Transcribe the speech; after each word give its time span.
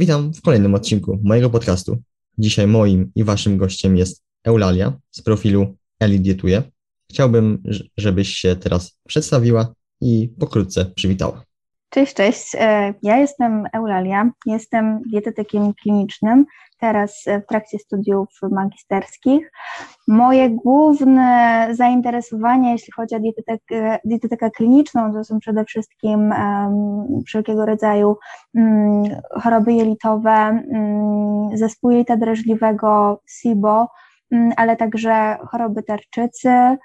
Witam 0.00 0.34
w 0.34 0.42
kolejnym 0.42 0.74
odcinku 0.74 1.18
mojego 1.22 1.50
podcastu. 1.50 2.02
Dzisiaj 2.38 2.66
moim 2.66 3.12
i 3.14 3.24
waszym 3.24 3.56
gościem 3.56 3.96
jest 3.96 4.22
Eulalia 4.44 4.98
z 5.10 5.22
profilu 5.22 5.76
Eli 6.00 6.20
Dietuje. 6.20 6.62
Chciałbym, 7.10 7.62
żebyś 7.96 8.28
się 8.28 8.56
teraz 8.56 8.98
przedstawiła 9.08 9.74
i 10.00 10.28
pokrótce 10.38 10.84
przywitała. 10.84 11.44
Cześć, 11.90 12.14
cześć. 12.14 12.56
E, 12.58 12.94
ja 13.02 13.16
jestem 13.16 13.66
Eulalia, 13.72 14.30
jestem 14.46 15.02
dietetykiem 15.06 15.74
klinicznym, 15.74 16.46
teraz 16.78 17.24
w 17.44 17.46
trakcie 17.48 17.78
studiów 17.78 18.28
magisterskich. 18.50 19.52
Moje 20.08 20.50
główne 20.50 21.68
zainteresowania, 21.70 22.72
jeśli 22.72 22.92
chodzi 22.92 23.14
o 23.14 23.20
dietetykę, 23.20 23.98
dietetykę 24.04 24.50
kliniczną, 24.50 25.12
to 25.12 25.24
są 25.24 25.38
przede 25.38 25.64
wszystkim 25.64 26.20
um, 26.30 27.22
wszelkiego 27.26 27.66
rodzaju 27.66 28.16
um, 28.54 29.02
choroby 29.42 29.72
jelitowe, 29.72 30.62
um, 30.68 31.56
zespół 31.58 31.90
jelita 31.90 32.16
drażliwego, 32.16 33.22
SIBO, 33.26 33.88
ale 34.56 34.76
także 34.76 35.38
choroby 35.50 35.82
tarczycy, 35.82 36.50
E, 36.50 36.78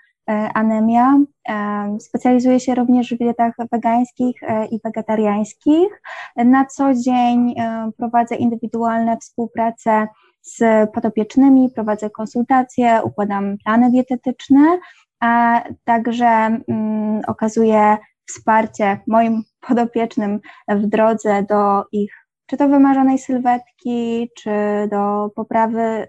anemia. 0.53 1.19
E, 1.49 1.97
specjalizuję 1.99 2.59
się 2.59 2.75
również 2.75 3.13
w 3.13 3.17
dietach 3.17 3.53
wegańskich 3.71 4.43
e, 4.43 4.65
i 4.65 4.79
wegetariańskich. 4.83 6.01
Na 6.35 6.65
co 6.65 6.93
dzień 6.93 7.55
prowadzę 7.97 8.35
indywidualne 8.35 9.17
współprace 9.17 10.07
z 10.41 10.89
podopiecznymi, 10.91 11.69
prowadzę 11.69 12.09
konsultacje, 12.09 13.01
układam 13.03 13.57
plany 13.63 13.91
dietetyczne, 13.91 14.79
a 15.19 15.61
także 15.83 16.25
mm, 16.25 17.21
okazuję 17.27 17.97
wsparcie 18.25 18.99
moim 19.07 19.43
podopiecznym 19.67 20.39
w 20.69 20.85
drodze 20.87 21.43
do 21.43 21.83
ich 21.91 22.25
czy 22.47 22.57
to 22.57 22.67
wymarzonej 22.67 23.19
sylwetki, 23.19 24.29
czy 24.37 24.51
do 24.91 25.29
poprawy 25.35 26.07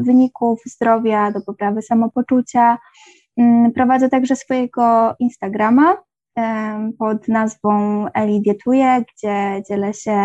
wyników 0.00 0.60
zdrowia, 0.66 1.30
do 1.30 1.40
poprawy 1.40 1.82
samopoczucia. 1.82 2.78
Mm, 3.36 3.72
prowadzę 3.72 4.08
także 4.08 4.36
swojego 4.36 5.14
Instagrama 5.18 5.96
pod 6.98 7.28
nazwą 7.28 8.06
Eli 8.14 8.42
Dietuje, 8.42 9.04
gdzie 9.14 9.62
dzielę 9.68 9.94
się 9.94 10.18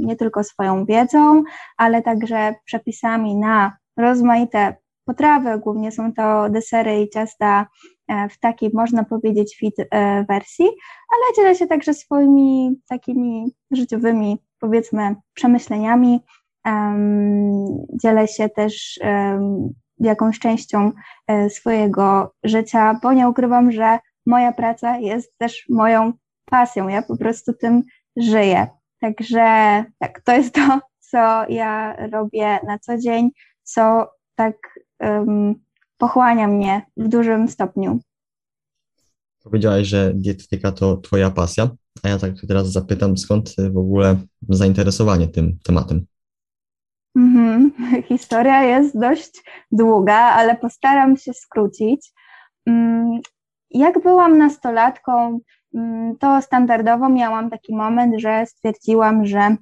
nie 0.00 0.16
tylko 0.16 0.44
swoją 0.44 0.84
wiedzą, 0.84 1.42
ale 1.76 2.02
także 2.02 2.54
przepisami 2.64 3.36
na 3.36 3.76
rozmaite 3.96 4.76
potrawy. 5.04 5.58
Głównie 5.58 5.92
są 5.92 6.12
to 6.12 6.50
desery 6.50 7.00
i 7.00 7.10
ciasta 7.10 7.66
e, 8.08 8.28
w 8.28 8.38
takiej, 8.40 8.70
można 8.74 9.04
powiedzieć, 9.04 9.56
fit 9.58 9.74
e, 9.78 10.24
wersji, 10.24 10.66
ale 11.10 11.36
dzielę 11.36 11.54
się 11.54 11.66
także 11.66 11.94
swoimi 11.94 12.80
takimi 12.88 13.52
życiowymi, 13.70 14.38
powiedzmy, 14.58 15.16
przemyśleniami. 15.34 16.20
Dzielę 18.02 18.28
się 18.28 18.48
też 18.48 19.00
jakąś 19.98 20.38
częścią 20.38 20.92
e, 21.26 21.50
swojego 21.50 22.34
życia, 22.44 23.00
bo 23.02 23.12
nie 23.12 23.28
ukrywam, 23.28 23.72
że 23.72 23.98
moja 24.26 24.52
praca 24.52 24.98
jest 24.98 25.38
też 25.38 25.66
moją 25.68 26.12
pasją. 26.44 26.88
Ja 26.88 27.02
po 27.02 27.16
prostu 27.16 27.52
tym 27.52 27.82
żyję. 28.16 28.66
Także 29.00 29.84
tak, 29.98 30.20
to 30.24 30.32
jest 30.32 30.54
to, 30.54 30.80
co 31.00 31.48
ja 31.48 31.96
robię 32.12 32.58
na 32.66 32.78
co 32.78 32.98
dzień, 32.98 33.30
co 33.62 34.10
tak 34.34 34.56
um, 35.00 35.54
pochłania 35.98 36.48
mnie 36.48 36.82
w 36.96 37.08
dużym 37.08 37.48
stopniu. 37.48 38.00
Powiedziałaś, 39.42 39.86
że 39.86 40.12
dietetyka 40.14 40.72
to 40.72 40.96
Twoja 40.96 41.30
pasja, 41.30 41.70
a 42.02 42.08
ja 42.08 42.18
tak 42.18 42.32
teraz 42.48 42.72
zapytam, 42.72 43.18
skąd 43.18 43.54
w 43.72 43.76
ogóle 43.76 44.16
zainteresowanie 44.48 45.28
tym 45.28 45.58
tematem? 45.64 46.06
Mhm. 47.16 47.72
Historia 48.08 48.62
jest 48.62 49.00
dość 49.00 49.42
długa, 49.72 50.16
ale 50.16 50.56
postaram 50.56 51.16
się 51.16 51.32
skrócić. 51.32 52.12
Mm, 52.66 53.20
jak 53.70 54.02
byłam 54.02 54.38
nastolatką, 54.38 55.40
mm, 55.74 56.16
to 56.18 56.42
standardowo 56.42 57.08
miałam 57.08 57.50
taki 57.50 57.76
moment, 57.76 58.14
że 58.20 58.46
stwierdziłam, 58.46 59.26
że 59.26 59.56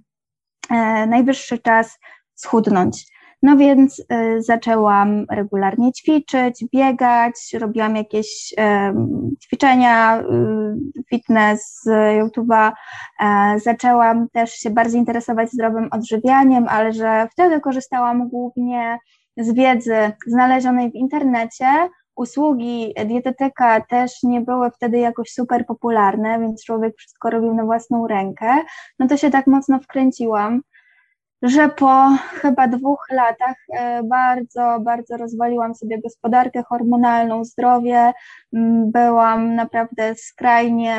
e, 0.70 1.06
najwyższy 1.06 1.58
czas 1.58 1.98
schudnąć. 2.34 3.11
No 3.42 3.56
więc 3.56 3.98
y, 4.00 4.42
zaczęłam 4.42 5.26
regularnie 5.30 5.92
ćwiczyć, 5.92 6.64
biegać, 6.72 7.34
robiłam 7.60 7.96
jakieś 7.96 8.52
y, 8.52 8.56
ćwiczenia, 9.44 10.20
y, 10.20 11.02
fitness 11.10 11.80
z 11.82 11.88
YouTube'a. 12.20 12.72
E, 13.20 13.58
zaczęłam 13.58 14.28
też 14.28 14.52
się 14.52 14.70
bardziej 14.70 15.00
interesować 15.00 15.50
zdrowym 15.50 15.88
odżywianiem, 15.90 16.66
ale 16.68 16.92
że 16.92 17.28
wtedy 17.32 17.60
korzystałam 17.60 18.28
głównie 18.28 18.98
z 19.36 19.54
wiedzy 19.54 20.12
znalezionej 20.26 20.90
w 20.90 20.94
internecie. 20.94 21.66
Usługi 22.16 22.94
dietetyka 23.06 23.80
też 23.80 24.22
nie 24.22 24.40
były 24.40 24.70
wtedy 24.70 24.98
jakoś 24.98 25.30
super 25.30 25.66
popularne, 25.66 26.40
więc 26.40 26.64
człowiek 26.64 26.96
wszystko 26.96 27.30
robił 27.30 27.54
na 27.54 27.64
własną 27.64 28.06
rękę. 28.06 28.56
No 28.98 29.08
to 29.08 29.16
się 29.16 29.30
tak 29.30 29.46
mocno 29.46 29.80
wkręciłam 29.80 30.60
że 31.42 31.68
po 31.68 32.16
chyba 32.18 32.68
dwóch 32.68 33.06
latach 33.10 33.56
e, 33.72 34.02
bardzo, 34.02 34.80
bardzo 34.80 35.16
rozwaliłam 35.16 35.74
sobie 35.74 36.00
gospodarkę 36.00 36.62
hormonalną, 36.62 37.44
zdrowie. 37.44 38.12
Byłam 38.86 39.54
naprawdę 39.54 40.14
skrajnie, 40.14 40.96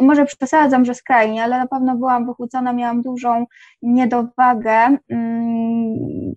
może 0.00 0.24
przesadzam, 0.24 0.84
że 0.84 0.94
skrajnie, 0.94 1.42
ale 1.42 1.58
na 1.58 1.66
pewno 1.66 1.96
byłam 1.96 2.26
wychłucona, 2.26 2.72
miałam 2.72 3.02
dużą 3.02 3.46
niedowagę. 3.82 4.96
Mm, 5.08 6.34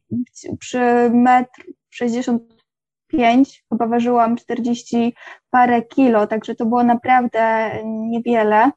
przy 0.59 1.09
metr 1.13 1.63
65 1.89 3.63
chyba 3.69 3.87
ważyłam 3.87 4.35
40 4.35 5.16
parę 5.49 5.81
kilo, 5.81 6.27
także 6.27 6.55
to 6.55 6.66
było 6.66 6.83
naprawdę 6.83 7.71
niewiele. 7.85 8.71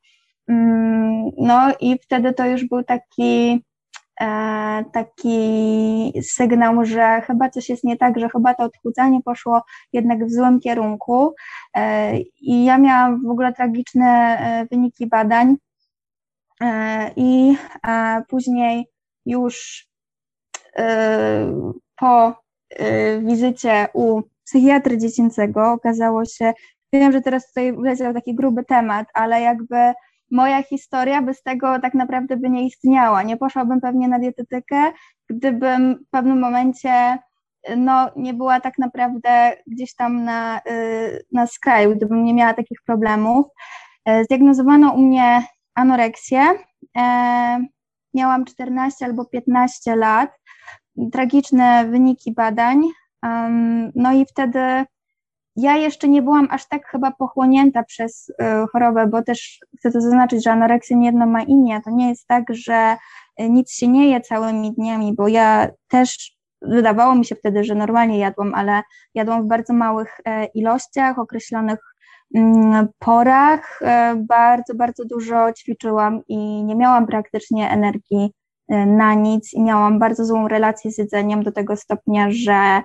Mm, 0.48 1.30
no 1.38 1.72
i 1.80 1.98
wtedy 1.98 2.32
to 2.32 2.46
już 2.46 2.64
był 2.64 2.82
taki 2.82 3.64
taki 4.92 6.12
sygnał, 6.22 6.84
że 6.84 7.20
chyba 7.20 7.50
coś 7.50 7.68
jest 7.68 7.84
nie 7.84 7.96
tak, 7.96 8.18
że 8.18 8.28
chyba 8.28 8.54
to 8.54 8.64
odchudzanie 8.64 9.22
poszło 9.22 9.62
jednak 9.92 10.26
w 10.26 10.32
złym 10.32 10.60
kierunku. 10.60 11.34
E, 11.76 12.18
I 12.40 12.64
ja 12.64 12.78
miałam 12.78 13.22
w 13.26 13.30
ogóle 13.30 13.52
tragiczne 13.52 14.06
e, 14.06 14.66
wyniki 14.70 15.06
badań. 15.06 15.56
I 17.16 17.56
później 18.28 18.86
już 19.26 19.86
po 21.96 22.34
wizycie 23.22 23.88
u 23.92 24.22
psychiatry 24.44 24.98
dziecięcego 24.98 25.72
okazało 25.72 26.24
się, 26.24 26.52
wiem, 26.92 27.12
że 27.12 27.20
teraz 27.20 27.46
tutaj 27.46 27.72
wleciał 27.72 28.14
taki 28.14 28.34
gruby 28.34 28.64
temat, 28.64 29.06
ale 29.14 29.40
jakby 29.40 29.92
moja 30.32 30.62
historia 30.62 31.22
bez 31.22 31.43
tego 31.43 31.78
tak 31.81 31.94
naprawdę 31.94 32.37
by 32.37 32.50
nie 32.50 32.66
istniała. 32.66 33.22
Nie 33.22 33.37
poszłabym 33.37 33.81
pewnie 33.81 34.09
na 34.09 34.19
dietetykę, 34.19 34.93
gdybym 35.31 36.04
w 36.06 36.10
pewnym 36.10 36.41
momencie 36.41 37.19
no, 37.76 38.10
nie 38.16 38.34
była 38.34 38.60
tak 38.60 38.78
naprawdę 38.78 39.56
gdzieś 39.66 39.94
tam 39.94 40.25
na, 40.25 40.60
y, 40.70 41.25
na 41.32 41.47
skraju, 41.47 41.97
gdybym 41.97 42.25
nie 42.25 42.34
miała 42.34 42.54
takich 42.54 42.78
problemów. 42.87 43.47
E, 44.04 44.25
zdiagnozowano 44.25 44.93
u 44.93 44.98
mnie 44.98 45.43
anoreksję. 45.75 46.41
E, 46.97 47.66
miałam 48.14 48.44
14 48.44 49.04
albo 49.04 49.25
15 49.25 49.97
lat. 49.97 50.31
Tragiczne 51.12 51.87
wyniki 51.87 52.32
badań. 52.32 52.82
No 53.94 54.12
i 54.12 54.26
wtedy 54.26 54.84
ja 55.56 55.76
jeszcze 55.76 56.08
nie 56.08 56.22
byłam 56.22 56.48
aż 56.50 56.68
tak 56.68 56.86
chyba 56.86 57.10
pochłonięta 57.10 57.82
przez 57.82 58.28
y, 58.28 58.34
chorobę, 58.72 59.06
bo 59.06 59.22
też 59.22 59.58
chcę 59.78 59.92
to 59.92 60.00
zaznaczyć, 60.00 60.44
że 60.44 60.52
anoreksja 60.52 60.96
nie 60.96 61.06
jedno 61.06 61.26
ma 61.26 61.42
imię. 61.42 61.80
To 61.84 61.90
nie 61.90 62.08
jest 62.08 62.26
tak, 62.26 62.44
że 62.50 62.96
y, 63.40 63.50
nic 63.50 63.72
się 63.72 63.88
nie 63.88 64.10
je 64.10 64.20
całymi 64.20 64.72
dniami, 64.75 65.14
bo 65.14 65.28
ja 65.28 65.69
też 65.88 66.37
wydawało 66.62 67.14
mi 67.14 67.25
się 67.25 67.34
wtedy, 67.34 67.64
że 67.64 67.75
normalnie 67.75 68.19
jadłam, 68.19 68.54
ale 68.54 68.82
jadłam 69.14 69.43
w 69.43 69.49
bardzo 69.49 69.72
małych 69.72 70.20
e, 70.25 70.44
ilościach, 70.44 71.19
określonych 71.19 71.78
mm, 72.34 72.88
porach. 72.99 73.82
E, 73.82 74.14
bardzo, 74.28 74.75
bardzo 74.75 75.04
dużo 75.04 75.52
ćwiczyłam 75.52 76.20
i 76.28 76.64
nie 76.64 76.76
miałam 76.76 77.06
praktycznie 77.06 77.70
energii 77.70 78.32
e, 78.69 78.87
na 78.87 79.14
nic 79.14 79.54
i 79.54 79.62
miałam 79.62 79.99
bardzo 79.99 80.25
złą 80.25 80.49
relację 80.49 80.93
z 80.93 80.99
jedzeniem 80.99 81.43
do 81.43 81.52
tego 81.52 81.76
stopnia, 81.76 82.26
że 82.31 82.82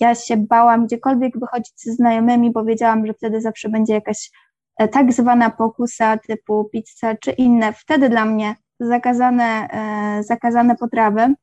ja 0.00 0.14
się 0.14 0.36
bałam 0.36 0.86
gdziekolwiek 0.86 1.38
wychodzić 1.38 1.74
ze 1.76 1.92
znajomymi, 1.92 2.52
bo 2.52 2.64
wiedziałam, 2.64 3.06
że 3.06 3.14
wtedy 3.14 3.40
zawsze 3.40 3.68
będzie 3.68 3.94
jakaś 3.94 4.30
e, 4.78 4.88
tak 4.88 5.12
zwana 5.12 5.50
pokusa 5.50 6.18
typu 6.18 6.68
pizza 6.72 7.14
czy 7.14 7.30
inne, 7.30 7.72
wtedy 7.72 8.08
dla 8.08 8.24
mnie 8.24 8.54
zakazane, 8.80 9.68
e, 9.70 10.22
zakazane 10.22 10.76
potrawy. 10.76 11.34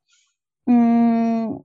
Mm, 0.66 1.58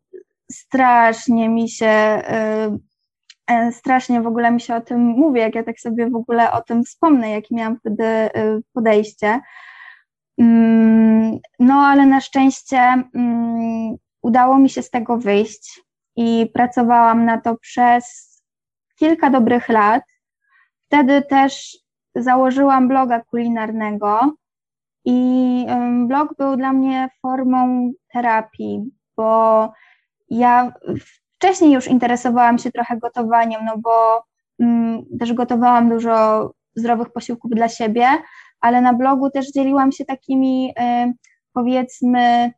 strasznie 0.52 1.50
mi 1.50 1.70
się, 1.70 1.88
e, 1.88 3.72
strasznie 3.72 4.22
w 4.22 4.28
ogóle 4.28 4.52
mi 4.52 4.62
się 4.62 4.76
o 4.76 4.82
tym 4.82 5.02
mówi, 5.02 5.40
jak 5.40 5.56
ja 5.56 5.64
tak 5.64 5.80
sobie 5.80 6.10
w 6.10 6.16
ogóle 6.16 6.52
o 6.52 6.62
tym 6.62 6.84
wspomnę, 6.84 7.30
jakie 7.30 7.56
miałam 7.56 7.80
wtedy 7.80 8.30
podejście. 8.74 9.40
Mm, 10.38 11.40
no, 11.60 11.74
ale 11.74 12.06
na 12.06 12.22
szczęście 12.22 12.80
mm, 13.16 13.96
udało 14.22 14.58
mi 14.60 14.70
się 14.70 14.82
z 14.82 14.90
tego 14.90 15.18
wyjść 15.18 15.82
i 16.20 16.52
pracowałam 16.54 17.26
na 17.26 17.42
to 17.42 17.58
przez 17.58 18.36
kilka 18.96 19.30
dobrych 19.30 19.70
lat. 19.70 20.04
Wtedy 20.86 21.22
też 21.22 21.78
założyłam 22.16 22.88
bloga 22.88 23.22
kulinarnego 23.22 24.34
i 25.06 25.66
blog 26.08 26.36
był 26.38 26.58
dla 26.58 26.74
mnie 26.74 27.10
formą 27.22 27.92
terapii, 28.14 28.92
bo 29.18 29.72
ja 30.30 30.74
wcześniej 31.38 31.72
już 31.72 31.88
interesowałam 31.88 32.58
się 32.58 32.72
trochę 32.72 32.98
gotowaniem, 32.98 33.66
no 33.66 33.78
bo 33.78 34.24
mm, 34.60 35.06
też 35.20 35.34
gotowałam 35.34 35.90
dużo 35.90 36.52
zdrowych 36.76 37.12
posiłków 37.14 37.52
dla 37.52 37.70
siebie, 37.70 38.08
ale 38.62 38.82
na 38.82 38.94
blogu 38.94 39.30
też 39.30 39.52
dzieliłam 39.52 39.92
się 39.92 40.06
takimi 40.06 40.74
y, 40.80 41.14
powiedzmy 41.54 42.52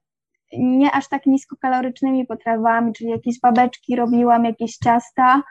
nie 0.57 0.91
aż 0.91 1.09
tak 1.09 1.25
niskokalorycznymi 1.25 2.25
potrawami, 2.25 2.93
czyli 2.93 3.09
jakieś 3.09 3.39
babeczki 3.39 3.95
robiłam, 3.95 4.45
jakieś 4.45 4.77
ciasta, 4.77 5.43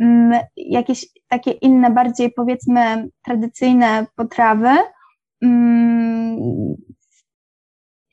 mm, 0.00 0.40
jakieś 0.56 1.06
takie 1.28 1.50
inne, 1.50 1.90
bardziej 1.90 2.32
powiedzmy 2.32 3.08
tradycyjne 3.24 4.06
potrawy. 4.16 4.70
Mm, 5.42 6.38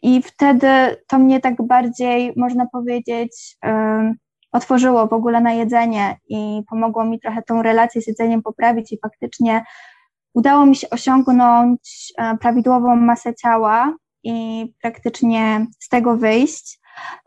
I 0.02 0.22
wtedy 0.22 0.68
to 1.08 1.20
mnie 1.20 1.40
tak 1.40 1.68
bardziej, 1.68 2.34
można 2.36 2.66
powiedzieć, 2.66 3.58
otworzyło 4.52 5.08
w 5.08 5.14
ogóle 5.14 5.42
na 5.42 5.54
jedzenie 5.54 6.18
i 6.30 6.62
pomogło 6.70 7.06
mi 7.06 7.20
trochę 7.20 7.44
tą 7.44 7.62
relację 7.62 8.02
z 8.02 8.08
jedzeniem 8.08 8.42
poprawić 8.42 8.92
i 8.92 9.00
faktycznie 9.02 9.64
udało 10.34 10.66
mi 10.66 10.76
się 10.76 10.90
osiągnąć 10.90 12.14
e, 12.18 12.38
prawidłową 12.38 12.96
masę 12.96 13.36
ciała 13.36 13.94
i 14.26 14.66
praktycznie 14.82 15.66
z 15.80 15.90
tego 15.90 16.18
wyjść. 16.18 16.80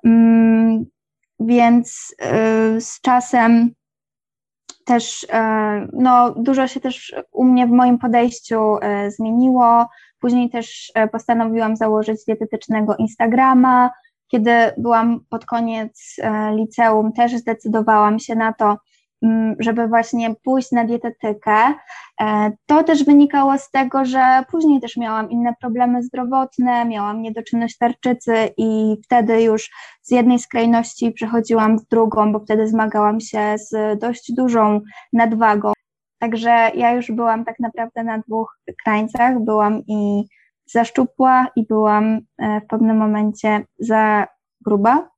Mm, 0.05 0.85
więc 1.41 2.15
e, 2.21 2.81
z 2.81 3.01
czasem 3.01 3.71
też 4.85 5.27
e, 5.33 5.89
no, 5.93 6.31
dużo 6.31 6.67
się 6.67 6.81
też 6.81 7.15
u 7.33 7.45
mnie 7.45 7.67
w 7.67 7.71
moim 7.71 7.99
podejściu 7.99 8.77
zmieniło. 9.09 9.87
Później 10.21 10.51
też 10.51 10.93
postanowiłam 11.13 11.77
założyć 11.77 12.25
dietetycznego 12.25 12.97
Instagrama. 12.97 13.91
Kiedy 14.29 14.51
byłam 14.77 15.21
pod 15.29 15.47
koniec 15.47 16.17
liceum, 16.57 17.13
też 17.13 17.37
zdecydowałam 17.37 18.19
się 18.19 18.35
na 18.35 18.53
to, 18.53 18.77
żeby 19.59 19.89
właśnie 19.89 20.35
pójść 20.45 20.73
na 20.73 20.85
dietetykę. 20.85 21.75
E, 22.21 22.53
to 22.67 22.85
też 22.85 23.05
wynikało 23.05 23.59
z 23.59 23.71
tego, 23.71 24.05
że 24.05 24.45
później 24.51 24.81
też 24.81 24.97
miałam 24.97 25.31
inne 25.31 25.55
problemy 25.61 26.03
zdrowotne, 26.03 26.85
miałam 26.85 27.23
niedoczynność 27.23 27.79
tarczycy 27.79 28.35
i 28.57 28.97
wtedy 29.05 29.43
już 29.43 29.71
z 30.03 30.11
jednej 30.11 30.39
skrajności 30.39 31.13
przechodziłam 31.13 31.79
w 31.79 31.89
drugą, 31.89 32.33
bo 32.33 32.41
wtedy 32.41 32.69
zmagałam 32.69 33.21
się 33.21 33.55
z 33.59 33.99
dość 34.01 34.33
dużą 34.35 34.81
nadwagą. 35.13 35.73
Także 36.19 36.71
ja 36.75 36.93
już 36.93 37.13
byłam 37.13 37.45
tak 37.45 37.61
naprawdę 37.61 38.05
na 38.05 38.19
dwóch 38.19 38.59
krańcach. 38.85 39.41
Byłam 39.41 39.83
i 39.87 40.25
za 40.67 40.85
szczupła 40.85 41.47
i 41.57 41.67
byłam 41.67 42.21
e, 42.39 42.61
w 42.61 42.67
pewnym 42.67 42.97
momencie 42.97 43.65
za 43.79 44.27
gruba. 44.61 45.09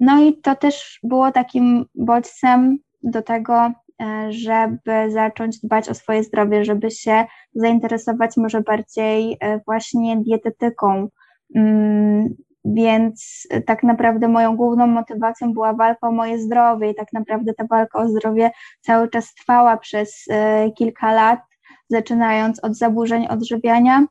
No 0.00 0.22
i 0.22 0.40
to 0.40 0.54
też 0.56 0.98
było 1.02 1.32
takim 1.32 1.84
bodźcem 1.94 2.78
do 3.02 3.22
tego, 3.22 3.72
e, 4.02 4.32
żeby 4.32 5.10
zacząć 5.10 5.60
dbać 5.60 5.88
o 5.88 5.94
swoje 5.94 6.24
zdrowie, 6.24 6.64
żeby 6.64 6.90
się 6.90 7.24
zainteresować 7.54 8.36
może 8.36 8.60
bardziej 8.60 9.36
e, 9.40 9.60
właśnie 9.66 10.16
dietetyką. 10.16 11.08
Mm, 11.54 12.34
więc 12.64 13.46
tak 13.66 13.82
naprawdę 13.82 14.28
moją 14.28 14.56
główną 14.56 14.86
motywacją 14.86 15.52
była 15.52 15.72
walka 15.72 16.08
o 16.08 16.12
moje 16.12 16.38
zdrowie 16.38 16.90
i 16.90 16.94
tak 16.94 17.12
naprawdę 17.12 17.54
ta 17.54 17.64
walka 17.70 17.98
o 17.98 18.08
zdrowie 18.08 18.50
cały 18.80 19.08
czas 19.08 19.34
trwała 19.34 19.76
przez 19.76 20.24
e, 20.30 20.70
kilka 20.70 21.12
lat, 21.12 21.40
zaczynając 21.88 22.64
od 22.64 22.76
zaburzeń 22.76 23.26
odżywiania 23.26 24.06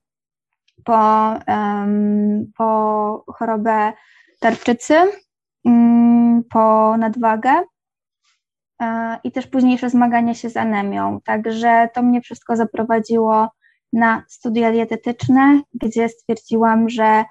po, 0.83 1.33
po 2.57 3.23
chorobę 3.27 3.93
tarczycy, 4.39 4.95
po 6.49 6.97
nadwagę 6.97 7.51
e, 8.81 9.17
i 9.23 9.31
też 9.31 9.47
późniejsze 9.47 9.89
zmagania 9.89 10.33
się 10.33 10.49
z 10.49 10.57
anemią. 10.57 11.21
Także 11.25 11.89
to 11.93 12.01
mnie 12.01 12.21
wszystko 12.21 12.55
zaprowadziło 12.55 13.49
na 13.93 14.23
studia 14.27 14.71
dietetyczne, 14.71 15.61
gdzie 15.73 16.09
stwierdziłam, 16.09 16.89
że 16.89 17.23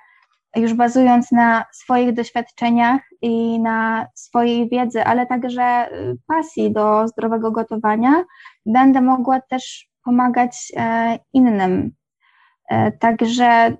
już 0.57 0.75
bazując 0.75 1.33
na 1.33 1.65
swoich 1.73 2.13
doświadczeniach 2.13 3.01
i 3.23 3.61
na 3.61 4.07
swojej 4.15 4.69
wiedzy, 4.69 5.05
ale 5.05 5.27
także 5.27 5.93
y, 5.93 6.17
pasji 6.27 6.73
do 6.73 7.09
zdrowego 7.09 7.51
gotowania, 7.51 8.25
będę 8.67 9.01
mogła 9.01 9.41
też 9.41 9.89
pomagać 10.05 10.73
e, 10.77 11.19
innym. 11.33 11.93
E, 12.69 12.93
także 12.93 13.77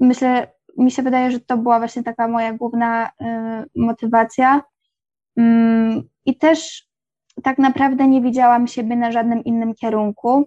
myślę, 0.00 0.52
mi 0.78 0.90
się 0.90 1.02
wydaje, 1.02 1.30
że 1.30 1.40
to 1.40 1.56
była 1.56 1.78
właśnie 1.78 2.02
taka 2.02 2.28
moja 2.28 2.52
główna 2.52 3.06
y, 3.06 3.10
motywacja. 3.76 4.62
Mm, 5.36 6.02
I 6.24 6.38
też 6.38 6.88
tak 7.42 7.58
naprawdę 7.58 8.08
nie 8.08 8.20
widziałam 8.20 8.66
siebie 8.66 8.96
na 8.96 9.12
żadnym 9.12 9.44
innym 9.44 9.74
kierunku. 9.74 10.44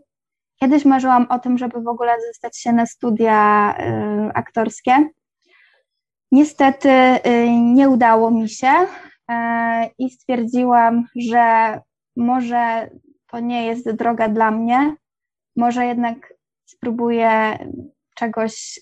Kiedyś 0.60 0.86
marzyłam 0.86 1.28
o 1.30 1.40
tym, 1.40 1.58
żeby 1.58 1.82
w 1.82 1.88
ogóle 1.88 2.12
zostać 2.28 2.58
się 2.58 2.74
na 2.74 2.86
studia 2.86 3.72
y, 3.80 4.34
aktorskie. 4.34 5.10
Niestety 6.32 6.90
y, 6.90 7.50
nie 7.52 7.90
udało 7.90 8.32
mi 8.32 8.50
się 8.50 8.72
i 9.98 10.10
stwierdziłam, 10.10 11.04
że 11.16 11.80
może 12.16 12.90
to 13.32 13.40
nie 13.40 13.66
jest 13.66 13.92
droga 13.92 14.30
dla 14.30 14.52
mnie, 14.52 14.96
może 15.56 15.86
jednak 15.86 16.34
spróbuję 16.66 17.58
czegoś 18.16 18.80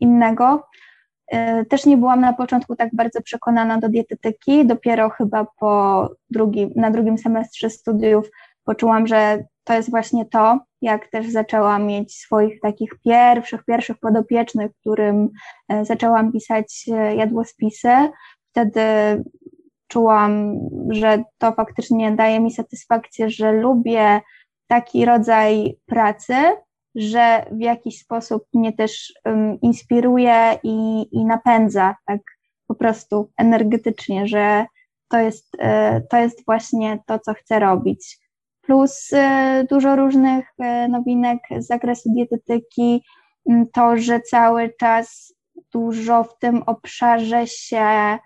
innego. 0.00 0.66
E, 1.28 1.64
też 1.64 1.86
nie 1.86 1.96
byłam 1.96 2.20
na 2.20 2.32
początku 2.32 2.76
tak 2.76 2.88
bardzo 2.92 3.22
przekonana 3.22 3.78
do 3.78 3.88
dietetyki, 3.88 4.66
dopiero 4.66 5.10
chyba 5.10 5.46
po 5.58 6.10
drugim, 6.30 6.70
na 6.76 6.90
drugim 6.90 7.18
semestrze 7.18 7.70
studiów 7.70 8.30
poczułam, 8.64 9.06
że 9.06 9.44
to 9.64 9.74
jest 9.74 9.90
właśnie 9.90 10.24
to, 10.26 10.60
jak 10.82 11.08
też 11.10 11.30
zaczęłam 11.30 11.86
mieć 11.86 12.16
swoich 12.16 12.60
takich 12.60 12.90
pierwszych, 13.04 13.64
pierwszych 13.64 13.98
podopiecznych, 13.98 14.70
którym 14.80 15.28
e, 15.68 15.84
zaczęłam 15.84 16.32
pisać 16.32 16.84
e, 16.92 17.16
jadłospisy. 17.16 17.92
Wtedy 18.50 18.80
czułam, 19.88 20.58
że 20.90 21.24
to 21.38 21.52
faktycznie 21.52 22.12
daje 22.12 22.40
mi 22.40 22.50
satysfakcję, 22.50 23.30
że 23.30 23.52
lubię 23.52 24.20
taki 24.66 25.04
rodzaj 25.04 25.78
pracy, 25.86 26.34
że 26.94 27.46
w 27.52 27.60
jakiś 27.60 27.98
sposób 27.98 28.44
mnie 28.54 28.72
też 28.72 29.12
um, 29.24 29.60
inspiruje 29.60 30.58
i, 30.62 31.06
i 31.12 31.24
napędza 31.24 31.96
tak 32.06 32.20
po 32.66 32.74
prostu 32.74 33.30
energetycznie, 33.36 34.28
że 34.28 34.66
to 35.08 35.18
jest, 35.18 35.56
e, 35.58 36.00
to 36.00 36.16
jest 36.16 36.44
właśnie 36.44 36.98
to, 37.06 37.18
co 37.18 37.34
chcę 37.34 37.58
robić. 37.58 38.18
Plus 38.60 39.12
e, 39.12 39.64
dużo 39.70 39.96
różnych 39.96 40.46
e, 40.58 40.88
nowinek 40.88 41.38
z 41.58 41.66
zakresu 41.66 42.12
dietetyki, 42.14 43.02
to, 43.72 43.96
że 43.96 44.20
cały 44.20 44.72
czas 44.80 45.34
dużo 45.72 46.24
w 46.24 46.38
tym 46.38 46.62
obszarze 46.62 47.46
się 47.46 48.18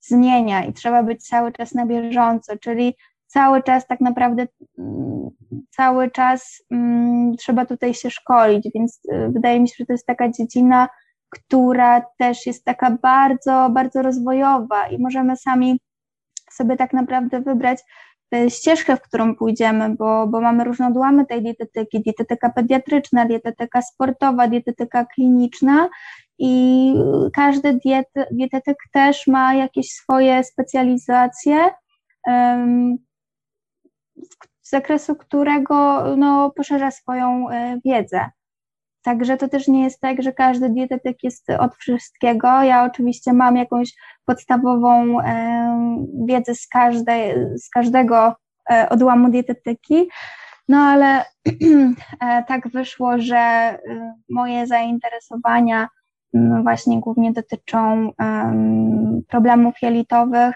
zmienia 0.00 0.64
i 0.64 0.72
trzeba 0.72 1.02
być 1.02 1.28
cały 1.28 1.52
czas 1.52 1.74
na 1.74 1.86
bieżąco, 1.86 2.58
czyli 2.58 2.94
cały 3.26 3.62
czas 3.62 3.86
tak 3.86 4.00
naprawdę 4.00 4.46
mm, 4.78 5.30
cały 5.70 6.10
czas 6.10 6.62
um, 6.70 7.36
trzeba 7.36 7.66
tutaj 7.66 7.94
się 7.94 8.10
szkolić, 8.10 8.68
więc 8.74 9.00
y, 9.12 9.30
wydaje 9.32 9.60
mi 9.60 9.68
się, 9.68 9.74
że 9.78 9.86
to 9.86 9.92
jest 9.92 10.06
taka 10.06 10.30
dziedzina, 10.30 10.88
która 11.30 12.02
też 12.18 12.46
jest 12.46 12.64
taka 12.64 12.90
bardzo, 13.02 13.70
bardzo 13.70 14.02
rozwojowa 14.02 14.88
i 14.88 14.98
możemy 14.98 15.36
sami 15.36 15.80
sobie 16.50 16.76
tak 16.76 16.92
naprawdę 16.92 17.40
wybrać 17.40 17.78
y, 18.34 18.50
ścieżkę, 18.50 18.96
w 18.96 19.02
którą 19.02 19.34
pójdziemy, 19.34 19.94
bo, 19.94 20.26
bo 20.26 20.40
mamy 20.40 20.64
różne 20.64 20.86
odłamy 20.86 21.26
tej 21.26 21.42
dietetyki, 21.42 22.02
dietetyka 22.02 22.50
pediatryczna, 22.50 23.26
dietetyka 23.26 23.82
sportowa, 23.82 24.48
dietetyka 24.48 25.04
kliniczna 25.04 25.88
i 26.38 26.94
każdy 27.34 27.74
diet, 27.74 28.08
dietetyk 28.30 28.76
też 28.92 29.26
ma 29.26 29.54
jakieś 29.54 29.90
swoje 29.90 30.44
specjalizacje, 30.44 31.70
z 34.62 34.70
zakresu 34.70 35.16
którego 35.16 36.04
no, 36.16 36.50
poszerza 36.50 36.90
swoją 36.90 37.50
e, 37.50 37.78
wiedzę. 37.84 38.30
Także 39.02 39.36
to 39.36 39.48
też 39.48 39.68
nie 39.68 39.84
jest 39.84 40.00
tak, 40.00 40.22
że 40.22 40.32
każdy 40.32 40.70
dietetyk 40.70 41.16
jest 41.22 41.50
od 41.50 41.76
wszystkiego. 41.76 42.62
Ja 42.62 42.84
oczywiście 42.84 43.32
mam 43.32 43.56
jakąś 43.56 43.92
podstawową 44.24 45.20
e, 45.20 46.06
wiedzę 46.26 46.54
z, 46.54 46.68
każdej, 46.68 47.34
z 47.58 47.70
każdego 47.70 48.34
e, 48.70 48.88
odłamu 48.88 49.30
dietetyki, 49.30 50.08
No 50.68 50.78
ale 50.78 51.24
tak 52.48 52.68
wyszło, 52.68 53.18
że 53.18 53.78
moje 54.30 54.66
zainteresowania 54.66 55.88
właśnie 56.62 57.00
głównie 57.00 57.32
dotyczą 57.32 58.12
problemów 59.28 59.74
jelitowych, 59.82 60.54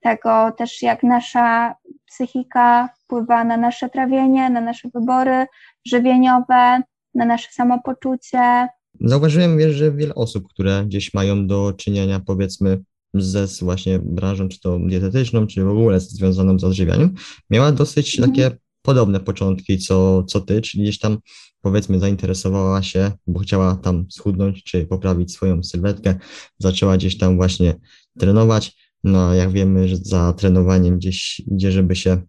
tego 0.00 0.52
też 0.52 0.82
jak 0.82 1.02
nasza 1.02 1.74
psychika 2.10 2.88
wpływa 3.04 3.44
na 3.44 3.56
nasze 3.56 3.88
trawienie, 3.88 4.50
na 4.50 4.60
nasze 4.60 4.88
wybory 4.94 5.46
żywieniowe, 5.86 6.82
na 7.14 7.24
nasze 7.24 7.48
samopoczucie. 7.52 8.68
Zauważyłem, 9.00 9.72
że 9.72 9.92
wiele 9.92 10.14
osób, 10.14 10.48
które 10.48 10.84
gdzieś 10.86 11.14
mają 11.14 11.46
do 11.46 11.72
czynienia, 11.72 12.20
powiedzmy, 12.26 12.82
ze 13.14 13.46
właśnie 13.62 13.98
branżą, 13.98 14.48
czy 14.48 14.60
to 14.60 14.78
dietetyczną, 14.78 15.46
czy 15.46 15.64
w 15.64 15.68
ogóle 15.68 16.00
związaną 16.00 16.58
z 16.58 16.64
odżywianiem, 16.64 17.14
miała 17.50 17.72
dosyć 17.72 18.18
mhm. 18.18 18.34
takie 18.34 18.56
podobne 18.82 19.20
początki, 19.20 19.78
co, 19.78 20.22
co 20.22 20.40
ty, 20.40 20.60
czyli 20.60 20.82
gdzieś 20.82 20.98
tam 20.98 21.18
powiedzmy 21.60 22.00
zainteresowała 22.00 22.82
się, 22.82 23.12
bo 23.26 23.40
chciała 23.40 23.76
tam 23.76 24.06
schudnąć, 24.10 24.64
czy 24.64 24.86
poprawić 24.86 25.32
swoją 25.32 25.62
sylwetkę, 25.62 26.18
zaczęła 26.58 26.96
gdzieś 26.96 27.18
tam 27.18 27.36
właśnie 27.36 27.74
trenować, 28.18 28.89
no 29.04 29.34
jak 29.34 29.50
wiemy, 29.50 29.88
że 29.88 29.96
za 29.96 30.32
trenowaniem 30.32 30.98
gdzieś 30.98 31.40
idzie, 31.40 31.72
żeby 31.72 31.96
się 31.96 32.22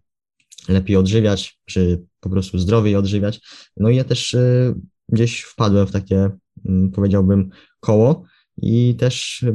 lepiej 0.68 0.96
odżywiać, 0.96 1.58
czy 1.64 2.02
po 2.20 2.30
prostu 2.30 2.58
zdrowiej 2.58 2.96
odżywiać. 2.96 3.40
No 3.76 3.90
i 3.90 3.96
ja 3.96 4.04
też 4.04 4.34
y, 4.34 4.74
gdzieś 5.08 5.40
wpadłem 5.40 5.86
w 5.86 5.92
takie, 5.92 6.30
y, 6.66 6.90
powiedziałbym, 6.94 7.50
koło 7.80 8.24
i 8.56 8.94
też 8.98 9.42
y, 9.42 9.54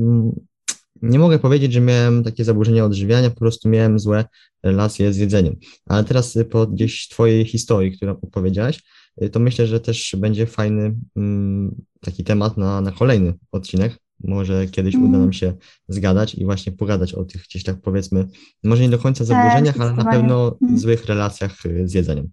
nie 1.01 1.19
mogę 1.19 1.39
powiedzieć, 1.39 1.73
że 1.73 1.81
miałem 1.81 2.23
takie 2.23 2.43
zaburzenia 2.43 2.85
odżywiania, 2.85 3.29
po 3.29 3.39
prostu 3.39 3.69
miałem 3.69 3.99
złe 3.99 4.25
relacje 4.63 5.13
z 5.13 5.17
jedzeniem. 5.17 5.55
Ale 5.85 6.03
teraz 6.03 6.37
po 6.49 6.67
gdzieś 6.67 7.07
Twojej 7.07 7.45
historii, 7.45 7.91
którą 7.91 8.11
opowiedziałeś, 8.11 8.83
to 9.31 9.39
myślę, 9.39 9.67
że 9.67 9.79
też 9.79 10.15
będzie 10.17 10.45
fajny 10.45 10.95
mm, 11.15 11.75
taki 12.01 12.23
temat 12.23 12.57
na, 12.57 12.81
na 12.81 12.91
kolejny 12.91 13.33
odcinek, 13.51 13.99
może 14.23 14.67
kiedyś 14.67 14.95
mm. 14.95 15.09
uda 15.09 15.17
nam 15.17 15.33
się 15.33 15.53
zgadać 15.87 16.35
i 16.35 16.45
właśnie 16.45 16.71
pogadać 16.71 17.13
o 17.13 17.25
tych 17.25 17.41
gdzieś 17.41 17.63
tak 17.63 17.81
powiedzmy, 17.81 18.27
może 18.63 18.83
nie 18.83 18.89
do 18.89 18.99
końca 18.99 19.25
tak, 19.25 19.27
zaburzeniach, 19.27 19.81
ale 19.81 19.93
na 19.93 20.05
pewno 20.11 20.57
mm. 20.61 20.79
złych 20.79 21.05
relacjach 21.05 21.65
y, 21.65 21.87
z 21.87 21.93
jedzeniem. 21.93 22.29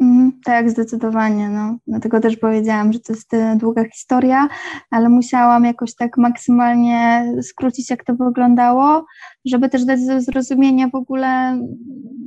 Mm, 0.00 0.32
tak, 0.44 0.70
zdecydowanie. 0.70 1.48
No. 1.48 1.78
Dlatego 1.86 2.20
też 2.20 2.36
powiedziałam, 2.36 2.92
że 2.92 3.00
to 3.00 3.12
jest 3.12 3.34
y, 3.34 3.56
długa 3.60 3.84
historia, 3.88 4.48
ale 4.90 5.08
musiałam 5.08 5.64
jakoś 5.64 5.94
tak 5.94 6.18
maksymalnie 6.18 7.32
skrócić, 7.42 7.90
jak 7.90 8.04
to 8.04 8.14
wyglądało, 8.14 9.04
żeby 9.44 9.68
też 9.68 9.84
dać 9.84 10.00
zrozumienia 10.18 10.88
w 10.88 10.94
ogóle, 10.94 11.60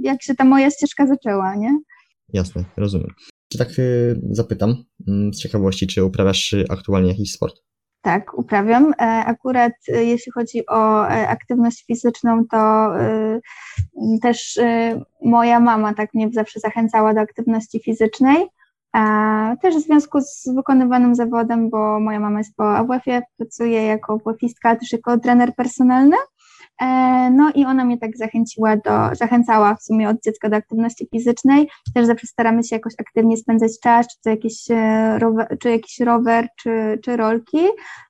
jak 0.01 0.23
się 0.23 0.35
ta 0.35 0.45
moja 0.45 0.71
ścieżka 0.71 1.07
zaczęła, 1.07 1.55
nie? 1.55 1.79
Jasne, 2.33 2.63
rozumiem. 2.77 3.13
Czy 3.51 3.57
tak 3.57 3.79
y, 3.79 4.21
zapytam 4.31 4.75
mm, 5.07 5.33
z 5.33 5.39
ciekawości, 5.39 5.87
czy 5.87 6.03
uprawiasz 6.03 6.55
aktualnie 6.69 7.09
jakiś 7.09 7.31
sport? 7.31 7.55
Tak, 8.01 8.37
uprawiam. 8.37 8.93
E, 8.93 9.03
akurat 9.25 9.73
e, 9.93 10.03
jeśli 10.03 10.31
chodzi 10.31 10.65
o 10.69 11.09
e, 11.09 11.27
aktywność 11.29 11.85
fizyczną, 11.85 12.43
to 12.51 12.91
też 14.21 14.59
moja 15.21 15.59
mama 15.59 15.93
tak 15.93 16.13
mnie 16.13 16.29
zawsze 16.31 16.59
zachęcała 16.59 17.13
do 17.13 17.21
aktywności 17.21 17.79
fizycznej. 17.79 18.47
Też 19.61 19.75
w 19.75 19.81
związku 19.81 20.21
z 20.21 20.49
wykonywanym 20.55 21.15
zawodem, 21.15 21.69
bo 21.69 21.99
moja 21.99 22.19
mama 22.19 22.37
jest 22.37 22.55
po 22.55 22.77
AWF-ie, 22.77 23.21
pracuje 23.37 23.85
jako 23.85 24.13
AWF-istka, 24.13 24.75
też 24.75 24.91
jako 24.91 25.17
trener 25.17 25.55
personalny. 25.55 26.15
No 27.31 27.51
i 27.55 27.65
ona 27.65 27.85
mnie 27.85 27.97
tak 27.97 28.17
zachęciła 28.17 28.75
do, 28.75 29.15
zachęcała 29.15 29.75
w 29.75 29.83
sumie 29.83 30.09
od 30.09 30.23
dziecka 30.23 30.49
do 30.49 30.55
aktywności 30.55 31.07
fizycznej. 31.11 31.69
Też 31.93 32.05
zawsze 32.05 32.27
staramy 32.27 32.63
się 32.63 32.75
jakoś 32.75 32.93
aktywnie 32.99 33.37
spędzać 33.37 33.71
czas, 33.83 34.07
czy 34.07 34.21
to 34.23 34.29
jakiś 34.29 34.65
rower, 35.17 35.57
czy, 35.59 35.71
jakiś 35.71 35.99
rower, 35.99 36.47
czy, 36.55 36.99
czy 37.03 37.17
rolki. 37.17 37.57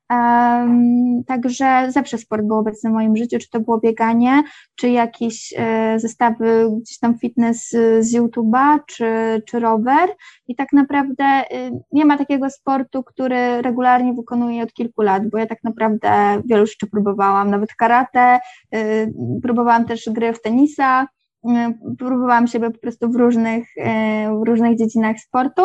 Um, 0.10 1.24
także 1.28 1.88
zawsze 1.92 2.18
sport 2.18 2.46
był 2.46 2.58
obecny 2.58 2.90
w 2.90 2.94
moim 2.94 3.18
życiu, 3.18 3.38
czy 3.40 3.50
to 3.50 3.60
było 3.60 3.80
bieganie, 3.80 4.44
czy 4.76 4.90
jakieś 4.90 5.54
e, 5.58 6.00
zestawy 6.00 6.70
gdzieś 6.82 7.00
tam 7.00 7.20
fitness 7.20 7.70
z 8.00 8.14
YouTube'a, 8.14 8.80
czy, 8.88 9.06
czy 9.46 9.60
rower. 9.60 10.10
I 10.48 10.56
tak 10.56 10.74
naprawdę 10.74 11.42
y, 11.42 11.72
nie 11.92 12.06
ma 12.06 12.18
takiego 12.18 12.50
sportu, 12.50 13.04
który 13.04 13.62
regularnie 13.62 14.14
wykonuję 14.14 14.64
od 14.64 14.74
kilku 14.74 15.02
lat, 15.02 15.30
bo 15.30 15.38
ja 15.38 15.46
tak 15.46 15.64
naprawdę 15.64 16.42
wielu 16.46 16.66
rzeczy 16.66 16.88
próbowałam, 16.88 17.52
nawet 17.52 17.74
karate, 17.74 18.40
y, 18.76 19.14
próbowałam 19.44 19.86
też 19.86 20.10
gry 20.12 20.34
w 20.34 20.42
tenisa, 20.42 21.08
y, 21.46 21.50
próbowałam 21.98 22.48
siebie 22.48 22.72
po 22.72 22.80
prostu 22.80 23.12
w 23.12 23.16
różnych, 23.16 23.68
w 24.44 24.48
różnych 24.48 24.78
dziedzinach 24.78 25.20
sportu. 25.20 25.62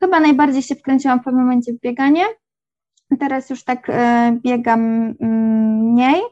Chyba 0.00 0.20
najbardziej 0.20 0.62
się 0.62 0.74
wkręciłam 0.74 1.20
w 1.20 1.24
pewnym 1.24 1.42
momencie 1.42 1.72
w 1.72 1.80
bieganie, 1.80 2.24
Teraz 3.20 3.50
już 3.50 3.64
tak 3.64 3.90
e, 3.90 4.38
biegam 4.42 5.14
mm, 5.20 5.92
mniej. 5.92 6.22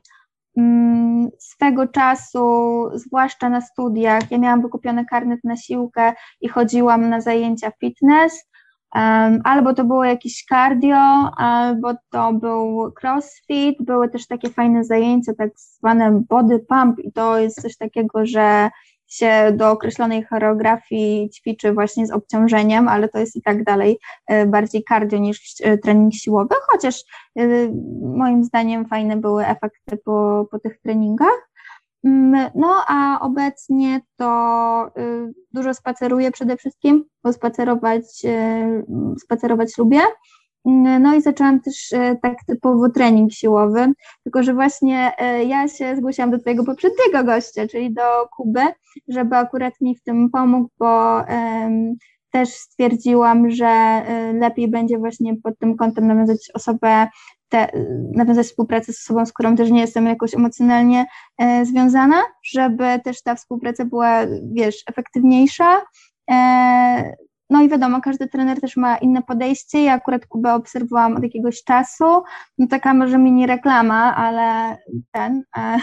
Mm, 0.57 1.29
swego 1.39 1.87
czasu, 1.89 2.85
zwłaszcza 2.95 3.49
na 3.49 3.61
studiach, 3.61 4.31
ja 4.31 4.39
miałam 4.39 4.63
wykupiony 4.63 5.05
karnet 5.05 5.41
na 5.45 5.57
siłkę 5.57 6.13
i 6.41 6.49
chodziłam 6.49 7.09
na 7.09 7.21
zajęcia 7.21 7.71
fitness. 7.81 8.51
Albo 9.45 9.75
to 9.75 9.85
było 9.85 10.05
jakieś 10.05 10.45
cardio, 10.45 10.97
albo 11.37 11.95
to 12.11 12.33
był 12.33 12.93
crossfit, 13.03 13.77
były 13.81 14.09
też 14.09 14.27
takie 14.27 14.51
fajne 14.51 14.85
zajęcia, 14.85 15.33
tak 15.39 15.51
zwane 15.57 16.23
body 16.29 16.59
pump, 16.59 16.99
i 16.99 17.13
to 17.13 17.39
jest 17.39 17.63
coś 17.63 17.77
takiego, 17.77 18.27
że 18.27 18.71
się 19.11 19.53
do 19.57 19.71
określonej 19.71 20.25
choreografii 20.25 21.31
ćwiczy 21.31 21.73
właśnie 21.73 22.07
z 22.07 22.11
obciążeniem, 22.11 22.89
ale 22.89 23.09
to 23.09 23.19
jest 23.19 23.37
i 23.37 23.43
tak 23.43 23.65
dalej 23.65 23.99
e, 24.27 24.47
bardziej 24.47 24.85
cardio 24.89 25.19
niż 25.19 25.55
e, 25.61 25.79
trening 25.79 26.15
siłowy, 26.15 26.55
chociaż 26.71 27.05
e, 27.39 27.47
moim 28.03 28.45
zdaniem 28.45 28.89
fajne 28.89 29.17
były 29.17 29.47
efekty 29.47 29.97
po, 30.05 30.47
po 30.51 30.59
tych 30.59 30.81
treningach. 30.81 31.51
Mm, 32.05 32.51
no 32.55 32.85
a 32.89 33.21
obecnie 33.21 34.01
to 34.17 34.91
dużo 35.53 35.75
spaceruję 35.75 36.31
przede 36.31 36.57
wszystkim, 36.57 37.05
bo 37.25 37.33
spacerować, 37.33 38.03
spacerować 39.19 39.79
lubię. 39.79 40.01
No 40.65 41.15
i 41.15 41.23
zaczęłam 41.23 41.61
też 41.61 41.93
e, 41.93 42.17
tak 42.23 42.37
typowo 42.47 42.89
trening 42.89 43.33
siłowy, 43.33 43.93
tylko 44.23 44.43
że 44.43 44.55
właśnie 44.55 45.13
e, 45.19 45.45
ja 45.45 45.69
się 45.69 45.97
zgłosiłam 45.97 46.31
do 46.31 46.39
Twojego 46.39 46.65
poprzedniego 46.65 47.25
gościa, 47.25 47.69
czyli 47.69 47.95
do 47.95 48.03
Kuby, 48.37 48.63
żeby 49.09 49.37
akurat 49.37 49.75
mi 49.81 49.97
w 49.97 50.03
tym 50.03 50.31
pomógł, 50.31 50.69
bo 50.79 51.21
też 52.31 52.49
stwierdziłam, 52.49 53.51
że 53.51 53.67
e, 53.67 54.33
lepiej 54.33 54.69
będzie 54.69 54.99
właśnie 54.99 55.37
pod 55.37 55.59
tym 55.59 55.77
kątem 55.77 56.07
nawiązać 56.07 56.51
osobę, 56.55 57.09
te, 57.49 57.69
nawiązać 58.15 58.47
współpracę 58.47 58.93
z 58.93 59.01
osobą, 59.01 59.27
z 59.27 59.33
którą 59.33 59.57
też 59.57 59.71
nie 59.71 59.81
jestem 59.81 60.07
jakoś 60.07 60.35
emocjonalnie 60.35 61.07
e, 61.39 61.65
związana, 61.67 62.23
żeby 62.45 62.85
też 63.05 63.23
ta 63.23 63.35
współpraca 63.35 63.85
była, 63.85 64.21
wiesz, 64.53 64.83
efektywniejsza. 64.87 65.83
E, 66.31 67.17
no 67.51 67.63
i 67.63 67.69
wiadomo, 67.69 68.01
każdy 68.01 68.29
trener 68.29 68.61
też 68.61 68.77
ma 68.77 68.97
inne 68.97 69.23
podejście. 69.23 69.83
Ja 69.83 69.95
akurat 69.95 70.27
Kubę 70.27 70.55
obserwowałam 70.55 71.17
od 71.17 71.23
jakiegoś 71.23 71.65
czasu. 71.65 72.05
No 72.59 72.67
taka 72.67 72.95
może 72.95 73.19
mini 73.19 73.47
reklama, 73.47 74.17
ale 74.17 74.77
ten 75.13 75.43
e, 75.57 75.79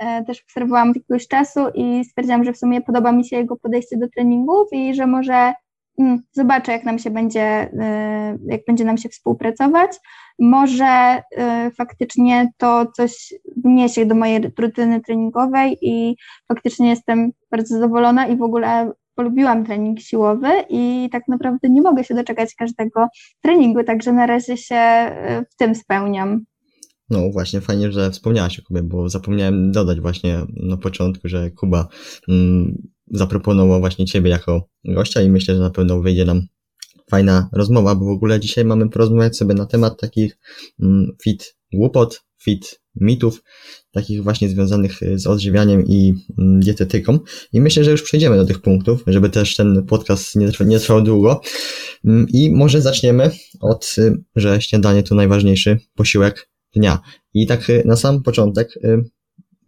e, 0.00 0.24
też 0.24 0.42
obserwowałam 0.42 0.90
od 0.90 0.96
jakiegoś 0.96 1.28
czasu 1.28 1.60
i 1.74 2.04
stwierdziłam, 2.04 2.44
że 2.44 2.52
w 2.52 2.58
sumie 2.58 2.80
podoba 2.80 3.12
mi 3.12 3.24
się 3.24 3.36
jego 3.36 3.56
podejście 3.56 3.96
do 3.96 4.08
treningów 4.08 4.68
i 4.72 4.94
że 4.94 5.06
może 5.06 5.52
mm, 5.98 6.22
zobaczę, 6.32 6.72
jak 6.72 6.84
nam 6.84 6.98
się 6.98 7.10
będzie, 7.10 7.42
e, 7.42 8.38
jak 8.46 8.60
będzie 8.66 8.84
nam 8.84 8.98
się 8.98 9.08
współpracować. 9.08 9.90
Może 10.38 11.22
e, 11.36 11.70
faktycznie 11.70 12.50
to 12.56 12.86
coś 12.96 13.34
wniesie 13.64 14.06
do 14.06 14.14
mojej 14.14 14.40
rutyny 14.58 15.00
treningowej 15.00 15.78
i 15.82 16.16
faktycznie 16.48 16.90
jestem 16.90 17.30
bardzo 17.50 17.74
zadowolona 17.74 18.26
i 18.26 18.36
w 18.36 18.42
ogóle 18.42 18.92
polubiłam 19.14 19.66
trening 19.66 20.00
siłowy 20.00 20.48
i 20.70 21.08
tak 21.12 21.28
naprawdę 21.28 21.68
nie 21.68 21.82
mogę 21.82 22.04
się 22.04 22.14
doczekać 22.14 22.54
każdego 22.54 23.06
treningu, 23.40 23.84
także 23.84 24.12
na 24.12 24.26
razie 24.26 24.56
się 24.56 24.76
e, 24.76 25.44
w 25.50 25.56
tym 25.56 25.74
spełniam. 25.74 26.44
No 27.10 27.30
właśnie, 27.30 27.60
fajnie, 27.60 27.92
że 27.92 28.10
wspomniałaś 28.10 28.58
o 28.58 28.62
Kubie, 28.62 28.82
bo 28.82 29.08
zapomniałem 29.08 29.72
dodać 29.72 30.00
właśnie 30.00 30.38
na 30.56 30.76
początku, 30.76 31.28
że 31.28 31.50
Kuba 31.50 31.88
mm, 32.28 32.88
zaproponował 33.06 33.80
właśnie 33.80 34.06
Ciebie 34.06 34.30
jako 34.30 34.68
gościa 34.84 35.22
i 35.22 35.30
myślę, 35.30 35.54
że 35.54 35.60
na 35.60 35.70
pewno 35.70 36.00
wyjdzie 36.00 36.24
nam 36.24 36.42
fajna 37.10 37.48
rozmowa, 37.52 37.94
bo 37.94 38.04
w 38.04 38.08
ogóle 38.08 38.40
dzisiaj 38.40 38.64
mamy 38.64 38.88
porozmawiać 38.88 39.36
sobie 39.36 39.54
na 39.54 39.66
temat 39.66 40.00
takich 40.00 40.38
mm, 40.82 41.06
fit 41.22 41.56
głupot, 41.72 42.24
fit 42.42 42.80
mitów, 42.94 43.42
takich 43.92 44.22
właśnie 44.22 44.48
związanych 44.48 45.02
y, 45.02 45.18
z 45.18 45.26
odżywianiem 45.26 45.86
i 45.86 46.14
mm, 46.38 46.60
dietetyką. 46.60 47.18
I 47.52 47.60
myślę, 47.60 47.84
że 47.84 47.90
już 47.90 48.02
przejdziemy 48.02 48.36
do 48.36 48.44
tych 48.44 48.62
punktów, 48.62 49.02
żeby 49.06 49.30
też 49.30 49.56
ten 49.56 49.86
podcast 49.86 50.36
nie, 50.36 50.48
trwa, 50.48 50.64
nie 50.64 50.78
trwał 50.78 51.02
długo. 51.02 51.40
Mm, 52.04 52.26
I 52.28 52.50
może 52.50 52.82
zaczniemy 52.82 53.30
od, 53.60 53.94
y, 53.98 54.16
że 54.36 54.60
śniadanie 54.60 55.02
to 55.02 55.14
najważniejszy 55.14 55.78
posiłek 55.94 56.48
dnia. 56.74 57.00
I 57.34 57.46
tak 57.46 57.70
y, 57.70 57.82
na 57.84 57.96
sam 57.96 58.22
początek 58.22 58.68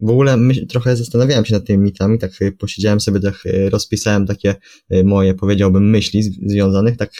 w 0.01 0.09
ogóle 0.09 0.37
myśl, 0.37 0.67
trochę 0.67 0.95
zastanawiałem 0.95 1.45
się 1.45 1.53
nad 1.53 1.65
tymi 1.65 1.83
mitami, 1.83 2.19
tak 2.19 2.31
posiedziałem 2.59 2.99
sobie, 2.99 3.19
tak 3.19 3.43
rozpisałem 3.69 4.25
takie 4.25 4.55
moje, 5.03 5.33
powiedziałbym, 5.33 5.89
myśli 5.89 6.23
związanych, 6.23 6.97
tak 6.97 7.11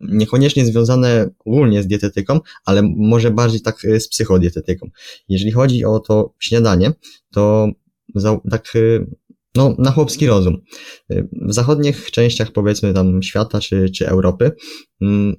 niekoniecznie 0.00 0.66
związane 0.66 1.30
ogólnie 1.44 1.82
z 1.82 1.86
dietetyką, 1.86 2.40
ale 2.64 2.82
może 2.82 3.30
bardziej 3.30 3.60
tak 3.60 3.80
z 3.98 4.08
psychodietetyką. 4.08 4.90
Jeżeli 5.28 5.52
chodzi 5.52 5.84
o 5.84 6.00
to 6.00 6.34
śniadanie, 6.38 6.92
to 7.32 7.68
za, 8.14 8.40
tak 8.50 8.72
no, 9.54 9.74
na 9.78 9.90
chłopski 9.90 10.26
rozum. 10.26 10.56
W 11.48 11.52
zachodnich 11.54 12.10
częściach, 12.10 12.52
powiedzmy 12.52 12.94
tam 12.94 13.22
świata 13.22 13.60
czy, 13.60 13.90
czy 13.90 14.08
Europy, 14.08 14.52
mm, 15.00 15.36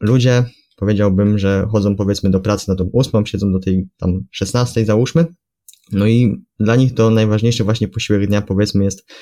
ludzie, 0.00 0.44
powiedziałbym, 0.76 1.38
że 1.38 1.66
chodzą 1.70 1.96
powiedzmy 1.96 2.30
do 2.30 2.40
pracy 2.40 2.68
na 2.68 2.76
tą 2.76 2.84
ósmą, 2.84 3.26
siedzą 3.26 3.52
do 3.52 3.58
tej 3.58 3.88
tam 3.98 4.20
szesnastej 4.30 4.84
załóżmy, 4.84 5.26
no 5.92 6.06
i 6.06 6.44
dla 6.60 6.76
nich 6.76 6.94
to 6.94 7.10
najważniejszy 7.10 7.64
właśnie 7.64 7.88
posiłek 7.88 8.26
dnia, 8.26 8.42
powiedzmy, 8.42 8.84
jest 8.84 9.12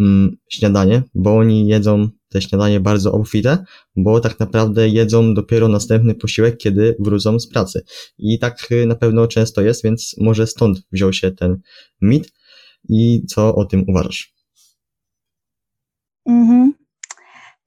mm, 0.00 0.36
śniadanie, 0.48 1.02
bo 1.14 1.36
oni 1.36 1.68
jedzą 1.68 2.08
te 2.28 2.42
śniadanie 2.42 2.80
bardzo 2.80 3.12
obfite, 3.12 3.64
bo 3.96 4.20
tak 4.20 4.40
naprawdę 4.40 4.88
jedzą 4.88 5.34
dopiero 5.34 5.68
następny 5.68 6.14
posiłek, 6.14 6.56
kiedy 6.56 6.96
wrócą 6.98 7.40
z 7.40 7.48
pracy. 7.48 7.84
I 8.18 8.38
tak 8.38 8.72
y, 8.72 8.86
na 8.86 8.94
pewno 8.94 9.26
często 9.26 9.62
jest, 9.62 9.84
więc 9.84 10.16
może 10.20 10.46
stąd 10.46 10.78
wziął 10.92 11.12
się 11.12 11.30
ten 11.30 11.60
mit. 12.00 12.32
I 12.88 13.22
co 13.26 13.54
o 13.54 13.64
tym 13.64 13.84
uważasz? 13.88 14.34
Mhm. 16.26 16.74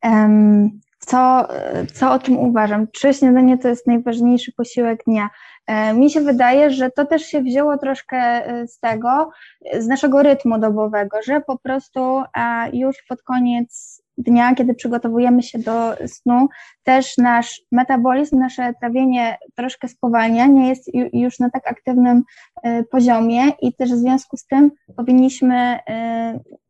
Um, 0.04 0.80
co, 1.00 1.48
co 1.94 2.12
o 2.12 2.20
tym 2.20 2.38
uważam? 2.38 2.88
Czy 2.92 3.14
śniadanie 3.14 3.58
to 3.58 3.68
jest 3.68 3.88
najważniejszy 3.88 4.52
posiłek 4.52 5.04
dnia? 5.08 5.30
E, 5.68 5.94
mi 5.94 6.12
się 6.12 6.22
wydaje, 6.22 6.72
że 6.72 6.92
to 6.92 7.06
też 7.06 7.22
się 7.22 7.42
wzięło 7.42 7.78
troszkę 7.78 8.18
e, 8.18 8.68
z 8.68 8.80
tego, 8.80 9.30
z 9.80 9.88
naszego 9.88 10.24
rytmu 10.24 10.60
dobowego, 10.60 11.18
że 11.26 11.42
po 11.42 11.58
prostu 11.58 12.24
już 12.74 13.04
pod 13.10 13.24
koniec 13.24 14.02
dnia, 14.18 14.56
kiedy 14.56 14.74
przygotowujemy 14.74 15.44
się 15.44 15.60
do 15.60 15.96
snu, 16.08 16.48
też 16.84 17.18
nasz 17.18 17.62
metabolizm, 17.72 18.40
nasze 18.40 18.74
trawienie 18.80 19.38
troszkę 19.56 19.88
spowalnia, 19.88 20.48
nie 20.48 20.70
jest 20.70 20.92
już 21.14 21.40
na 21.40 21.50
tak 21.50 21.68
aktywnym 21.68 22.24
e, 22.64 22.84
poziomie 22.84 23.44
i 23.62 23.74
też 23.74 23.92
w 23.92 23.98
związku 23.98 24.38
z 24.38 24.46
tym 24.46 24.72
powinniśmy 24.98 25.80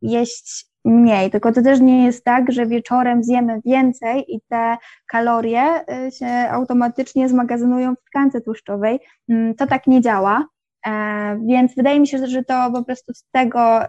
jeść 0.02 0.71
mniej, 0.84 1.30
tylko 1.30 1.52
to 1.52 1.62
też 1.62 1.80
nie 1.80 2.04
jest 2.04 2.24
tak, 2.24 2.52
że 2.52 2.66
wieczorem 2.66 3.24
zjemy 3.24 3.60
więcej 3.64 4.34
i 4.34 4.40
te 4.48 4.76
kalorie 5.06 5.80
y, 6.06 6.10
się 6.10 6.26
automatycznie 6.50 7.28
zmagazynują 7.28 7.94
w 7.94 8.04
tkance 8.04 8.40
tłuszczowej. 8.40 9.00
Mm, 9.28 9.54
to 9.54 9.66
tak 9.66 9.86
nie 9.86 10.00
działa. 10.00 10.46
E, 10.86 11.40
więc 11.46 11.74
wydaje 11.74 12.00
mi 12.00 12.08
się, 12.08 12.26
że 12.26 12.44
to 12.44 12.70
po 12.72 12.84
prostu 12.84 13.14
z 13.14 13.24
tego 13.30 13.80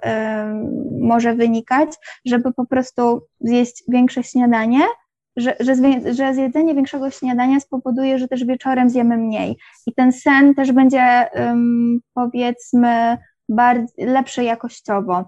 może 0.99 1.35
wynikać, 1.35 1.89
żeby 2.25 2.53
po 2.53 2.65
prostu 2.65 3.21
zjeść 3.39 3.83
większe 3.87 4.23
śniadanie, 4.23 4.79
że, 5.37 5.55
że, 5.59 5.75
że 6.13 6.33
zjedzenie 6.33 6.75
większego 6.75 7.09
śniadania 7.09 7.59
spowoduje, 7.59 8.19
że 8.19 8.27
też 8.27 8.45
wieczorem 8.45 8.89
zjemy 8.89 9.17
mniej. 9.17 9.57
I 9.87 9.93
ten 9.93 10.11
sen 10.11 10.55
też 10.55 10.71
będzie, 10.71 11.29
powiedzmy, 12.13 13.17
bardziej, 13.49 14.05
lepszy 14.07 14.43
jakościowo. 14.43 15.23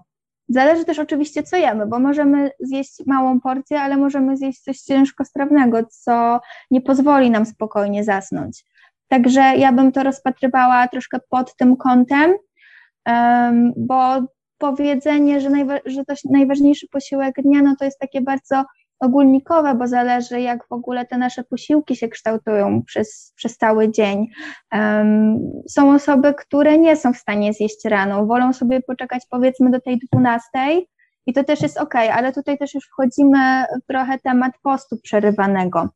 Zależy 0.48 0.84
też 0.84 0.98
oczywiście, 0.98 1.42
co 1.42 1.56
jemy, 1.56 1.86
bo 1.86 1.98
możemy 1.98 2.50
zjeść 2.60 3.06
małą 3.06 3.40
porcję, 3.40 3.80
ale 3.80 3.96
możemy 3.96 4.36
zjeść 4.36 4.60
coś 4.60 4.78
ciężkostrawnego, 4.78 5.78
co 5.90 6.40
nie 6.70 6.80
pozwoli 6.80 7.30
nam 7.30 7.46
spokojnie 7.46 8.04
zasnąć. 8.04 8.64
Także 9.08 9.40
ja 9.40 9.72
bym 9.72 9.92
to 9.92 10.02
rozpatrywała 10.02 10.88
troszkę 10.88 11.18
pod 11.28 11.56
tym 11.56 11.76
kątem, 11.76 12.34
bo 13.76 14.26
powiedzenie, 14.58 15.40
że, 15.40 15.50
najwa- 15.50 15.80
że 15.86 16.04
to 16.04 16.14
najważniejszy 16.30 16.86
posiłek 16.88 17.34
dnia, 17.42 17.62
no 17.62 17.76
to 17.78 17.84
jest 17.84 17.98
takie 17.98 18.20
bardzo 18.20 18.64
ogólnikowe, 19.00 19.74
bo 19.74 19.86
zależy, 19.86 20.40
jak 20.40 20.68
w 20.68 20.72
ogóle 20.72 21.06
te 21.06 21.18
nasze 21.18 21.44
posiłki 21.44 21.96
się 21.96 22.08
kształtują 22.08 22.82
przez, 22.82 23.32
przez 23.36 23.56
cały 23.56 23.90
dzień. 23.90 24.26
Um, 24.72 25.38
są 25.68 25.94
osoby, 25.94 26.34
które 26.34 26.78
nie 26.78 26.96
są 26.96 27.12
w 27.12 27.16
stanie 27.18 27.52
zjeść 27.52 27.84
rano, 27.84 28.26
wolą 28.26 28.52
sobie 28.52 28.82
poczekać 28.82 29.22
powiedzmy 29.30 29.70
do 29.70 29.80
tej 29.80 29.98
dwunastej 29.98 30.88
i 31.26 31.32
to 31.32 31.44
też 31.44 31.62
jest 31.62 31.78
ok, 31.78 31.94
ale 31.94 32.32
tutaj 32.32 32.58
też 32.58 32.74
już 32.74 32.84
wchodzimy 32.84 33.64
w 33.82 33.86
trochę 33.86 34.18
temat 34.18 34.52
postu 34.62 34.96
przerywanego. 35.02 35.88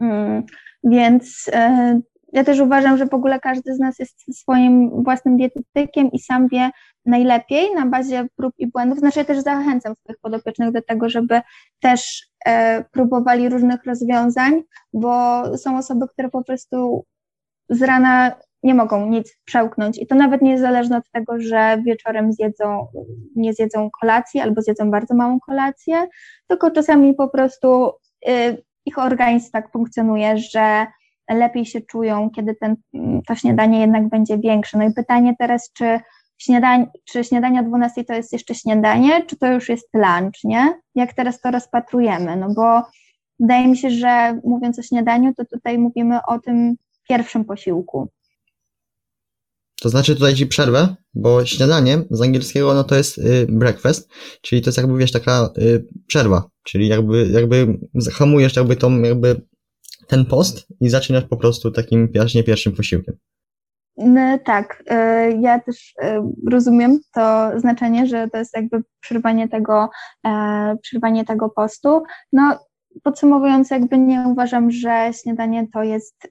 Um, 0.00 0.42
więc 0.84 1.48
y, 1.48 2.02
ja 2.32 2.44
też 2.44 2.60
uważam, 2.60 2.98
że 2.98 3.06
w 3.06 3.14
ogóle 3.14 3.40
każdy 3.40 3.74
z 3.74 3.78
nas 3.78 3.98
jest 3.98 4.40
swoim 4.40 5.02
własnym 5.04 5.36
dietetykiem 5.36 6.10
i 6.12 6.18
sam 6.18 6.48
wie 6.48 6.70
najlepiej 7.06 7.74
na 7.74 7.86
bazie 7.86 8.26
prób 8.36 8.54
i 8.58 8.66
błędów. 8.66 8.98
Znaczy 8.98 9.18
ja 9.18 9.24
też 9.24 9.38
zachęcam 9.38 9.94
swoich 9.94 10.20
podopiecznych 10.20 10.72
do 10.72 10.82
tego, 10.82 11.08
żeby 11.08 11.40
też 11.80 12.26
e, 12.46 12.84
próbowali 12.84 13.48
różnych 13.48 13.84
rozwiązań, 13.84 14.62
bo 14.92 15.42
są 15.58 15.78
osoby, 15.78 16.08
które 16.08 16.30
po 16.30 16.44
prostu 16.44 17.04
z 17.68 17.82
rana 17.82 18.32
nie 18.62 18.74
mogą 18.74 19.06
nic 19.06 19.36
przełknąć 19.44 19.98
i 19.98 20.06
to 20.06 20.14
nawet 20.14 20.42
nie 20.42 20.50
jest 20.50 20.62
zależne 20.62 20.96
od 20.96 21.10
tego, 21.10 21.40
że 21.40 21.82
wieczorem 21.86 22.32
zjedzą, 22.32 22.86
nie 23.36 23.54
zjedzą 23.54 23.90
kolacji 24.00 24.40
albo 24.40 24.62
zjedzą 24.62 24.90
bardzo 24.90 25.14
małą 25.14 25.40
kolację, 25.40 26.06
tylko 26.46 26.70
czasami 26.70 27.14
po 27.14 27.28
prostu 27.28 27.92
y, 28.28 28.62
ich 28.86 28.98
organizm 28.98 29.50
tak 29.52 29.72
funkcjonuje, 29.72 30.38
że 30.38 30.86
lepiej 31.30 31.66
się 31.66 31.80
czują, 31.80 32.30
kiedy 32.30 32.54
ten, 32.54 32.76
to 33.26 33.34
śniadanie 33.34 33.80
jednak 33.80 34.08
będzie 34.08 34.38
większe. 34.38 34.78
No 34.78 34.84
i 34.84 34.92
pytanie 34.92 35.34
teraz, 35.38 35.72
czy 35.72 36.00
śniadań, 36.38 36.86
czy 37.04 37.24
śniadanie 37.24 37.60
o 37.60 37.64
12 37.64 38.04
to 38.04 38.14
jest 38.14 38.32
jeszcze 38.32 38.54
śniadanie, 38.54 39.24
czy 39.26 39.36
to 39.36 39.52
już 39.52 39.68
jest 39.68 39.88
lunch, 39.94 40.44
nie? 40.44 40.80
Jak 40.94 41.14
teraz 41.14 41.40
to 41.40 41.50
rozpatrujemy? 41.50 42.36
No 42.36 42.54
bo 42.54 42.82
wydaje 43.40 43.68
mi 43.68 43.76
się, 43.78 43.90
że 43.90 44.40
mówiąc 44.44 44.78
o 44.78 44.82
śniadaniu, 44.82 45.34
to 45.36 45.44
tutaj 45.44 45.78
mówimy 45.78 46.18
o 46.28 46.38
tym 46.38 46.74
pierwszym 47.08 47.44
posiłku. 47.44 48.08
To 49.80 49.88
znaczy 49.88 50.14
tutaj 50.14 50.34
ci 50.34 50.46
przerwę, 50.46 50.96
bo 51.14 51.46
śniadanie 51.46 51.98
z 52.10 52.22
angielskiego 52.22 52.74
no 52.74 52.84
to 52.84 52.94
jest 52.94 53.18
y, 53.18 53.46
breakfast, 53.48 54.08
czyli 54.42 54.62
to 54.62 54.68
jest 54.68 54.78
jakby 54.78 54.98
wiesz 54.98 55.12
taka 55.12 55.50
y, 55.58 55.86
przerwa, 56.06 56.50
czyli 56.62 56.88
jakby 56.88 57.28
jakby 57.28 57.78
hamujesz 58.12 58.56
jakby 58.56 58.76
tą 58.76 59.02
jakby 59.02 59.40
ten 60.06 60.24
post 60.24 60.66
i 60.80 60.88
zaczynasz 60.88 61.24
po 61.24 61.36
prostu 61.36 61.70
takim 61.70 62.12
właśnie 62.14 62.44
pierwszym 62.44 62.72
posiłkiem. 62.72 63.16
No, 63.96 64.38
tak, 64.44 64.82
e, 64.86 65.32
ja 65.32 65.60
też 65.60 65.94
e, 66.02 66.30
rozumiem 66.50 66.98
to 67.12 67.50
znaczenie, 67.56 68.06
że 68.06 68.28
to 68.28 68.38
jest 68.38 68.56
jakby 68.56 68.82
przerwanie 69.00 69.48
tego, 69.48 69.88
e, 70.26 70.76
przerwanie 70.82 71.24
tego 71.24 71.48
postu. 71.48 72.02
No, 72.32 72.58
podsumowując, 73.02 73.70
jakby 73.70 73.98
nie 73.98 74.24
uważam, 74.28 74.70
że 74.70 75.10
śniadanie 75.22 75.66
to 75.72 75.82
jest 75.82 76.28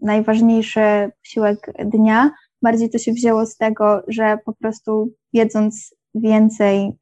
najważniejszy 0.00 1.10
posiłek 1.22 1.72
dnia. 1.84 2.30
Bardziej 2.62 2.90
to 2.90 2.98
się 2.98 3.12
wzięło 3.12 3.46
z 3.46 3.56
tego, 3.56 4.02
że 4.08 4.38
po 4.44 4.52
prostu 4.52 5.08
jedząc 5.32 5.94
więcej 6.14 6.92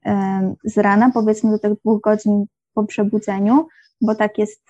z 0.64 0.78
rana, 0.78 1.10
powiedzmy 1.14 1.50
do 1.50 1.58
tych 1.58 1.72
dwóch 1.74 2.00
godzin 2.00 2.44
po 2.74 2.84
przebudzeniu, 2.84 3.66
bo 4.00 4.14
tak 4.14 4.38
jest 4.38 4.62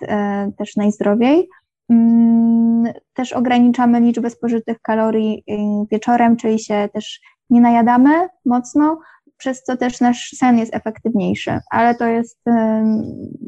też 0.59 0.77
najzdrowiej. 0.77 1.49
Mm, 1.91 2.93
też 3.13 3.33
ograniczamy 3.33 4.01
liczbę 4.01 4.31
spożytych 4.31 4.81
kalorii 4.81 5.45
y, 5.51 5.87
wieczorem, 5.91 6.37
czyli 6.37 6.59
się 6.59 6.89
też 6.93 7.21
nie 7.51 7.61
najadamy 7.61 8.29
mocno, 8.45 9.01
przez 9.37 9.63
co 9.63 9.77
też 9.77 10.01
nasz 10.01 10.31
sen 10.31 10.59
jest 10.59 10.75
efektywniejszy, 10.75 11.59
ale 11.71 11.95
to 11.95 12.07
jest 12.07 12.41
y, 12.49 12.53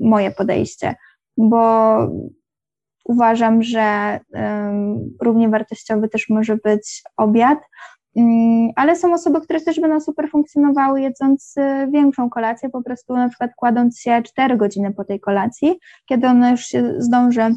moje 0.00 0.31
podejście, 0.31 0.94
bo 1.37 1.96
uważam, 3.05 3.62
że 3.62 4.16
y, 4.16 4.38
równie 5.22 5.48
wartościowy 5.48 6.09
też 6.09 6.28
może 6.28 6.57
być 6.57 7.02
obiad, 7.16 7.59
Mm, 8.16 8.70
ale 8.76 8.96
są 8.96 9.14
osoby, 9.14 9.40
które 9.40 9.61
też 9.61 9.81
będą 9.81 10.00
super 10.00 10.31
funkcjonowały 10.31 11.00
jedząc 11.00 11.55
większą 11.92 12.31
kolację, 12.31 12.70
po 12.70 12.83
prostu 12.83 13.14
na 13.14 13.28
przykład 13.28 13.50
kładąc 13.57 14.00
się 14.00 14.22
4 14.22 14.57
godziny 14.57 14.94
po 14.94 15.05
tej 15.05 15.20
kolacji, 15.20 15.78
kiedy 16.07 16.26
ona 16.26 16.50
już 16.50 16.61
się 16.61 16.94
zdąży 16.98 17.55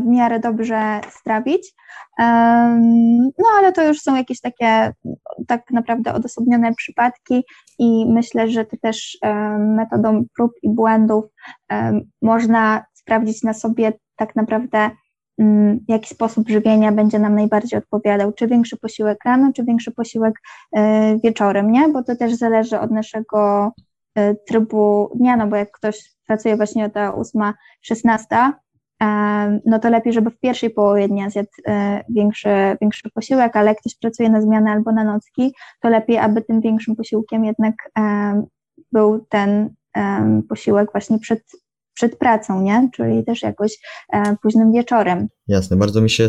w 0.00 0.04
miarę 0.06 0.40
dobrze 0.40 1.00
strawić. 1.10 1.72
No 3.38 3.46
ale 3.58 3.72
to 3.72 3.88
już 3.88 4.00
są 4.00 4.16
jakieś 4.16 4.40
takie 4.40 4.92
tak 5.46 5.70
naprawdę 5.70 6.14
odosobnione 6.14 6.74
przypadki 6.74 7.44
i 7.78 8.06
myślę, 8.12 8.50
że 8.50 8.64
to 8.64 8.76
też 8.82 9.18
metodą 9.58 10.24
prób 10.36 10.52
i 10.62 10.70
błędów 10.70 11.24
można 12.22 12.84
sprawdzić 12.94 13.42
na 13.42 13.54
sobie 13.54 13.92
tak 14.16 14.36
naprawdę 14.36 14.90
Mm, 15.38 15.80
jaki 15.88 16.08
sposób 16.14 16.48
żywienia 16.48 16.92
będzie 16.92 17.18
nam 17.18 17.34
najbardziej 17.34 17.78
odpowiadał, 17.78 18.32
czy 18.32 18.46
większy 18.46 18.76
posiłek 18.76 19.24
rano, 19.24 19.52
czy 19.52 19.64
większy 19.64 19.92
posiłek 19.92 20.34
e, 20.76 21.18
wieczorem, 21.18 21.72
nie? 21.72 21.88
Bo 21.88 22.02
to 22.02 22.16
też 22.16 22.34
zależy 22.34 22.80
od 22.80 22.90
naszego 22.90 23.72
e, 24.14 24.34
trybu 24.34 25.10
dnia, 25.14 25.36
no 25.36 25.46
bo 25.46 25.56
jak 25.56 25.70
ktoś 25.70 25.98
pracuje 26.26 26.56
właśnie 26.56 26.84
o 26.84 26.90
ta 26.90 27.14
8, 27.14 27.52
16, 27.80 28.26
no 29.66 29.78
to 29.82 29.90
lepiej, 29.90 30.12
żeby 30.12 30.30
w 30.30 30.40
pierwszej 30.40 30.70
połowie 30.70 31.08
dnia 31.08 31.30
zjadł 31.30 31.50
większy, 32.08 32.48
większy 32.80 33.10
posiłek, 33.14 33.56
ale 33.56 33.68
jak 33.68 33.78
ktoś 33.78 33.98
pracuje 33.98 34.30
na 34.30 34.42
zmianę 34.42 34.70
albo 34.70 34.92
na 34.92 35.04
nocki, 35.04 35.54
to 35.80 35.88
lepiej, 35.88 36.18
aby 36.18 36.42
tym 36.42 36.60
większym 36.60 36.96
posiłkiem 36.96 37.44
jednak 37.44 37.74
był 38.92 39.26
ten 39.28 39.74
posiłek 40.48 40.92
właśnie 40.92 41.18
przed, 41.18 41.42
przed 41.94 42.18
pracą, 42.18 42.62
nie? 42.62 42.88
Czyli 42.92 43.24
też 43.24 43.42
jakoś 43.42 43.78
późnym 44.42 44.72
wieczorem. 44.72 45.28
Jasne, 45.48 45.76
bardzo 45.76 46.00
mi 46.00 46.10
się. 46.10 46.26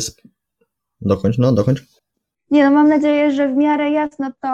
Dokończ, 1.02 1.38
no, 1.38 1.54
dokończ. 1.54 1.84
Nie, 2.52 2.66
no 2.66 2.72
mam 2.72 2.90
nadzieję, 2.90 3.32
że 3.32 3.48
w 3.54 3.56
miarę 3.56 3.92
jasno 3.92 4.32
to 4.42 4.50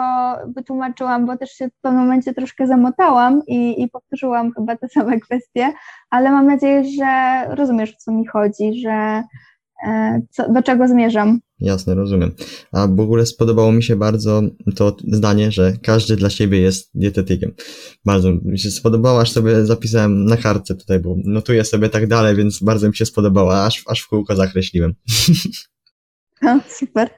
wytłumaczyłam, 0.56 1.26
bo 1.26 1.36
też 1.36 1.50
się 1.50 1.68
w 1.68 1.80
pewnym 1.80 2.02
momencie 2.02 2.34
troszkę 2.34 2.66
zamotałam 2.66 3.42
i, 3.46 3.82
i 3.82 3.88
powtórzyłam 3.88 4.52
chyba 4.52 4.76
te 4.76 4.88
same 4.88 5.20
kwestie, 5.20 5.72
ale 6.10 6.30
mam 6.30 6.46
nadzieję, 6.46 6.84
że 6.98 7.44
rozumiesz, 7.54 7.90
o 7.90 7.96
co 7.98 8.12
mi 8.12 8.26
chodzi, 8.26 8.80
że 8.82 9.22
e, 9.86 10.20
co, 10.30 10.52
do 10.52 10.62
czego 10.62 10.88
zmierzam. 10.88 11.40
Jasne, 11.60 11.94
rozumiem. 11.94 12.34
A 12.72 12.86
w 12.86 13.00
ogóle 13.00 13.26
spodobało 13.26 13.72
mi 13.72 13.82
się 13.82 13.96
bardzo 13.96 14.42
to 14.76 14.96
zdanie, 15.08 15.50
że 15.50 15.72
każdy 15.82 16.16
dla 16.16 16.30
siebie 16.30 16.60
jest 16.60 16.90
dietetykiem. 16.94 17.54
Bardzo 18.04 18.32
mi 18.44 18.58
się 18.58 18.70
spodobało, 18.70 19.20
aż 19.20 19.32
sobie 19.32 19.66
zapisałem 19.66 20.24
na 20.24 20.36
kartce 20.36 20.74
tutaj, 20.74 21.00
bo 21.00 21.16
notuję 21.24 21.64
sobie 21.64 21.88
tak 21.88 22.06
dalej, 22.06 22.36
więc 22.36 22.62
bardzo 22.62 22.88
mi 22.88 22.96
się 22.96 23.06
spodobało, 23.06 23.64
aż, 23.64 23.82
aż 23.86 24.00
w 24.00 24.08
kółko 24.08 24.36
zakreśliłem. 24.36 24.94
No, 26.44 26.60
super. 26.68 27.10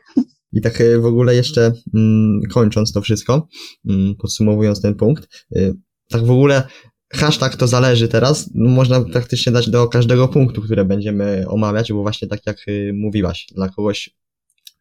I 0.55 0.61
tak 0.61 0.81
e, 0.81 0.99
w 0.99 1.07
ogóle 1.07 1.35
jeszcze 1.35 1.73
mm, 1.95 2.41
kończąc 2.51 2.93
to 2.93 3.01
wszystko, 3.01 3.49
mm, 3.89 4.15
podsumowując 4.15 4.83
ten 4.83 4.95
punkt, 4.95 5.47
y, 5.57 5.75
tak 6.09 6.25
w 6.25 6.31
ogóle 6.31 6.69
hashtag 7.13 7.57
to 7.57 7.67
zależy 7.67 8.09
teraz, 8.09 8.51
no, 8.55 8.71
można 8.71 9.01
praktycznie 9.01 9.53
dać 9.53 9.71
do 9.71 9.89
każdego 9.89 10.29
punktu, 10.29 10.63
które 10.63 10.85
będziemy 10.85 11.45
omawiać, 11.49 11.93
bo 11.93 12.03
właśnie 12.03 12.29
tak 12.29 12.47
jak 12.47 12.69
y, 12.69 12.93
mówiłaś, 12.95 13.47
dla 13.55 13.69
kogoś 13.69 14.11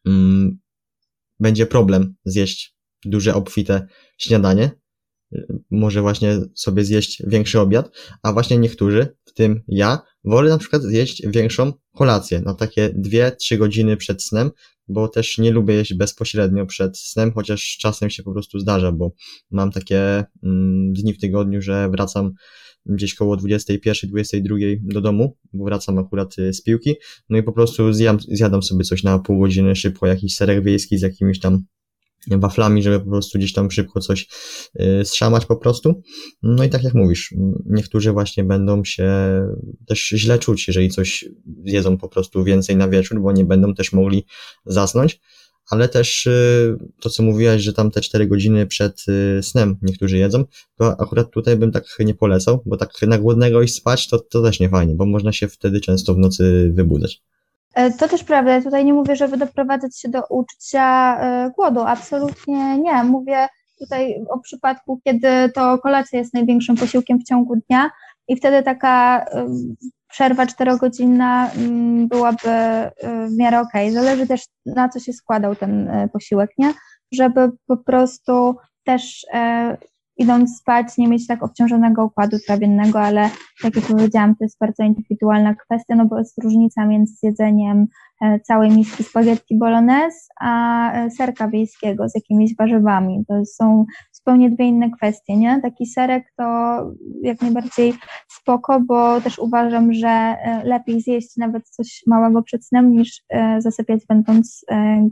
mm, 0.05 0.59
będzie 1.39 1.65
problem 1.65 2.15
zjeść 2.25 2.75
duże, 3.05 3.35
obfite 3.35 3.87
śniadanie, 4.17 4.71
może 5.71 6.01
właśnie 6.01 6.39
sobie 6.55 6.85
zjeść 6.85 7.23
większy 7.27 7.59
obiad, 7.59 7.91
a 8.23 8.33
właśnie 8.33 8.57
niektórzy, 8.57 9.07
w 9.25 9.33
tym 9.33 9.61
ja, 9.67 9.99
wolę 10.23 10.49
na 10.49 10.57
przykład 10.57 10.81
zjeść 10.81 11.27
większą 11.27 11.73
kolację 11.95 12.41
na 12.41 12.53
takie 12.53 12.89
2-3 12.89 13.57
godziny 13.57 13.97
przed 13.97 14.23
snem, 14.23 14.51
bo 14.87 15.07
też 15.07 15.37
nie 15.37 15.51
lubię 15.51 15.73
jeść 15.73 15.93
bezpośrednio 15.93 16.65
przed 16.65 16.97
snem, 16.97 17.31
chociaż 17.33 17.77
czasem 17.79 18.09
się 18.09 18.23
po 18.23 18.31
prostu 18.31 18.59
zdarza, 18.59 18.91
bo 18.91 19.11
mam 19.51 19.71
takie 19.71 20.23
mm, 20.43 20.93
dni 20.93 21.13
w 21.13 21.19
tygodniu, 21.19 21.61
że 21.61 21.89
wracam 21.89 22.33
gdzieś 22.85 23.15
koło 23.15 23.37
21, 23.37 24.09
22 24.09 24.55
do 24.81 25.01
domu, 25.01 25.37
bo 25.53 25.65
wracam 25.65 25.97
akurat 25.97 26.39
y, 26.39 26.53
z 26.53 26.61
piłki, 26.61 26.95
no 27.29 27.37
i 27.37 27.43
po 27.43 27.51
prostu 27.51 27.93
zjadam, 27.93 28.19
zjadam 28.19 28.63
sobie 28.63 28.83
coś 28.83 29.03
na 29.03 29.19
pół 29.19 29.39
godziny 29.39 29.75
szybko, 29.75 30.07
jakiś 30.07 30.35
serek 30.35 30.63
wiejski 30.63 30.97
z 30.97 31.01
jakimiś 31.01 31.39
tam 31.39 31.63
waflami, 32.27 32.83
żeby 32.83 32.99
po 32.99 33.09
prostu 33.11 33.37
gdzieś 33.37 33.53
tam 33.53 33.71
szybko 33.71 33.99
coś 33.99 34.27
y, 34.79 35.05
zszamać 35.05 35.45
po 35.45 35.55
prostu. 35.55 36.01
No 36.43 36.63
i 36.63 36.69
tak 36.69 36.83
jak 36.83 36.93
mówisz, 36.93 37.33
niektórzy 37.65 38.11
właśnie 38.11 38.43
będą 38.43 38.83
się 38.83 39.11
też 39.87 40.07
źle 40.07 40.39
czuć, 40.39 40.67
jeżeli 40.67 40.89
coś 40.89 41.25
jedzą 41.63 41.97
po 41.97 42.09
prostu 42.09 42.43
więcej 42.43 42.75
na 42.75 42.89
wieczór, 42.89 43.21
bo 43.21 43.31
nie 43.31 43.45
będą 43.45 43.73
też 43.73 43.93
mogli 43.93 44.25
zasnąć, 44.65 45.19
ale 45.69 45.89
też 45.89 46.25
y, 46.25 46.77
to, 47.01 47.09
co 47.09 47.23
mówiłaś, 47.23 47.61
że 47.61 47.73
tam 47.73 47.91
te 47.91 48.01
4 48.01 48.27
godziny 48.27 48.67
przed 48.67 49.03
y, 49.07 49.43
snem 49.43 49.77
niektórzy 49.81 50.17
jedzą, 50.17 50.45
to 50.77 51.01
akurat 51.01 51.31
tutaj 51.31 51.55
bym 51.57 51.71
tak 51.71 51.85
nie 51.99 52.13
polecał, 52.13 52.63
bo 52.65 52.77
tak 52.77 52.89
na 53.01 53.17
głodnego 53.17 53.61
iść 53.61 53.75
spać, 53.75 54.07
to, 54.07 54.19
to 54.19 54.41
też 54.41 54.59
nie 54.59 54.69
fajnie, 54.69 54.95
bo 54.95 55.05
można 55.05 55.31
się 55.31 55.47
wtedy 55.47 55.81
często 55.81 56.13
w 56.15 56.17
nocy 56.17 56.71
wybudzać. 56.73 57.21
E, 57.73 57.91
to 57.91 58.07
też 58.07 58.23
prawda. 58.23 58.61
Tutaj 58.61 58.85
nie 58.85 58.93
mówię, 58.93 59.15
żeby 59.15 59.37
doprowadzać 59.37 59.99
się 59.99 60.09
do 60.09 60.21
uczucia 60.29 61.17
e, 61.19 61.51
głodu. 61.55 61.81
Absolutnie 61.81 62.77
nie. 62.77 63.03
Mówię 63.03 63.47
tutaj 63.79 64.25
o 64.29 64.39
przypadku, 64.39 64.99
kiedy 65.03 65.49
to 65.49 65.77
kolacja 65.77 66.19
jest 66.19 66.33
największym 66.33 66.75
posiłkiem 66.75 67.19
w 67.19 67.23
ciągu 67.23 67.55
dnia 67.55 67.89
i 68.27 68.35
wtedy 68.35 68.63
taka 68.63 69.25
przerwa 70.09 70.45
czterogodzinna 70.45 71.51
mm, 71.51 72.07
byłaby 72.07 72.49
e, 72.49 72.91
w 73.27 73.37
miarę 73.37 73.59
okej. 73.59 73.89
Okay. 73.89 74.03
Zależy 74.03 74.27
też 74.27 74.45
na 74.65 74.89
co 74.89 74.99
się 74.99 75.13
składał 75.13 75.55
ten 75.55 75.89
posiłek, 76.13 76.49
nie? 76.57 76.73
Żeby 77.11 77.51
po 77.67 77.77
prostu 77.77 78.55
też 78.83 79.25
idąc 80.17 80.57
spać, 80.57 80.97
nie 80.97 81.07
mieć 81.07 81.27
tak 81.27 81.43
obciążonego 81.43 82.05
układu 82.05 82.37
trawiennego, 82.47 83.01
ale 83.01 83.29
tak 83.61 83.75
jak 83.75 83.85
powiedziałam, 83.85 84.35
to 84.35 84.43
jest 84.43 84.59
bardzo 84.59 84.83
indywidualna 84.83 85.55
kwestia, 85.55 85.95
no 85.95 86.05
bo 86.05 86.19
jest 86.19 86.43
różnica 86.43 86.85
między 86.85 87.13
jedzeniem 87.23 87.87
e, 88.21 88.39
całej 88.39 88.71
miski 88.71 89.03
spaghetti 89.03 89.57
bolognese, 89.57 90.27
a 90.41 90.91
e, 90.93 91.11
serka 91.11 91.47
wiejskiego 91.47 92.09
z 92.09 92.15
jakimiś 92.15 92.55
warzywami. 92.55 93.25
To 93.27 93.45
są 93.45 93.85
zupełnie 94.11 94.49
dwie 94.49 94.65
inne 94.65 94.91
kwestie, 94.91 95.37
nie? 95.37 95.61
Taki 95.61 95.85
serek 95.85 96.33
to 96.37 96.43
jak 97.21 97.41
najbardziej 97.41 97.93
spoko, 98.27 98.79
bo 98.79 99.21
też 99.21 99.39
uważam, 99.39 99.93
że 99.93 100.07
e, 100.07 100.61
lepiej 100.63 101.01
zjeść 101.01 101.37
nawet 101.37 101.69
coś 101.69 102.03
małego 102.07 102.43
przed 102.43 102.65
snem, 102.65 102.91
niż 102.91 103.23
zasypiać 103.59 104.05
będąc 104.05 104.65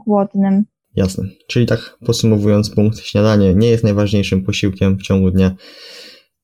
głodnym. 0.06 0.64
Jasne. 0.96 1.24
Czyli 1.48 1.66
tak 1.66 1.98
podsumowując 2.06 2.70
punkt, 2.70 2.98
śniadanie 2.98 3.54
nie 3.54 3.68
jest 3.68 3.84
najważniejszym 3.84 4.44
posiłkiem 4.44 4.98
w 4.98 5.02
ciągu 5.02 5.30
dnia 5.30 5.56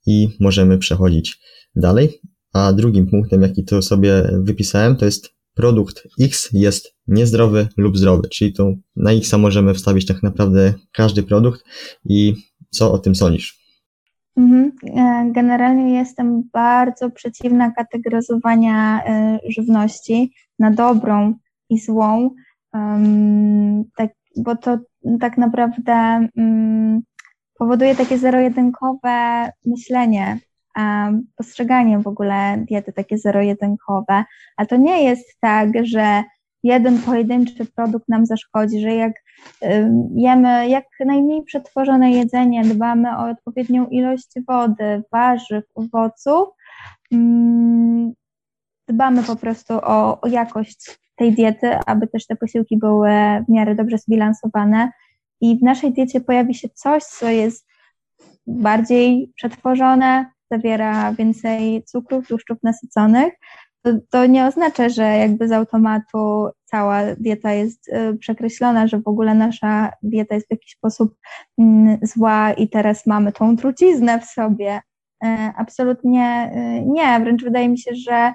i 0.06 0.28
możemy 0.40 0.78
przechodzić 0.78 1.38
dalej. 1.76 2.20
A 2.52 2.72
drugim 2.72 3.06
punktem, 3.06 3.42
jaki 3.42 3.64
tu 3.64 3.82
sobie 3.82 4.30
wypisałem, 4.42 4.96
to 4.96 5.04
jest 5.04 5.38
produkt 5.54 6.02
X 6.20 6.48
jest 6.52 6.94
niezdrowy 7.06 7.68
lub 7.76 7.98
zdrowy, 7.98 8.28
czyli 8.28 8.52
to 8.52 8.72
na 8.96 9.12
X 9.12 9.32
możemy 9.32 9.74
wstawić 9.74 10.06
tak 10.06 10.22
naprawdę 10.22 10.74
każdy 10.92 11.22
produkt 11.22 11.64
i 12.04 12.34
co 12.70 12.92
o 12.92 12.98
tym 12.98 13.14
sądzisz? 13.14 13.58
Mhm. 14.36 14.72
E, 14.96 15.32
generalnie 15.32 15.94
jestem 15.94 16.42
bardzo 16.52 17.10
przeciwna 17.10 17.70
kategoryzowania 17.70 19.04
e, 19.04 19.38
żywności 19.48 20.32
na 20.58 20.70
dobrą 20.70 21.34
i 21.70 21.78
złą. 21.78 22.30
Tak 23.96 24.10
bo 24.38 24.56
to 24.56 24.78
tak 25.20 25.38
naprawdę 25.38 26.28
um, 26.36 27.00
powoduje 27.58 27.94
takie 27.94 28.18
zero-jedynkowe 28.18 29.48
myślenie, 29.64 30.38
um, 30.76 31.26
postrzeganie 31.36 31.98
w 31.98 32.06
ogóle 32.06 32.64
diety 32.68 32.92
takie 32.92 33.18
zero-jedynkowe, 33.18 34.24
a 34.56 34.66
to 34.66 34.76
nie 34.76 35.04
jest 35.04 35.40
tak, 35.40 35.68
że 35.82 36.22
jeden 36.62 36.98
pojedynczy 36.98 37.64
produkt 37.64 38.08
nam 38.08 38.26
zaszkodzi, 38.26 38.80
że 38.80 38.94
jak 38.94 39.12
jemy 40.14 40.68
jak 40.68 40.84
najmniej 41.06 41.42
przetworzone 41.42 42.10
jedzenie, 42.10 42.64
dbamy 42.64 43.18
o 43.18 43.30
odpowiednią 43.30 43.86
ilość 43.86 44.28
wody, 44.48 45.02
warzyw, 45.12 45.64
owoców, 45.74 46.48
dbamy 48.88 49.22
po 49.22 49.36
prostu 49.36 49.74
o, 49.74 50.20
o 50.20 50.28
jakość 50.28 50.98
tej 51.18 51.32
diety, 51.32 51.78
aby 51.86 52.06
też 52.06 52.26
te 52.26 52.36
posiłki 52.36 52.78
były 52.78 53.10
w 53.48 53.52
miarę 53.52 53.74
dobrze 53.74 53.98
zbilansowane. 53.98 54.90
I 55.40 55.58
w 55.58 55.62
naszej 55.62 55.92
diecie 55.92 56.20
pojawi 56.20 56.54
się 56.54 56.68
coś, 56.68 57.02
co 57.04 57.28
jest 57.28 57.66
bardziej 58.46 59.32
przetworzone, 59.36 60.26
zawiera 60.50 61.12
więcej 61.12 61.84
cukrów, 61.84 62.28
tłuszczów 62.28 62.58
nasyconych. 62.62 63.32
To, 63.82 63.90
to 64.10 64.26
nie 64.26 64.46
oznacza, 64.46 64.88
że 64.88 65.02
jakby 65.02 65.48
z 65.48 65.52
automatu 65.52 66.48
cała 66.64 67.00
dieta 67.14 67.52
jest 67.52 67.88
y, 67.88 68.16
przekreślona, 68.16 68.86
że 68.86 69.00
w 69.00 69.08
ogóle 69.08 69.34
nasza 69.34 69.92
dieta 70.02 70.34
jest 70.34 70.46
w 70.46 70.50
jakiś 70.50 70.72
sposób 70.72 71.14
mm, 71.58 71.98
zła 72.02 72.52
i 72.52 72.68
teraz 72.68 73.06
mamy 73.06 73.32
tą 73.32 73.56
truciznę 73.56 74.20
w 74.20 74.24
sobie. 74.24 74.80
Y, 75.24 75.28
absolutnie 75.56 76.52
y, 76.56 76.86
nie, 76.86 77.20
wręcz 77.20 77.44
wydaje 77.44 77.68
mi 77.68 77.78
się, 77.78 77.90
że 77.94 78.32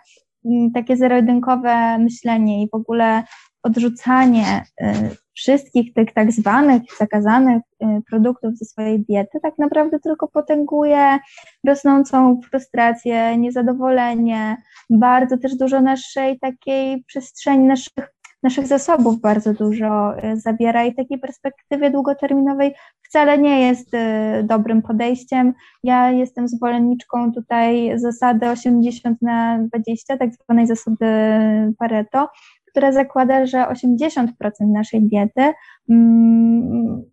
takie 0.73 0.97
zero-jedynkowe 0.97 1.97
myślenie 1.97 2.63
i 2.63 2.69
w 2.69 2.73
ogóle 2.75 3.23
odrzucanie 3.63 4.63
y, 4.81 4.85
wszystkich 5.33 5.93
tych 5.93 6.13
tak 6.13 6.31
zwanych 6.31 6.81
zakazanych 6.99 7.61
y, 7.83 7.85
produktów 8.09 8.57
ze 8.57 8.65
swojej 8.65 9.05
diety 9.05 9.39
tak 9.41 9.57
naprawdę 9.57 9.99
tylko 9.99 10.27
potęguje 10.27 11.19
rosnącą 11.67 12.41
frustrację, 12.49 13.37
niezadowolenie, 13.37 14.57
bardzo 14.89 15.37
też 15.37 15.55
dużo 15.55 15.81
naszej 15.81 16.39
takiej 16.39 17.03
przestrzeni, 17.03 17.65
naszych 17.65 18.13
naszych 18.43 18.67
zasobów 18.67 19.21
bardzo 19.21 19.53
dużo 19.53 20.17
y, 20.23 20.39
zabiera 20.39 20.85
i 20.85 20.95
takiej 20.95 21.19
perspektywie 21.19 21.91
długoterminowej 21.91 22.73
wcale 23.01 23.37
nie 23.37 23.67
jest 23.67 23.93
y, 23.93 23.97
dobrym 24.43 24.81
podejściem. 24.81 25.53
Ja 25.83 26.11
jestem 26.11 26.47
zwolenniczką 26.47 27.31
tutaj 27.31 27.99
zasady 27.99 28.49
80 28.49 29.21
na 29.21 29.59
20, 29.59 30.17
tak 30.17 30.29
zwanej 30.33 30.67
zasady 30.67 31.05
Pareto, 31.77 32.29
która 32.69 32.91
zakłada, 32.91 33.45
że 33.45 33.57
80% 33.57 34.27
naszej 34.59 35.01
diety 35.01 35.53
mm, 35.89 37.03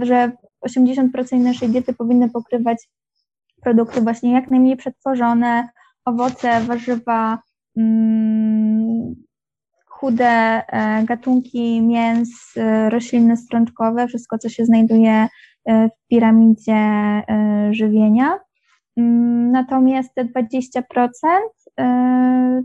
że 0.00 0.32
80% 0.66 1.38
naszej 1.38 1.68
diety 1.68 1.92
powinny 1.92 2.30
pokrywać 2.30 2.88
produkty 3.62 4.00
właśnie 4.00 4.32
jak 4.32 4.50
najmniej 4.50 4.76
przetworzone, 4.76 5.68
owoce, 6.04 6.60
warzywa, 6.60 7.38
mm, 7.76 8.81
chude 10.02 10.26
e, 10.26 11.04
gatunki 11.04 11.82
mięs, 11.82 12.28
e, 12.56 12.90
rośliny 12.90 13.36
strączkowe, 13.36 14.06
wszystko, 14.08 14.38
co 14.38 14.48
się 14.48 14.64
znajduje 14.64 15.28
e, 15.64 15.88
w 15.88 16.08
piramidzie 16.08 16.82
żywienia. 17.70 18.38
Mm, 18.96 19.50
natomiast 19.50 20.14
te 20.14 20.24
20% 20.24 20.82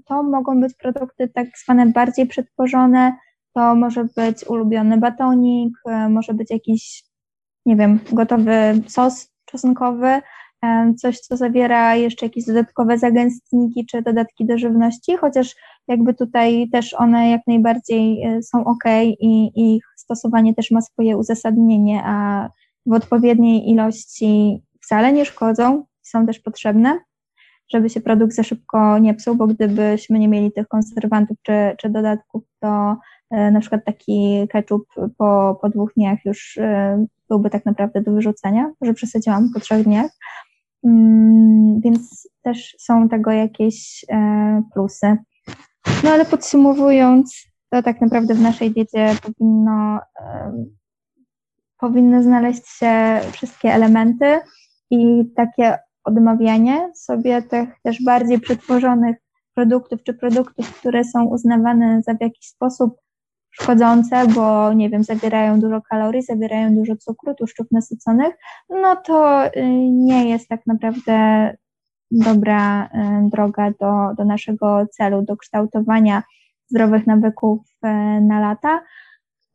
to 0.07 0.23
mogą 0.23 0.61
być 0.61 0.73
produkty 0.73 1.27
tak 1.27 1.47
zwane 1.63 1.85
bardziej 1.85 2.27
przetworzone, 2.27 3.15
to 3.53 3.75
może 3.75 4.05
być 4.15 4.43
ulubiony 4.43 4.97
batonik, 4.97 5.73
może 6.09 6.33
być 6.33 6.51
jakiś, 6.51 7.03
nie 7.65 7.75
wiem, 7.75 7.99
gotowy 8.11 8.81
sos 8.87 9.33
czosnkowy, 9.45 10.21
coś, 10.97 11.19
co 11.19 11.37
zawiera 11.37 11.95
jeszcze 11.95 12.25
jakieś 12.25 12.45
dodatkowe 12.45 12.97
zagęstniki 12.97 13.85
czy 13.85 14.01
dodatki 14.01 14.45
do 14.45 14.57
żywności, 14.57 15.17
chociaż 15.17 15.55
jakby 15.87 16.13
tutaj 16.13 16.69
też 16.71 16.93
one 16.93 17.29
jak 17.29 17.41
najbardziej 17.47 18.23
e, 18.23 18.43
są 18.43 18.65
ok 18.65 18.83
i, 19.19 19.51
ich 19.55 19.83
stosowanie 19.97 20.55
też 20.55 20.71
ma 20.71 20.81
swoje 20.81 21.17
uzasadnienie, 21.17 22.01
a 22.05 22.49
w 22.85 22.93
odpowiedniej 22.93 23.69
ilości 23.69 24.63
wcale 24.81 25.13
nie 25.13 25.25
szkodzą, 25.25 25.85
są 26.01 26.25
też 26.25 26.39
potrzebne, 26.39 26.99
żeby 27.69 27.89
się 27.89 28.01
produkt 28.01 28.33
za 28.33 28.43
szybko 28.43 28.99
nie 28.99 29.13
psuł, 29.13 29.35
bo 29.35 29.47
gdybyśmy 29.47 30.19
nie 30.19 30.27
mieli 30.27 30.51
tych 30.51 30.67
konserwantów 30.67 31.37
czy, 31.43 31.75
czy 31.77 31.89
dodatków, 31.89 32.43
to 32.59 32.97
e, 33.31 33.51
na 33.51 33.59
przykład 33.59 33.85
taki 33.85 34.47
ketchup 34.51 34.83
po, 35.17 35.59
po 35.61 35.69
dwóch 35.69 35.93
dniach 35.93 36.25
już 36.25 36.57
e, 36.57 37.05
byłby 37.29 37.49
tak 37.49 37.65
naprawdę 37.65 38.01
do 38.01 38.11
wyrzucenia, 38.11 38.71
że 38.81 38.93
przesadziłam 38.93 39.49
po 39.53 39.59
trzech 39.59 39.83
dniach. 39.83 40.11
Mm, 40.83 41.81
więc 41.81 42.29
też 42.41 42.75
są 42.79 43.09
tego 43.09 43.31
jakieś 43.31 44.05
e, 44.09 44.61
plusy. 44.73 45.17
No 46.03 46.09
ale 46.09 46.25
podsumowując, 46.25 47.47
to 47.69 47.83
tak 47.83 48.01
naprawdę 48.01 48.33
w 48.33 48.41
naszej 48.41 48.71
diecie 48.71 49.15
powinno, 49.21 49.99
e, 50.19 50.53
powinny 51.77 52.23
znaleźć 52.23 52.67
się 52.67 53.19
wszystkie 53.31 53.73
elementy 53.73 54.39
i 54.91 55.31
takie 55.35 55.77
odmawianie 56.03 56.91
sobie 56.95 57.41
tych 57.41 57.69
też 57.83 58.03
bardziej 58.03 58.39
przetworzonych 58.39 59.17
produktów, 59.53 60.03
czy 60.03 60.13
produktów, 60.13 60.79
które 60.79 61.03
są 61.03 61.25
uznawane 61.25 62.01
za 62.01 62.13
w 62.13 62.21
jakiś 62.21 62.47
sposób 62.47 62.97
szkodzące, 63.61 64.27
bo 64.27 64.73
nie 64.73 64.89
wiem, 64.89 65.03
zawierają 65.03 65.59
dużo 65.59 65.81
kalorii, 65.81 66.21
zawierają 66.21 66.75
dużo 66.75 66.95
cukru, 66.95 67.35
tłuszczów 67.35 67.67
nasyconych, 67.71 68.35
no 68.69 68.95
to 68.95 69.45
y, 69.45 69.51
nie 69.91 70.29
jest 70.29 70.49
tak 70.49 70.61
naprawdę 70.65 71.49
dobra 72.11 72.85
y, 72.85 72.89
droga 73.29 73.71
do, 73.79 74.15
do 74.17 74.25
naszego 74.25 74.85
celu, 74.91 75.21
do 75.21 75.37
kształtowania 75.37 76.23
zdrowych 76.67 77.07
nawyków 77.07 77.59
y, 77.85 77.87
na 78.21 78.39
lata, 78.39 78.81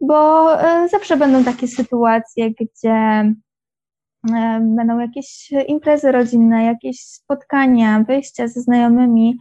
bo 0.01 0.49
zawsze 0.91 1.17
będą 1.17 1.45
takie 1.45 1.69
sytuacje, 1.69 2.51
gdzie 2.51 3.25
będą 4.61 4.99
jakieś 4.99 5.53
imprezy 5.69 6.13
rodzinne, 6.13 6.65
jakieś 6.65 7.01
spotkania, 7.01 8.05
wyjścia 8.09 8.49
ze 8.49 8.61
znajomymi, 8.61 9.39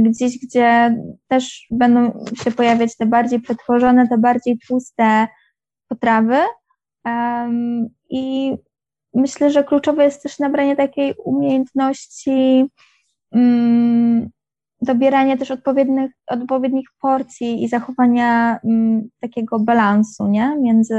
gdzieś, 0.00 0.38
gdzie 0.38 0.96
też 1.28 1.66
będą 1.70 2.24
się 2.42 2.50
pojawiać 2.50 2.96
te 2.96 3.06
bardziej 3.06 3.40
przetworzone, 3.40 4.08
te 4.08 4.18
bardziej 4.18 4.58
tłuste 4.68 5.28
potrawy. 5.88 6.36
I 8.10 8.54
myślę, 9.14 9.50
że 9.50 9.64
kluczowe 9.64 10.04
jest 10.04 10.22
też 10.22 10.38
nabranie 10.38 10.76
takiej 10.76 11.14
umiejętności, 11.24 12.64
mm, 13.32 14.30
dobieranie 14.82 15.38
też 15.38 15.50
odpowiednich, 15.50 16.10
odpowiednich 16.26 16.88
porcji 17.00 17.64
i 17.64 17.68
zachowania 17.68 18.58
mm, 18.64 19.08
takiego 19.20 19.58
balansu 19.58 20.26
nie? 20.26 20.56
między 20.60 20.94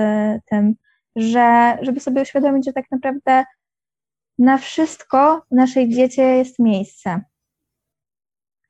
tym, 0.49 0.75
że 1.15 1.77
żeby 1.81 1.99
sobie 1.99 2.21
uświadomić, 2.21 2.65
że 2.65 2.73
tak 2.73 2.85
naprawdę 2.91 3.43
na 4.39 4.57
wszystko 4.57 5.41
w 5.51 5.55
naszej 5.55 5.89
diecie 5.89 6.23
jest 6.23 6.59
miejsce. 6.59 7.21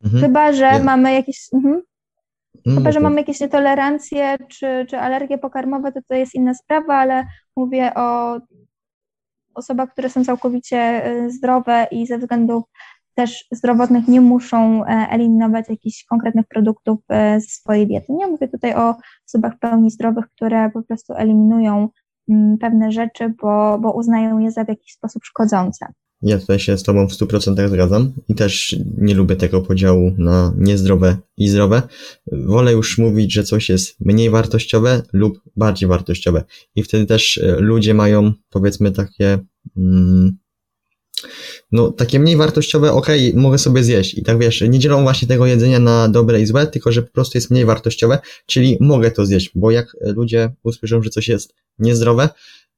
Mhm. 0.03 0.23
Chyba, 0.23 0.53
że 0.53 0.83
mamy 0.83 1.13
jakieś. 1.13 1.49
Mhm. 1.53 1.81
Mm, 2.65 2.77
Chyba, 2.77 2.91
że 2.91 2.99
mamy 2.99 3.15
jakieś 3.15 3.39
nietolerancje 3.39 4.37
czy, 4.49 4.85
czy 4.89 4.99
alergie 4.99 5.37
pokarmowe, 5.37 5.91
to 5.91 5.99
to 6.07 6.15
jest 6.15 6.35
inna 6.35 6.53
sprawa, 6.53 6.95
ale 6.95 7.25
mówię 7.55 7.93
o 7.95 8.39
osobach, 9.53 9.91
które 9.91 10.09
są 10.09 10.25
całkowicie 10.25 11.07
y, 11.11 11.31
zdrowe 11.31 11.87
i 11.91 12.07
ze 12.07 12.17
względów 12.17 12.63
też 13.19 13.45
zdrowotnych 13.51 14.07
nie 14.07 14.21
muszą 14.21 14.85
e, 14.85 14.87
eliminować 14.87 15.69
jakichś 15.69 16.05
konkretnych 16.05 16.47
produktów 16.47 16.99
e, 17.09 17.41
ze 17.41 17.47
swojej 17.47 17.87
diety. 17.87 18.13
Nie 18.13 18.27
mówię 18.27 18.47
tutaj 18.47 18.75
o 18.75 18.95
osobach 19.27 19.59
pełni 19.59 19.91
zdrowych, 19.91 20.25
które 20.35 20.69
po 20.69 20.83
prostu 20.83 21.13
eliminują 21.13 21.89
mm, 22.29 22.57
pewne 22.57 22.91
rzeczy, 22.91 23.33
bo, 23.41 23.79
bo 23.79 23.91
uznają 23.93 24.39
je 24.39 24.51
za 24.51 24.63
w 24.63 24.67
jakiś 24.67 24.93
sposób 24.93 25.23
szkodzące. 25.25 25.85
Ja 26.21 26.39
tutaj 26.39 26.59
się 26.59 26.77
z 26.77 26.83
Tobą 26.83 27.07
w 27.07 27.13
100% 27.13 27.69
zgadzam 27.69 28.13
i 28.29 28.35
też 28.35 28.75
nie 28.97 29.15
lubię 29.15 29.35
tego 29.35 29.61
podziału 29.61 30.11
na 30.17 30.53
niezdrowe 30.57 31.17
i 31.37 31.47
zdrowe. 31.49 31.81
Wolę 32.31 32.71
już 32.71 32.97
mówić, 32.97 33.33
że 33.33 33.43
coś 33.43 33.69
jest 33.69 33.95
mniej 33.99 34.29
wartościowe 34.29 35.01
lub 35.13 35.41
bardziej 35.55 35.89
wartościowe. 35.89 36.43
I 36.75 36.83
wtedy 36.83 37.05
też 37.05 37.37
e, 37.37 37.55
ludzie 37.59 37.93
mają, 37.93 38.33
powiedzmy, 38.49 38.91
takie, 38.91 39.39
mm, 39.77 40.37
no, 41.71 41.91
takie 41.91 42.19
mniej 42.19 42.35
wartościowe, 42.35 42.91
ok, 42.91 43.07
mogę 43.35 43.57
sobie 43.57 43.83
zjeść. 43.83 44.13
I 44.13 44.23
tak 44.23 44.39
wiesz, 44.39 44.61
nie 44.61 44.79
dzielą 44.79 45.01
właśnie 45.01 45.27
tego 45.27 45.45
jedzenia 45.45 45.79
na 45.79 46.09
dobre 46.09 46.41
i 46.41 46.45
złe, 46.45 46.67
tylko 46.67 46.91
że 46.91 47.01
po 47.01 47.11
prostu 47.11 47.37
jest 47.37 47.51
mniej 47.51 47.65
wartościowe, 47.65 48.19
czyli 48.45 48.77
mogę 48.81 49.11
to 49.11 49.25
zjeść, 49.25 49.51
bo 49.55 49.71
jak 49.71 49.97
ludzie 50.01 50.51
usłyszą, 50.63 51.03
że 51.03 51.09
coś 51.09 51.27
jest 51.27 51.53
niezdrowe 51.79 52.29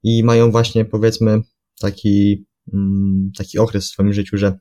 i 0.03 0.23
mają 0.23 0.51
właśnie, 0.51 0.85
powiedzmy, 0.85 1.41
taki 1.79 2.45
taki 3.37 3.59
okres 3.59 3.85
w 3.85 3.93
swoim 3.93 4.13
życiu, 4.13 4.37
że 4.37 4.59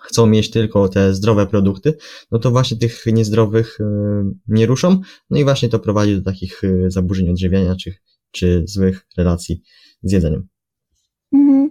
chcą 0.00 0.26
mieć 0.26 0.50
tylko 0.50 0.88
te 0.88 1.14
zdrowe 1.14 1.46
produkty, 1.46 1.94
no 2.30 2.38
to 2.38 2.50
właśnie 2.50 2.76
tych 2.76 3.06
niezdrowych 3.06 3.80
y, 3.80 3.84
nie 4.48 4.66
ruszą, 4.66 5.00
no 5.30 5.38
i 5.38 5.44
właśnie 5.44 5.68
to 5.68 5.78
prowadzi 5.78 6.16
do 6.16 6.22
takich 6.22 6.64
y, 6.64 6.90
zaburzeń 6.90 7.30
odżywiania 7.30 7.76
czy, 7.76 7.94
czy 8.30 8.64
złych 8.66 9.06
relacji 9.16 9.62
z 10.02 10.12
jedzeniem. 10.12 10.48
Mhm. 11.32 11.70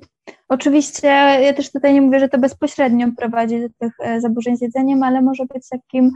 Oczywiście 0.50 1.08
ja 1.42 1.54
też 1.54 1.72
tutaj 1.72 1.94
nie 1.94 2.02
mówię, 2.02 2.20
że 2.20 2.30
to 2.30 2.38
bezpośrednio 2.38 3.08
prowadzi 3.18 3.62
do 3.62 3.68
tych 3.80 3.92
e, 4.00 4.22
zaburzeń 4.22 4.58
z 4.58 4.62
jedzeniem, 4.62 5.04
ale 5.04 5.22
może 5.22 5.46
być 5.54 5.70
takim 5.70 6.12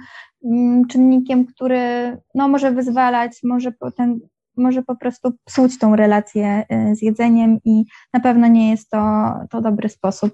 mm, 0.45 0.87
czynnikiem, 0.87 1.45
który 1.45 2.17
no, 2.35 2.47
może 2.47 2.71
wyzwalać, 2.71 3.31
może 3.43 3.71
potem 3.71 4.19
może 4.61 4.83
po 4.83 4.95
prostu 4.95 5.31
psuć 5.45 5.79
tą 5.79 5.95
relację 5.95 6.63
y, 6.91 6.95
z 6.95 7.01
jedzeniem 7.01 7.59
i 7.65 7.83
na 8.13 8.19
pewno 8.19 8.47
nie 8.47 8.71
jest 8.71 8.89
to, 8.89 9.33
to 9.49 9.61
dobry 9.61 9.89
sposób. 9.89 10.33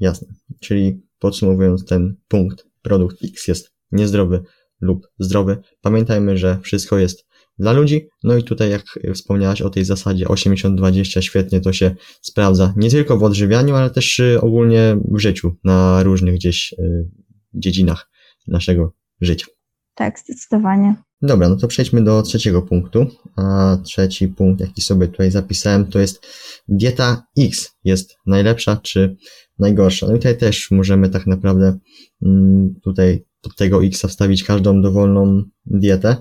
Jasne. 0.00 0.28
Czyli 0.60 1.02
podsumowując 1.18 1.84
ten 1.84 2.16
punkt, 2.28 2.66
produkt 2.82 3.24
X 3.24 3.48
jest 3.48 3.72
niezdrowy 3.92 4.42
lub 4.80 5.08
zdrowy. 5.18 5.58
Pamiętajmy, 5.80 6.38
że 6.38 6.58
wszystko 6.62 6.98
jest 6.98 7.26
dla 7.58 7.72
ludzi. 7.72 8.08
No 8.24 8.36
i 8.36 8.44
tutaj, 8.44 8.70
jak 8.70 8.84
wspomniałaś 9.14 9.62
o 9.62 9.70
tej 9.70 9.84
zasadzie 9.84 10.26
80-20, 10.26 11.20
świetnie 11.20 11.60
to 11.60 11.72
się 11.72 11.94
sprawdza 12.20 12.74
nie 12.76 12.90
tylko 12.90 13.18
w 13.18 13.22
odżywianiu, 13.22 13.74
ale 13.74 13.90
też 13.90 14.18
y, 14.18 14.40
ogólnie 14.40 14.96
w 15.10 15.18
życiu, 15.18 15.56
na 15.64 16.02
różnych 16.02 16.34
gdzieś 16.34 16.72
y, 16.72 17.08
dziedzinach 17.54 18.10
naszego 18.48 18.92
życia. 19.20 19.46
Tak, 19.94 20.18
zdecydowanie. 20.18 20.94
Dobra, 21.22 21.48
no 21.48 21.56
to 21.56 21.68
przejdźmy 21.68 22.04
do 22.04 22.22
trzeciego 22.22 22.62
punktu. 22.62 23.06
A 23.36 23.78
trzeci 23.84 24.28
punkt, 24.28 24.60
jaki 24.60 24.82
sobie 24.82 25.08
tutaj 25.08 25.30
zapisałem, 25.30 25.86
to 25.86 25.98
jest 25.98 26.26
dieta 26.68 27.26
X 27.38 27.70
jest 27.84 28.16
najlepsza 28.26 28.76
czy 28.76 29.16
najgorsza. 29.58 30.06
No 30.06 30.12
i 30.12 30.16
tutaj 30.16 30.38
też 30.38 30.70
możemy 30.70 31.08
tak 31.08 31.26
naprawdę 31.26 31.78
mm, 32.22 32.74
tutaj 32.84 33.24
do 33.42 33.50
tego 33.50 33.84
X 33.84 34.02
wstawić 34.02 34.44
każdą 34.44 34.82
dowolną 34.82 35.42
dietę. 35.66 36.16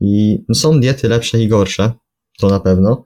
I 0.00 0.44
są 0.54 0.80
diety 0.80 1.08
lepsze 1.08 1.42
i 1.42 1.48
gorsze, 1.48 1.92
to 2.38 2.48
na 2.48 2.60
pewno, 2.60 3.04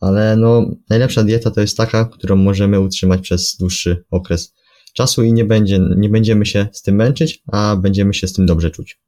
ale 0.00 0.36
no 0.36 0.70
najlepsza 0.90 1.24
dieta 1.24 1.50
to 1.50 1.60
jest 1.60 1.76
taka, 1.76 2.04
którą 2.04 2.36
możemy 2.36 2.80
utrzymać 2.80 3.20
przez 3.20 3.56
dłuższy 3.56 4.04
okres 4.10 4.54
czasu 4.94 5.22
i 5.22 5.32
nie, 5.32 5.44
będzie, 5.44 5.80
nie 5.96 6.08
będziemy 6.08 6.46
się 6.46 6.66
z 6.72 6.82
tym 6.82 6.94
męczyć, 6.94 7.42
a 7.52 7.76
będziemy 7.76 8.14
się 8.14 8.28
z 8.28 8.32
tym 8.32 8.46
dobrze 8.46 8.70
czuć. 8.70 9.01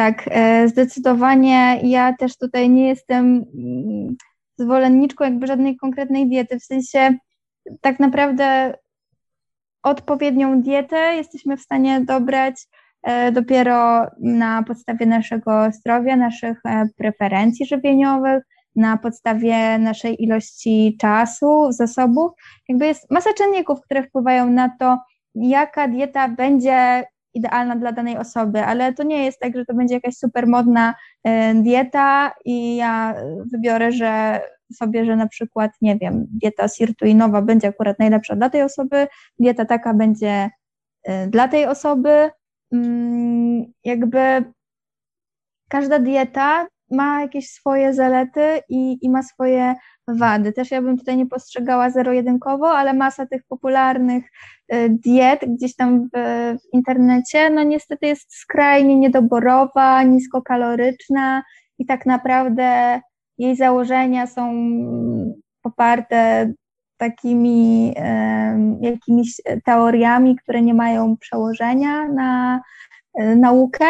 Tak, 0.00 0.24
e, 0.30 0.68
zdecydowanie. 0.68 1.80
Ja 1.82 2.16
też 2.16 2.36
tutaj 2.36 2.70
nie 2.70 2.88
jestem 2.88 3.44
mm, 3.54 4.16
zwolenniczką 4.58 5.24
jakby 5.24 5.46
żadnej 5.46 5.76
konkretnej 5.76 6.28
diety. 6.28 6.58
W 6.58 6.64
sensie 6.64 7.14
tak 7.80 8.00
naprawdę 8.00 8.74
odpowiednią 9.82 10.62
dietę 10.62 10.96
jesteśmy 10.96 11.56
w 11.56 11.60
stanie 11.60 12.00
dobrać 12.00 12.66
e, 13.02 13.32
dopiero 13.32 14.06
na 14.20 14.62
podstawie 14.62 15.06
naszego 15.06 15.72
zdrowia, 15.72 16.16
naszych 16.16 16.60
e, 16.64 16.88
preferencji 16.96 17.66
żywieniowych, 17.66 18.42
na 18.76 18.96
podstawie 18.96 19.78
naszej 19.78 20.22
ilości 20.24 20.96
czasu, 21.00 21.72
zasobów. 21.72 22.32
Jakby 22.68 22.86
jest 22.86 23.10
masa 23.10 23.30
czynników, 23.32 23.80
które 23.80 24.02
wpływają 24.02 24.50
na 24.50 24.70
to, 24.78 24.98
jaka 25.34 25.88
dieta 25.88 26.28
będzie 26.28 27.04
idealna 27.34 27.76
dla 27.76 27.92
danej 27.92 28.18
osoby, 28.18 28.64
ale 28.64 28.92
to 28.92 29.02
nie 29.02 29.24
jest 29.24 29.40
tak, 29.40 29.56
że 29.56 29.64
to 29.64 29.74
będzie 29.74 29.94
jakaś 29.94 30.14
super 30.14 30.46
modna 30.46 30.94
e, 31.24 31.54
dieta 31.54 32.34
i 32.44 32.76
ja 32.76 33.14
wybiorę, 33.52 33.92
że 33.92 34.40
sobie, 34.72 35.04
że 35.04 35.16
na 35.16 35.26
przykład, 35.26 35.70
nie 35.80 35.96
wiem, 35.96 36.26
dieta 36.28 36.68
sirtuinowa 36.68 37.42
będzie 37.42 37.68
akurat 37.68 37.98
najlepsza 37.98 38.36
dla 38.36 38.50
tej 38.50 38.62
osoby, 38.62 39.06
dieta 39.38 39.64
taka 39.64 39.94
będzie 39.94 40.50
e, 41.02 41.26
dla 41.26 41.48
tej 41.48 41.66
osoby. 41.66 42.30
Mm, 42.72 43.72
jakby 43.84 44.44
każda 45.68 45.98
dieta 45.98 46.66
ma 46.90 47.20
jakieś 47.20 47.50
swoje 47.50 47.94
zalety 47.94 48.60
i, 48.68 48.98
i 49.02 49.10
ma 49.10 49.22
swoje 49.22 49.74
wady. 50.14 50.52
Też 50.52 50.70
ja 50.70 50.82
bym 50.82 50.98
tutaj 50.98 51.16
nie 51.16 51.26
postrzegała 51.26 51.90
zero-jedynkowo, 51.90 52.70
ale 52.70 52.94
masa 52.94 53.26
tych 53.26 53.42
popularnych 53.48 54.24
y, 54.72 54.88
diet 54.88 55.40
gdzieś 55.48 55.76
tam 55.76 56.08
w, 56.08 56.10
w 56.60 56.74
internecie, 56.74 57.50
no 57.50 57.62
niestety 57.62 58.06
jest 58.06 58.34
skrajnie 58.34 58.96
niedoborowa, 58.96 60.02
niskokaloryczna 60.02 61.42
i 61.78 61.86
tak 61.86 62.06
naprawdę 62.06 63.00
jej 63.38 63.56
założenia 63.56 64.26
są 64.26 64.52
poparte 65.62 66.52
takimi 66.96 67.94
jakimiś 68.80 69.40
teoriami, 69.64 70.36
które 70.36 70.62
nie 70.62 70.74
mają 70.74 71.16
przełożenia 71.16 72.08
na 72.08 72.60
y, 73.20 73.36
naukę, 73.36 73.86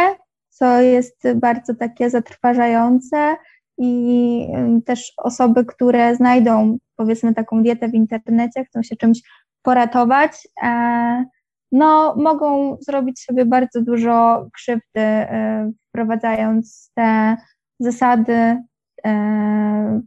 co 0.48 0.80
jest 0.80 1.28
bardzo 1.34 1.74
takie 1.74 2.10
zatrważające 2.10 3.36
i 3.82 4.46
też 4.84 5.12
osoby, 5.16 5.64
które 5.64 6.16
znajdą 6.16 6.78
powiedzmy 6.96 7.34
taką 7.34 7.62
dietę 7.62 7.88
w 7.88 7.94
internecie, 7.94 8.64
chcą 8.64 8.82
się 8.82 8.96
czymś 8.96 9.20
poratować, 9.62 10.48
e, 10.62 11.24
no 11.72 12.14
mogą 12.16 12.76
zrobić 12.80 13.20
sobie 13.20 13.44
bardzo 13.44 13.82
dużo 13.82 14.46
krzywdy, 14.54 15.00
e, 15.00 15.72
wprowadzając 15.88 16.90
te 16.94 17.36
zasady 17.80 18.56
e, 19.04 20.00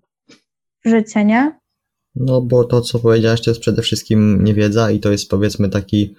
w 0.86 0.90
życie, 0.90 1.26
nie? 1.26 1.60
No 2.16 2.42
bo 2.42 2.64
to, 2.64 2.82
co 2.82 3.00
powiedziałaś, 3.00 3.42
to 3.42 3.52
jest 3.52 3.62
przede 3.62 3.82
wszystkim 3.82 4.44
niewiedza 4.44 4.92
i 4.92 5.00
to 5.00 5.12
jest 5.12 5.30
powiedzmy 5.30 5.70
taki 5.70 6.16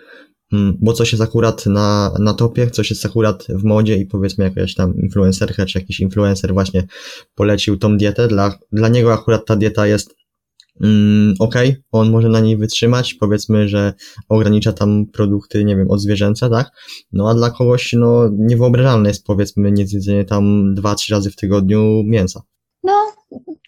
bo 0.81 0.93
coś 0.93 1.13
jest 1.13 1.23
akurat 1.23 1.67
na, 1.67 2.13
na 2.19 2.35
topie, 2.35 2.71
coś 2.71 2.91
jest 2.91 3.07
akurat 3.07 3.47
w 3.49 3.65
modzie 3.65 3.97
i 3.97 4.07
powiedzmy 4.07 4.45
jakaś 4.45 4.75
tam 4.75 4.97
influencerka 4.97 5.67
czy 5.67 5.79
jakiś 5.79 6.01
influencer 6.01 6.53
właśnie 6.53 6.87
polecił 7.35 7.77
tą 7.77 7.97
dietę, 7.97 8.29
dla, 8.29 8.59
dla 8.73 8.89
niego 8.89 9.13
akurat 9.13 9.47
ta 9.47 9.57
dieta 9.57 9.87
jest 9.87 10.17
mm, 10.81 11.35
ok, 11.39 11.55
on 11.93 12.11
może 12.11 12.29
na 12.29 12.41
niej 12.41 12.57
wytrzymać, 12.57 13.15
powiedzmy, 13.15 13.69
że 13.69 13.93
ogranicza 14.29 14.73
tam 14.73 15.07
produkty, 15.07 15.65
nie 15.65 15.77
wiem, 15.77 15.91
od 15.91 16.01
zwierzęca, 16.01 16.51
tak? 16.51 16.71
No 17.13 17.31
a 17.31 17.35
dla 17.35 17.51
kogoś, 17.51 17.93
no, 17.93 18.31
niewyobrażalne 18.39 19.09
jest 19.09 19.27
powiedzmy 19.27 19.73
niezjedzenie 19.73 20.25
tam 20.25 20.75
dwa, 20.75 20.95
trzy 20.95 21.15
razy 21.15 21.31
w 21.31 21.37
tygodniu 21.37 22.03
mięsa. 22.05 22.43
No, 22.83 23.13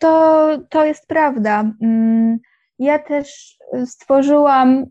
to, 0.01 0.59
to 0.71 0.85
jest 0.85 1.07
prawda. 1.07 1.73
Mm, 1.83 2.39
ja 2.79 2.99
też 2.99 3.57
stworzyłam 3.87 4.69
Mm, 4.69 4.87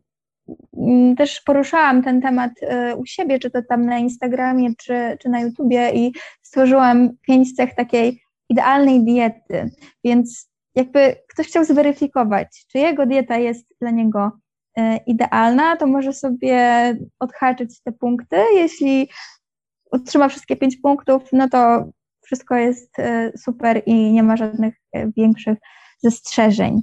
też 1.17 1.41
poruszałam 1.41 2.03
ten 2.03 2.21
temat 2.21 2.51
e, 2.62 2.95
u 2.95 3.05
siebie, 3.05 3.39
czy 3.39 3.51
to 3.51 3.62
tam 3.69 3.86
na 3.86 3.97
Instagramie, 3.97 4.69
czy, 4.77 5.17
czy 5.21 5.29
na 5.29 5.39
YouTubie 5.39 5.91
i 5.91 6.13
stworzyłam 6.41 7.10
pięć 7.21 7.55
cech 7.55 7.75
takiej 7.75 8.21
idealnej 8.49 9.03
diety, 9.03 9.69
więc 10.03 10.49
jakby 10.75 11.15
ktoś 11.27 11.47
chciał 11.47 11.65
zweryfikować, 11.65 12.65
czy 12.71 12.77
jego 12.77 13.05
dieta 13.05 13.38
jest 13.38 13.65
dla 13.81 13.91
niego 13.91 14.31
e, 14.77 14.97
idealna, 14.97 15.77
to 15.77 15.88
może 15.88 16.13
sobie 16.13 16.60
odhaczyć 17.19 17.81
te 17.81 17.91
punkty. 17.91 18.38
Jeśli 18.55 19.10
otrzyma 19.91 20.29
wszystkie 20.29 20.55
pięć 20.55 20.77
punktów, 20.77 21.23
no 21.34 21.49
to 21.49 21.86
wszystko 22.21 22.55
jest 22.55 22.99
e, 22.99 23.31
super 23.38 23.81
i 23.86 24.12
nie 24.12 24.23
ma 24.23 24.38
żadnych 24.38 24.75
większych 25.17 25.58
zastrzeżeń. 26.03 26.81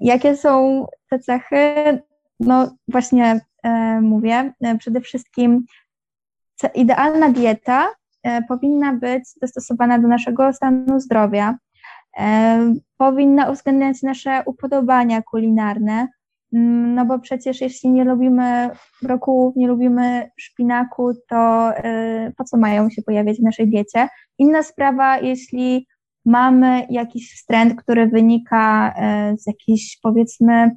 Jakie 0.00 0.36
są 0.36 0.86
te 1.10 1.18
cechy? 1.18 2.02
No 2.40 2.74
właśnie 2.88 3.40
e, 3.62 4.00
mówię, 4.00 4.52
e, 4.60 4.78
przede 4.78 5.00
wszystkim 5.00 5.64
idealna 6.74 7.28
dieta 7.30 7.88
e, 8.22 8.42
powinna 8.42 8.92
być 8.92 9.24
dostosowana 9.42 9.98
do 9.98 10.08
naszego 10.08 10.52
stanu 10.52 11.00
zdrowia, 11.00 11.58
e, 12.18 12.74
powinna 12.96 13.50
uwzględniać 13.50 14.02
nasze 14.02 14.42
upodobania 14.46 15.22
kulinarne, 15.22 16.08
mm, 16.52 16.94
no 16.94 17.04
bo 17.04 17.18
przecież 17.18 17.60
jeśli 17.60 17.90
nie 17.90 18.04
lubimy 18.04 18.70
brokułów, 19.02 19.56
nie 19.56 19.68
lubimy 19.68 20.30
szpinaku, 20.36 21.12
to 21.28 21.70
e, 21.76 22.32
po 22.36 22.44
co 22.44 22.56
mają 22.56 22.90
się 22.90 23.02
pojawiać 23.02 23.38
w 23.38 23.42
naszej 23.42 23.68
diecie? 23.68 24.08
Inna 24.38 24.62
sprawa, 24.62 25.18
jeśli 25.18 25.86
mamy 26.24 26.86
jakiś 26.90 27.34
wstręt, 27.34 27.82
który 27.82 28.06
wynika 28.06 28.94
e, 28.96 29.34
z 29.38 29.46
jakiejś 29.46 29.98
powiedzmy 30.02 30.70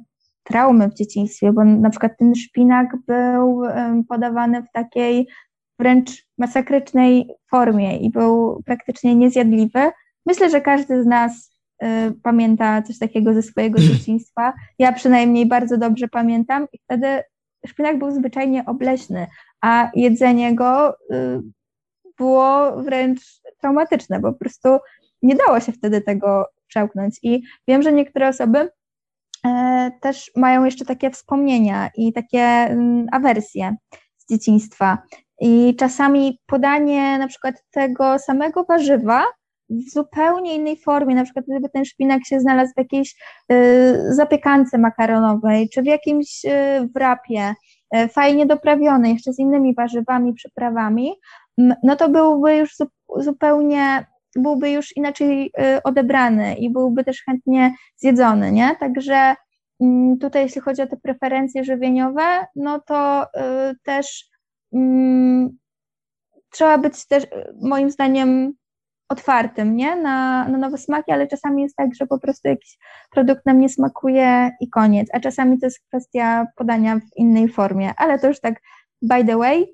traumy 0.48 0.88
w 0.88 0.94
dzieciństwie, 0.94 1.52
bo 1.52 1.64
na 1.64 1.90
przykład 1.90 2.12
ten 2.18 2.34
szpinak 2.34 2.96
był 3.06 3.62
podawany 4.08 4.62
w 4.62 4.72
takiej 4.72 5.28
wręcz 5.78 6.26
masakrycznej 6.38 7.28
formie 7.50 7.96
i 7.96 8.10
był 8.10 8.62
praktycznie 8.66 9.14
niezjadliwy. 9.14 9.90
Myślę, 10.26 10.50
że 10.50 10.60
każdy 10.60 11.02
z 11.02 11.06
nas 11.06 11.58
y, 11.82 11.86
pamięta 12.22 12.82
coś 12.82 12.98
takiego 12.98 13.34
ze 13.34 13.42
swojego 13.42 13.78
dzieciństwa. 13.88 14.52
Ja 14.78 14.92
przynajmniej 14.92 15.46
bardzo 15.46 15.78
dobrze 15.78 16.08
pamiętam 16.08 16.66
i 16.72 16.78
wtedy 16.78 17.22
szpinak 17.66 17.98
był 17.98 18.10
zwyczajnie 18.10 18.64
obleśny, 18.66 19.26
a 19.60 19.90
jedzenie 19.94 20.54
go 20.54 20.94
y, 20.94 21.42
było 22.18 22.82
wręcz 22.82 23.20
traumatyczne, 23.60 24.20
bo 24.20 24.32
po 24.32 24.38
prostu 24.38 24.68
nie 25.22 25.36
dało 25.36 25.60
się 25.60 25.72
wtedy 25.72 26.00
tego 26.00 26.46
przełknąć. 26.66 27.18
I 27.22 27.42
wiem, 27.68 27.82
że 27.82 27.92
niektóre 27.92 28.28
osoby 28.28 28.68
też 30.00 30.30
mają 30.36 30.64
jeszcze 30.64 30.84
takie 30.84 31.10
wspomnienia 31.10 31.90
i 31.96 32.12
takie 32.12 32.42
mm, 32.42 33.06
awersje 33.12 33.76
z 34.16 34.32
dzieciństwa. 34.32 34.98
I 35.40 35.76
czasami 35.76 36.38
podanie 36.46 37.18
na 37.18 37.28
przykład 37.28 37.54
tego 37.70 38.18
samego 38.18 38.64
warzywa 38.64 39.24
w 39.70 39.90
zupełnie 39.92 40.54
innej 40.54 40.76
formie, 40.76 41.14
na 41.14 41.24
przykład 41.24 41.44
gdyby 41.48 41.68
ten 41.68 41.84
szpinak 41.84 42.26
się 42.26 42.40
znalazł 42.40 42.72
w 42.74 42.78
jakiejś 42.78 43.16
y, 43.52 44.14
zapiekance 44.14 44.78
makaronowej, 44.78 45.68
czy 45.68 45.82
w 45.82 45.86
jakimś 45.86 46.44
y, 46.44 46.88
wrapie, 46.94 47.54
y, 47.96 48.08
fajnie 48.08 48.46
doprawiony, 48.46 49.12
jeszcze 49.12 49.32
z 49.32 49.38
innymi 49.38 49.74
warzywami, 49.74 50.34
przyprawami, 50.34 51.14
no 51.82 51.96
to 51.96 52.08
byłby 52.08 52.56
już 52.56 52.76
zu, 52.76 52.86
zupełnie 53.16 54.06
byłby 54.36 54.70
już 54.70 54.96
inaczej 54.96 55.52
y, 55.76 55.82
odebrany 55.82 56.54
i 56.54 56.70
byłby 56.70 57.04
też 57.04 57.22
chętnie 57.22 57.74
zjedzony, 57.96 58.52
nie? 58.52 58.76
Także 58.80 59.34
mm, 59.80 60.18
tutaj 60.18 60.42
jeśli 60.42 60.60
chodzi 60.60 60.82
o 60.82 60.86
te 60.86 60.96
preferencje 60.96 61.64
żywieniowe, 61.64 62.46
no 62.56 62.80
to 62.80 63.24
y, 63.24 63.28
też 63.82 64.28
mm, 64.72 65.58
trzeba 66.50 66.78
być 66.78 67.06
też 67.06 67.26
moim 67.62 67.90
zdaniem 67.90 68.52
otwartym, 69.08 69.76
nie? 69.76 69.96
Na, 69.96 70.48
na 70.48 70.58
nowe 70.58 70.78
smaki, 70.78 71.12
ale 71.12 71.26
czasami 71.26 71.62
jest 71.62 71.76
tak, 71.76 71.94
że 71.94 72.06
po 72.06 72.18
prostu 72.18 72.48
jakiś 72.48 72.78
produkt 73.10 73.46
nam 73.46 73.60
nie 73.60 73.68
smakuje 73.68 74.50
i 74.60 74.70
koniec, 74.70 75.08
a 75.12 75.20
czasami 75.20 75.58
to 75.58 75.66
jest 75.66 75.80
kwestia 75.88 76.46
podania 76.56 76.96
w 76.96 77.16
innej 77.16 77.48
formie, 77.48 77.92
ale 77.96 78.18
to 78.18 78.28
już 78.28 78.40
tak 78.40 78.60
by 79.02 79.24
the 79.24 79.36
way. 79.36 79.66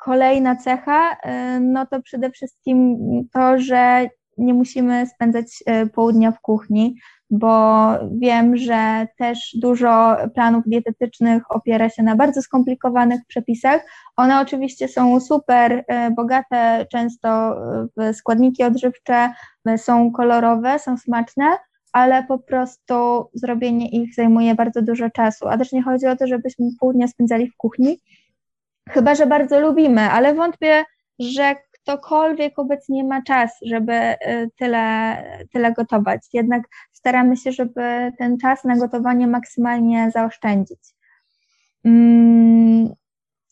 Kolejna 0.00 0.56
cecha, 0.56 1.12
y, 1.12 1.60
no 1.60 1.86
to 1.86 2.02
przede 2.02 2.30
wszystkim 2.30 2.98
to, 3.32 3.58
że 3.58 4.08
nie 4.38 4.54
musimy 4.54 5.06
spędzać 5.06 5.46
y, 5.84 5.86
południa 5.86 6.32
w 6.32 6.40
kuchni, 6.40 6.96
bo 7.30 7.86
wiem, 8.12 8.56
że 8.56 9.06
też 9.18 9.56
dużo 9.60 10.16
planów 10.34 10.64
dietetycznych 10.66 11.42
opiera 11.50 11.88
się 11.88 12.02
na 12.02 12.16
bardzo 12.16 12.42
skomplikowanych 12.42 13.20
przepisach. 13.28 13.86
One 14.16 14.40
oczywiście 14.40 14.88
są 14.88 15.20
super 15.20 15.72
y, 15.72 15.84
bogate, 16.16 16.86
często 16.92 17.56
w 17.96 18.16
składniki 18.16 18.64
odżywcze, 18.64 19.32
są 19.76 20.12
kolorowe, 20.12 20.78
są 20.78 20.96
smaczne, 20.96 21.44
ale 21.92 22.24
po 22.24 22.38
prostu 22.38 23.28
zrobienie 23.34 23.88
ich 23.90 24.14
zajmuje 24.14 24.54
bardzo 24.54 24.82
dużo 24.82 25.10
czasu. 25.10 25.48
A 25.48 25.58
też 25.58 25.72
nie 25.72 25.82
chodzi 25.82 26.06
o 26.06 26.16
to, 26.16 26.26
żebyśmy 26.26 26.66
południa 26.80 27.08
spędzali 27.08 27.50
w 27.50 27.56
kuchni, 27.56 28.00
Chyba, 28.92 29.14
że 29.14 29.26
bardzo 29.26 29.60
lubimy, 29.60 30.00
ale 30.00 30.34
wątpię, 30.34 30.84
że 31.18 31.56
ktokolwiek 31.72 32.58
obecnie 32.58 33.04
ma 33.04 33.22
czas, 33.22 33.50
żeby 33.62 33.92
y, 33.92 34.50
tyle, 34.58 35.16
tyle 35.52 35.72
gotować. 35.72 36.20
Jednak 36.32 36.62
staramy 36.92 37.36
się, 37.36 37.52
żeby 37.52 38.12
ten 38.18 38.38
czas 38.38 38.64
na 38.64 38.76
gotowanie 38.76 39.26
maksymalnie 39.26 40.10
zaoszczędzić. 40.14 40.80
Mm, 41.84 42.88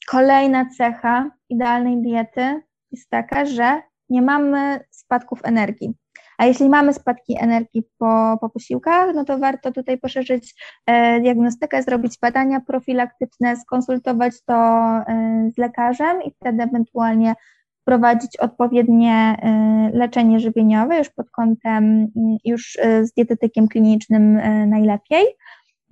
kolejna 0.09 0.67
cecha 0.77 1.31
idealnej 1.49 2.03
diety 2.03 2.63
jest 2.91 3.11
taka, 3.11 3.45
że 3.45 3.83
nie 4.11 4.23
mamy 4.23 4.81
spadków 4.91 5.41
energii. 5.45 5.95
A 6.39 6.47
jeśli 6.47 6.69
mamy 6.69 6.95
spadki 6.95 7.37
energii 7.41 7.83
po, 7.99 8.39
po 8.41 8.51
posiłkach, 8.51 9.15
no 9.15 9.25
to 9.25 9.39
warto 9.39 9.73
tutaj 9.73 9.99
poszerzyć 9.99 10.55
e, 10.87 11.21
diagnostykę, 11.21 11.83
zrobić 11.83 12.19
badania 12.23 12.61
profilaktyczne, 12.61 13.57
skonsultować 13.57 14.35
to 14.45 14.55
e, 14.55 15.51
z 15.55 15.59
lekarzem 15.59 16.23
i 16.23 16.31
wtedy 16.31 16.63
ewentualnie 16.63 17.35
wprowadzić 17.83 18.37
odpowiednie 18.37 19.13
e, 19.13 19.91
leczenie 19.95 20.41
żywieniowe 20.41 20.99
już 20.99 21.11
pod 21.11 21.31
kątem, 21.31 21.85
mm, 22.17 22.37
już 22.45 22.79
z 23.03 23.13
dietetykiem 23.13 23.69
klinicznym 23.69 24.41
najlepiej. 24.69 25.25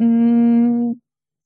Mm, 0.00 0.94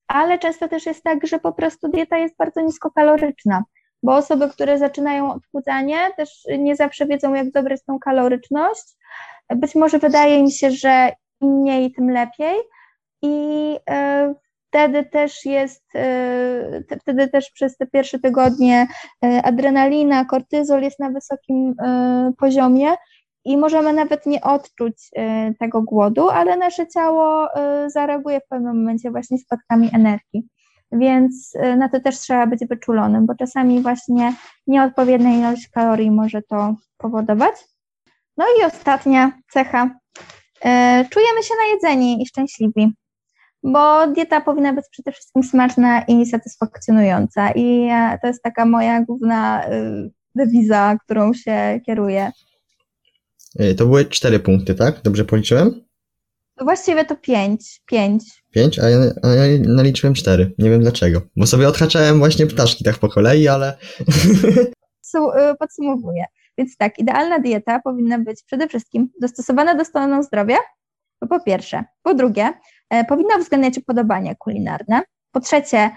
ale 0.09 0.39
często 0.39 0.69
też 0.69 0.87
jest 0.87 1.03
tak, 1.03 1.27
że 1.27 1.39
po 1.39 1.53
prostu 1.53 1.89
dieta 1.89 2.19
jest 2.19 2.37
bardzo 2.37 2.61
niskokaloryczna, 2.61 3.63
bo 4.03 4.17
osoby, 4.17 4.49
które 4.49 4.79
zaczynają 4.79 5.33
odchudzanie, 5.33 5.99
też 6.17 6.45
nie 6.59 6.77
zawsze 6.77 7.07
wiedzą, 7.07 7.35
jak 7.35 7.51
dobra 7.51 7.73
jest 7.73 7.87
tą 7.87 7.99
kaloryczność. 7.99 8.85
Być 9.57 9.75
może 9.75 9.99
wydaje 9.99 10.39
im 10.39 10.51
się, 10.51 10.71
że 10.71 11.13
im 11.41 11.61
mniej, 11.61 11.93
tym 11.93 12.11
lepiej. 12.11 12.57
I 13.23 13.77
wtedy 14.71 15.05
też 15.05 15.45
jest, 15.45 15.85
e, 15.95 16.99
wtedy 17.01 17.29
też 17.29 17.51
przez 17.51 17.77
te 17.77 17.87
pierwsze 17.87 18.19
tygodnie 18.19 18.87
e, 19.25 19.43
adrenalina, 19.43 20.25
kortyzol 20.25 20.83
jest 20.83 20.99
na 20.99 21.11
wysokim 21.11 21.75
e, 21.83 22.33
poziomie 22.39 22.95
i 23.45 23.57
możemy 23.57 23.93
nawet 23.93 24.27
nie 24.27 24.41
odczuć 24.41 25.11
tego 25.59 25.83
głodu, 25.83 26.29
ale 26.29 26.57
nasze 26.57 26.89
ciało 26.89 27.49
zareaguje 27.87 28.41
w 28.41 28.49
pewnym 28.49 28.77
momencie 28.77 29.11
właśnie 29.11 29.39
spadkami 29.39 29.91
energii. 29.93 30.49
Więc 30.93 31.53
na 31.77 31.89
to 31.89 32.01
też 32.01 32.19
trzeba 32.19 32.47
być 32.47 32.61
wyczulonym, 32.67 33.27
bo 33.27 33.35
czasami 33.35 33.83
właśnie 33.83 34.35
nieodpowiednia 34.67 35.39
ilość 35.39 35.69
kalorii 35.69 36.11
może 36.11 36.43
to 36.43 36.75
powodować. 36.97 37.55
No 38.37 38.45
i 38.61 38.65
ostatnia 38.65 39.33
cecha. 39.53 39.91
Czujemy 41.11 41.43
się 41.43 41.55
najedzeni 41.61 42.23
i 42.23 42.27
szczęśliwi 42.27 42.95
bo 43.63 44.07
dieta 44.07 44.41
powinna 44.41 44.73
być 44.73 44.85
przede 44.91 45.13
wszystkim 45.13 45.43
smaczna 45.43 46.03
i 46.03 46.27
satysfakcjonująca. 46.27 47.51
I 47.55 47.89
to 48.23 48.27
jest 48.27 48.43
taka 48.43 48.67
moja 48.67 49.05
główna 49.05 49.69
y, 49.69 50.11
dewiza, 50.35 50.97
którą 51.05 51.35
się 51.35 51.81
kieruję. 51.87 52.33
Y, 53.61 53.75
to 53.75 53.87
były 53.87 54.05
cztery 54.05 54.41
punkty, 54.41 54.75
tak? 54.75 55.03
Dobrze 55.03 55.25
policzyłem? 55.25 55.85
Właściwie 56.61 57.05
to 57.05 57.17
pięć. 57.17 57.81
Pięć. 57.87 58.40
Pięć, 58.51 58.79
a 58.79 58.91
ja, 58.91 58.99
a 59.23 59.29
ja 59.29 59.59
naliczyłem 59.67 60.15
cztery. 60.15 60.53
Nie 60.59 60.71
wiem 60.71 60.81
dlaczego. 60.81 61.21
Bo 61.37 61.47
sobie 61.47 61.69
odhaczałem 61.69 62.19
właśnie 62.19 62.47
ptaszki 62.47 62.85
tak 62.85 62.99
po 62.99 63.09
kolei, 63.09 63.49
ale. 63.49 63.77
Y, 65.15 65.57
podsumowuję. 65.59 66.25
Więc 66.59 66.77
tak, 66.77 66.99
idealna 66.99 67.39
dieta 67.39 67.81
powinna 67.81 68.19
być 68.19 68.43
przede 68.43 68.69
wszystkim 68.69 69.09
dostosowana 69.21 69.75
do 69.75 69.85
stanu 69.85 70.23
zdrowia, 70.23 70.57
po 71.29 71.41
pierwsze. 71.41 71.85
Po 72.03 72.15
drugie, 72.15 72.53
e, 72.91 73.05
powinna 73.05 73.37
uwzględniać 73.37 73.79
upodobania 73.79 74.35
kulinarne. 74.35 75.03
Po 75.33 75.41
trzecie, 75.41 75.91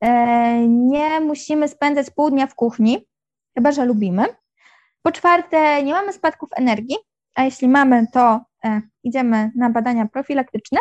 e, 0.00 0.68
nie 0.68 1.20
musimy 1.20 1.68
spędzać 1.68 2.10
pół 2.10 2.30
dnia 2.30 2.46
w 2.46 2.54
kuchni, 2.54 3.06
chyba 3.54 3.72
że 3.72 3.84
lubimy. 3.84 4.24
Po 5.02 5.12
czwarte, 5.12 5.82
nie 5.82 5.92
mamy 5.92 6.12
spadków 6.12 6.48
energii, 6.56 6.96
a 7.34 7.44
jeśli 7.44 7.68
mamy, 7.68 8.06
to 8.12 8.40
e, 8.64 8.80
idziemy 9.04 9.50
na 9.56 9.70
badania 9.70 10.06
profilaktyczne. 10.06 10.80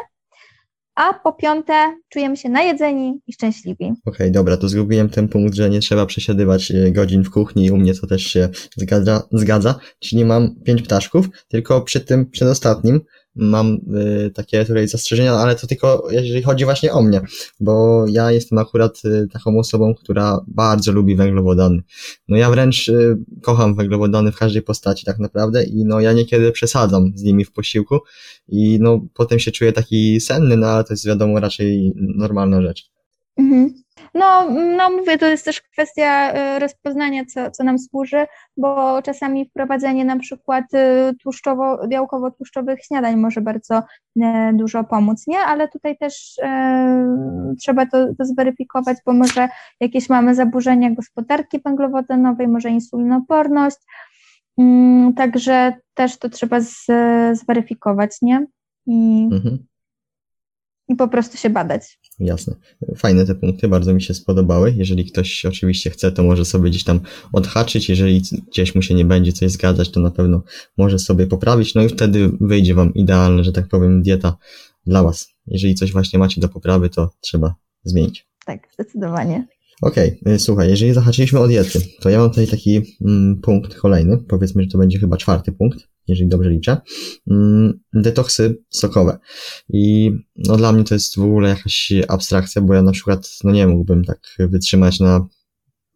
A 0.95 1.13
po 1.13 1.33
piąte, 1.33 1.97
czujemy 2.09 2.37
się 2.37 2.49
najedzeni 2.49 3.21
i 3.27 3.33
szczęśliwi. 3.33 3.85
Okej, 3.85 3.97
okay, 4.05 4.31
dobra, 4.31 4.57
to 4.57 4.69
zgubiłem 4.69 5.09
ten 5.09 5.27
punkt, 5.27 5.55
że 5.55 5.69
nie 5.69 5.79
trzeba 5.79 6.05
przesiadywać 6.05 6.73
godzin 6.91 7.23
w 7.23 7.29
kuchni 7.29 7.71
u 7.71 7.77
mnie 7.77 7.93
to 7.93 8.07
też 8.07 8.23
się 8.23 8.49
zgadza, 8.77 9.27
zgadza. 9.31 9.75
czyli 9.99 10.25
mam 10.25 10.55
pięć 10.65 10.81
ptaszków, 10.81 11.25
tylko 11.47 11.81
przy 11.81 12.01
tym 12.01 12.29
przedostatnim 12.31 13.01
mam 13.36 13.79
y, 14.27 14.31
takie 14.31 14.65
tutaj 14.65 14.88
zastrzeżenia, 14.88 15.33
ale 15.33 15.55
to 15.55 15.67
tylko 15.67 16.07
jeżeli 16.11 16.43
chodzi 16.43 16.65
właśnie 16.65 16.93
o 16.93 17.01
mnie, 17.01 17.21
bo 17.59 18.05
ja 18.07 18.31
jestem 18.31 18.57
akurat 18.57 19.01
y, 19.05 19.27
taką 19.33 19.59
osobą, 19.59 19.95
która 19.95 20.41
bardzo 20.47 20.91
lubi 20.91 21.15
węglowodany. 21.15 21.81
No 22.27 22.38
ja 22.38 22.49
wręcz 22.49 22.88
y, 22.88 23.17
kocham 23.41 23.75
węglowodany 23.75 24.31
w 24.31 24.38
każdej 24.38 24.61
postaci 24.61 25.05
tak 25.05 25.19
naprawdę 25.19 25.63
i 25.63 25.86
no 25.86 25.99
ja 25.99 26.13
niekiedy 26.13 26.51
przesadzam 26.51 27.11
z 27.15 27.23
nimi 27.23 27.45
w 27.45 27.51
posiłku 27.51 27.99
i 28.47 28.77
no 28.81 29.05
potem 29.13 29.39
się 29.39 29.51
czuję 29.51 29.71
taki 29.71 30.21
senny, 30.21 30.57
no 30.57 30.67
ale 30.67 30.83
to 30.83 30.93
jest 30.93 31.07
wiadomo 31.07 31.39
raczej 31.39 31.93
normalna 31.95 32.61
rzecz. 32.61 32.89
Mhm. 33.38 33.84
No, 34.13 34.49
no 34.77 34.89
mówię, 34.89 35.17
to 35.17 35.25
jest 35.27 35.45
też 35.45 35.61
kwestia 35.61 36.33
y, 36.55 36.59
rozpoznania, 36.59 37.25
co, 37.25 37.51
co 37.51 37.63
nam 37.63 37.79
służy, 37.79 38.25
bo 38.57 39.01
czasami 39.01 39.49
wprowadzenie 39.49 40.05
na 40.05 40.19
przykład 40.19 40.63
y, 40.73 41.15
tłuszczowo, 41.23 41.87
białkowo-tłuszczowych 41.87 42.83
śniadań 42.83 43.15
może 43.15 43.41
bardzo 43.41 43.77
y, 43.77 44.21
dużo 44.53 44.83
pomóc, 44.83 45.27
nie? 45.27 45.39
Ale 45.39 45.67
tutaj 45.67 45.97
też 45.97 46.39
e, 46.43 47.55
trzeba 47.61 47.85
to, 47.85 48.13
to 48.17 48.25
zweryfikować, 48.25 48.97
bo 49.05 49.13
może 49.13 49.49
jakieś 49.79 50.09
mamy 50.09 50.35
zaburzenia 50.35 50.91
gospodarki 50.91 51.59
węglowodanowej, 51.65 52.47
może 52.47 52.69
insulinoporność, 52.69 53.77
mm, 54.57 55.13
także 55.13 55.73
też 55.93 56.17
to 56.17 56.29
trzeba 56.29 56.59
z, 56.59 56.85
zweryfikować, 57.33 58.17
nie? 58.21 58.45
I, 58.87 59.29
mhm. 59.31 59.65
I 60.88 60.95
po 60.95 61.07
prostu 61.07 61.38
się 61.38 61.49
badać. 61.49 61.99
Jasne. 62.19 62.55
Fajne 62.97 63.25
te 63.25 63.36
punkty, 63.36 63.67
bardzo 63.67 63.93
mi 63.93 64.01
się 64.01 64.13
spodobały. 64.13 64.73
Jeżeli 64.77 65.05
ktoś 65.05 65.45
oczywiście 65.45 65.89
chce, 65.89 66.11
to 66.11 66.23
może 66.23 66.45
sobie 66.45 66.69
gdzieś 66.69 66.83
tam 66.83 66.99
odhaczyć. 67.33 67.89
Jeżeli 67.89 68.21
gdzieś 68.51 68.75
mu 68.75 68.81
się 68.81 68.93
nie 68.93 69.05
będzie 69.05 69.33
coś 69.33 69.51
zgadzać, 69.51 69.91
to 69.91 69.99
na 69.99 70.11
pewno 70.11 70.43
może 70.77 70.99
sobie 70.99 71.27
poprawić. 71.27 71.75
No 71.75 71.83
i 71.83 71.89
wtedy 71.89 72.31
wyjdzie 72.41 72.75
Wam 72.75 72.93
idealna, 72.93 73.43
że 73.43 73.51
tak 73.51 73.67
powiem, 73.67 74.01
dieta 74.01 74.38
dla 74.86 75.03
Was. 75.03 75.27
Jeżeli 75.47 75.75
coś 75.75 75.91
właśnie 75.91 76.19
macie 76.19 76.41
do 76.41 76.49
poprawy, 76.49 76.89
to 76.89 77.09
trzeba 77.21 77.55
zmienić. 77.83 78.27
Tak, 78.45 78.67
zdecydowanie. 78.73 79.47
Okej, 79.81 80.19
okay, 80.21 80.39
słuchaj, 80.39 80.69
jeżeli 80.69 80.93
zahaczyliśmy 80.93 81.39
o 81.39 81.47
diety, 81.47 81.79
to 82.01 82.09
ja 82.09 82.19
mam 82.19 82.29
tutaj 82.29 82.47
taki 82.47 82.81
mm, 83.01 83.41
punkt 83.41 83.75
kolejny, 83.75 84.17
powiedzmy, 84.17 84.63
że 84.63 84.69
to 84.69 84.77
będzie 84.77 84.99
chyba 84.99 85.17
czwarty 85.17 85.51
punkt, 85.51 85.79
jeżeli 86.07 86.29
dobrze 86.29 86.49
liczę, 86.49 86.77
mm, 87.31 87.79
detoksy 87.93 88.57
sokowe. 88.69 89.17
I 89.69 90.11
no 90.35 90.57
dla 90.57 90.71
mnie 90.71 90.83
to 90.83 90.95
jest 90.95 91.15
w 91.15 91.23
ogóle 91.23 91.49
jakaś 91.49 91.93
abstrakcja, 92.07 92.61
bo 92.61 92.73
ja 92.73 92.81
na 92.81 92.91
przykład, 92.91 93.29
no 93.43 93.51
nie 93.51 93.67
mógłbym 93.67 94.03
tak 94.03 94.19
wytrzymać 94.39 94.99
na 94.99 95.27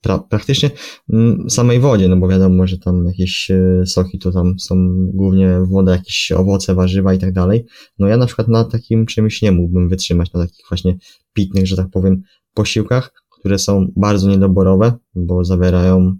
pra 0.02 0.20
praktycznie 0.20 0.72
mm, 1.14 1.50
samej 1.50 1.80
wodzie, 1.80 2.08
no 2.08 2.18
bo 2.18 2.28
wiadomo, 2.28 2.68
że 2.68 2.78
tam 2.78 3.06
jakieś 3.06 3.52
e, 3.52 3.86
soki 3.86 4.20
to 4.20 4.32
tam 4.32 4.60
są 4.60 4.76
głównie 5.14 5.60
woda, 5.68 5.92
jakieś 5.92 6.32
owoce, 6.32 6.76
warzywa 6.76 7.14
i 7.14 7.18
tak 7.18 7.34
dalej. 7.34 7.66
No 8.00 8.08
ja 8.08 8.18
na 8.18 8.26
przykład 8.26 8.48
na 8.48 8.64
takim 8.64 9.06
czymś 9.06 9.42
nie 9.42 9.52
mógłbym 9.52 9.90
wytrzymać, 9.90 10.34
na 10.34 10.42
takich 10.42 10.66
właśnie 10.70 10.98
pitnych, 11.34 11.68
że 11.68 11.76
tak 11.76 11.90
powiem, 11.90 12.22
posiłkach, 12.54 13.12
które 13.40 13.60
są 13.60 13.88
bardzo 13.96 14.30
niedoborowe, 14.30 14.94
bo 15.16 15.46
zawierają 15.46 16.18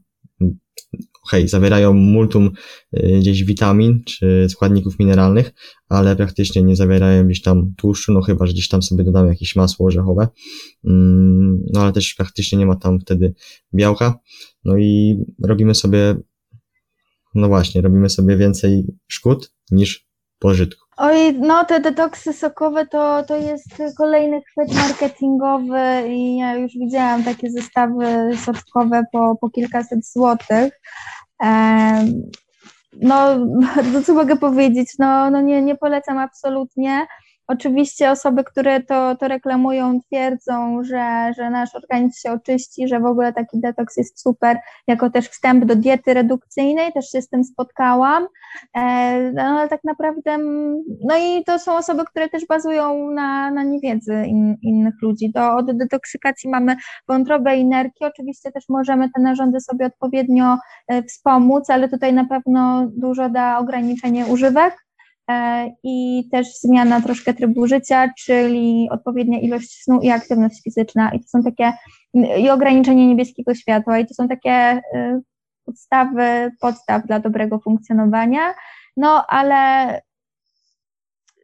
hej, 1.30 1.48
zawierają 1.48 1.94
multum 1.94 2.52
y, 2.98 3.18
gdzieś 3.20 3.44
witamin 3.44 4.04
czy 4.06 4.48
składników 4.50 5.00
mineralnych, 5.00 5.52
ale 5.90 6.16
praktycznie 6.16 6.64
nie 6.64 6.76
zawierają 6.76 7.26
gdzieś 7.26 7.42
tam 7.42 7.74
tłuszczu, 7.78 8.14
no 8.14 8.22
chyba, 8.22 8.46
że 8.46 8.54
gdzieś 8.54 8.68
tam 8.68 8.82
sobie 8.82 9.04
dodamy 9.04 9.30
jakieś 9.30 9.56
masło 9.56 9.88
orzechowe, 9.88 10.28
mm, 10.84 11.64
no 11.74 11.82
ale 11.82 11.92
też 11.92 12.14
praktycznie 12.14 12.58
nie 12.58 12.66
ma 12.66 12.76
tam 12.76 13.00
wtedy 13.00 13.34
białka, 13.74 14.20
no 14.66 14.78
i 14.78 15.18
robimy 15.44 15.76
sobie, 15.76 16.16
no 17.36 17.48
właśnie, 17.48 17.82
robimy 17.82 18.10
sobie 18.10 18.38
więcej 18.38 18.86
szkód 19.08 19.54
niż 19.72 20.08
pożytku. 20.40 20.89
Oj, 21.02 21.34
no 21.34 21.66
te 21.66 21.80
detoksy 21.80 22.34
sokowe 22.34 22.86
to, 22.86 23.24
to 23.24 23.36
jest 23.36 23.98
kolejny 23.98 24.42
chwyt 24.42 24.76
marketingowy 24.76 26.08
i 26.08 26.38
ja 26.38 26.56
już 26.56 26.72
widziałam 26.74 27.24
takie 27.24 27.50
zestawy 27.50 28.30
sokowe 28.38 29.04
po, 29.12 29.36
po 29.42 29.50
kilkaset 29.50 30.06
złotych. 30.06 30.82
No, 33.02 33.38
to 33.94 34.04
co 34.06 34.14
mogę 34.14 34.36
powiedzieć, 34.36 34.88
no, 35.00 35.30
no 35.30 35.42
nie, 35.42 35.62
nie 35.62 35.76
polecam 35.76 36.18
absolutnie. 36.18 37.08
Oczywiście 37.50 38.12
osoby, 38.12 38.44
które 38.44 38.84
to, 38.84 39.16
to 39.16 39.28
reklamują, 39.28 40.00
twierdzą, 40.02 40.84
że, 40.84 41.32
że 41.38 41.50
nasz 41.50 41.76
organizm 41.76 42.20
się 42.20 42.32
oczyści, 42.32 42.88
że 42.88 43.00
w 43.00 43.06
ogóle 43.06 43.34
taki 43.34 43.60
detoks 43.60 43.98
jest 43.98 44.22
super, 44.22 44.58
jako 44.88 45.10
też 45.10 45.30
wstęp 45.30 45.66
do 45.66 45.76
diety 45.76 46.14
redukcyjnej, 46.14 46.94
też 46.94 47.12
się 47.12 47.22
z 47.22 47.30
tym 47.30 47.44
spotkałam, 47.44 48.28
e, 48.78 49.32
no 49.32 49.42
ale 49.44 49.70
tak 49.70 49.84
naprawdę, 49.84 50.38
no 51.06 51.18
i 51.18 51.44
to 51.44 51.60
są 51.60 51.78
osoby, 51.78 52.04
które 52.06 52.30
też 52.30 52.46
bazują 52.46 53.12
na, 53.12 53.52
na 53.52 53.64
niewiedzy 53.64 54.24
in, 54.28 54.56
innych 54.62 54.96
ludzi. 55.02 55.32
To 55.34 55.56
od 55.56 55.78
detoksykacji 55.78 56.50
mamy 56.50 56.76
wątrobę 57.08 57.58
i 57.58 57.66
nerki, 57.66 58.06
oczywiście 58.06 58.52
też 58.52 58.64
możemy 58.70 59.10
te 59.16 59.22
narządy 59.22 59.60
sobie 59.60 59.86
odpowiednio 59.86 60.58
e, 60.88 61.04
wspomóc, 61.04 61.70
ale 61.70 61.90
tutaj 61.90 62.14
na 62.14 62.26
pewno 62.26 62.88
dużo 62.98 63.30
da 63.30 63.60
ograniczenie 63.60 64.26
używek, 64.26 64.89
i 65.84 66.28
też 66.32 66.48
zmiana 66.60 67.02
troszkę 67.02 67.34
trybu 67.34 67.68
życia, 67.68 68.10
czyli 68.20 68.88
odpowiednia 68.92 69.40
ilość 69.40 69.84
snu 69.84 70.00
i 70.02 70.10
aktywność 70.10 70.64
fizyczna. 70.64 71.12
I 71.14 71.20
to 71.20 71.28
są 71.28 71.44
takie, 71.44 71.74
i 72.14 72.50
ograniczenie 72.50 73.08
niebieskiego 73.08 73.56
światła, 73.56 74.00
i 74.00 74.08
to 74.08 74.14
są 74.14 74.28
takie 74.28 74.82
y, 74.96 75.22
podstawy, 75.66 76.52
podstaw 76.60 77.06
dla 77.08 77.20
dobrego 77.20 77.60
funkcjonowania. 77.60 78.54
No, 78.98 79.26
ale 79.28 80.02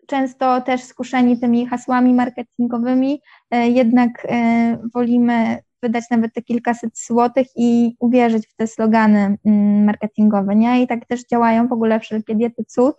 często 0.07 0.61
też 0.61 0.83
skuszeni 0.83 1.39
tymi 1.39 1.65
hasłami 1.65 2.13
marketingowymi, 2.13 3.21
e, 3.51 3.69
jednak 3.69 4.27
e, 4.29 4.77
wolimy 4.93 5.57
wydać 5.83 6.03
nawet 6.11 6.33
te 6.33 6.41
kilkaset 6.41 6.99
złotych 6.99 7.47
i 7.55 7.95
uwierzyć 7.99 8.47
w 8.47 8.55
te 8.55 8.67
slogany 8.67 9.37
mm, 9.45 9.83
marketingowe, 9.85 10.55
nie? 10.55 10.81
I 10.81 10.87
tak 10.87 11.05
też 11.05 11.25
działają 11.25 11.67
w 11.67 11.73
ogóle 11.73 11.99
wszelkie 11.99 12.35
diety 12.35 12.63
cud. 12.67 12.95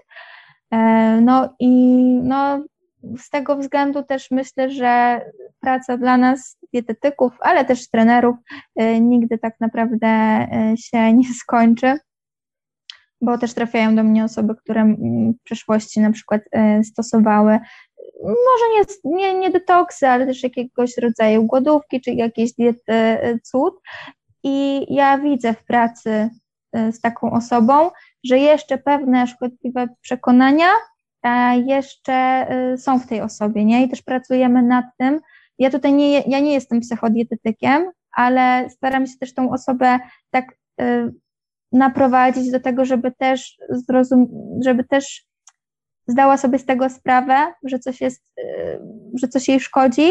E, 0.71 0.77
no 1.21 1.55
i 1.59 1.71
no, 2.23 2.65
z 3.19 3.31
tego 3.31 3.57
względu 3.57 4.03
też 4.03 4.31
myślę, 4.31 4.71
że 4.71 5.21
praca 5.61 5.97
dla 5.97 6.17
nas, 6.17 6.59
dietetyków, 6.73 7.33
ale 7.41 7.65
też 7.65 7.91
trenerów, 7.91 8.37
nigdy 9.01 9.39
tak 9.39 9.61
naprawdę 9.61 10.47
się 10.79 11.13
nie 11.13 11.35
skończy 11.35 11.99
bo 13.21 13.39
też 13.39 13.55
trafiają 13.55 13.97
do 13.97 14.03
mnie 14.05 14.25
osoby, 14.25 14.55
które 14.55 14.95
w 15.41 15.45
przeszłości 15.45 16.01
na 16.01 16.13
przykład 16.13 16.43
e, 16.53 16.85
stosowały 16.85 17.59
może 18.23 18.65
nie, 18.75 19.15
nie, 19.17 19.39
nie 19.39 19.51
detoksy, 19.51 20.09
ale 20.09 20.27
też 20.27 20.43
jakiegoś 20.43 20.99
rodzaju 20.99 21.45
głodówki, 21.45 22.01
czy 22.01 22.11
jakieś 22.11 22.53
diety 22.53 22.93
e, 22.93 23.39
cud. 23.39 23.75
I 24.43 24.87
ja 24.95 25.19
widzę 25.19 25.55
w 25.55 25.65
pracy 25.65 26.31
e, 26.73 26.93
z 26.93 27.01
taką 27.01 27.31
osobą, 27.31 27.91
że 28.25 28.39
jeszcze 28.39 28.79
pewne 28.79 29.27
szkodliwe 29.27 29.89
przekonania 30.01 30.69
jeszcze 31.67 32.47
są 32.79 32.99
w 32.99 33.07
tej 33.07 33.21
osobie, 33.21 33.65
nie? 33.65 33.85
I 33.85 33.89
też 33.89 34.03
pracujemy 34.03 34.63
nad 34.63 34.85
tym. 34.99 35.21
Ja 35.59 35.71
tutaj 35.71 35.93
nie, 35.93 36.21
ja 36.21 36.41
nie 36.41 36.53
jestem 36.53 36.81
psychodietetykiem, 36.81 37.91
ale 38.13 38.71
staram 38.71 39.07
się 39.07 39.19
też 39.19 39.35
tą 39.35 39.51
osobę 39.51 39.99
tak 40.31 40.57
naprowadzić 41.73 42.51
do 42.51 42.61
tego, 42.61 42.85
żeby 42.85 43.13
też 43.13 43.57
zrozum, 43.71 44.29
żeby 44.65 44.85
też 44.85 45.27
zdała 46.07 46.37
sobie 46.37 46.59
z 46.59 46.67
tego 46.67 46.91
sprawę, 46.91 47.53
że 47.65 47.79
coś 47.79 48.01
jest, 48.01 48.25
y, 48.39 48.81
że 49.21 49.29
coś 49.29 49.49
jej 49.49 49.61
szkodzi 49.61 50.11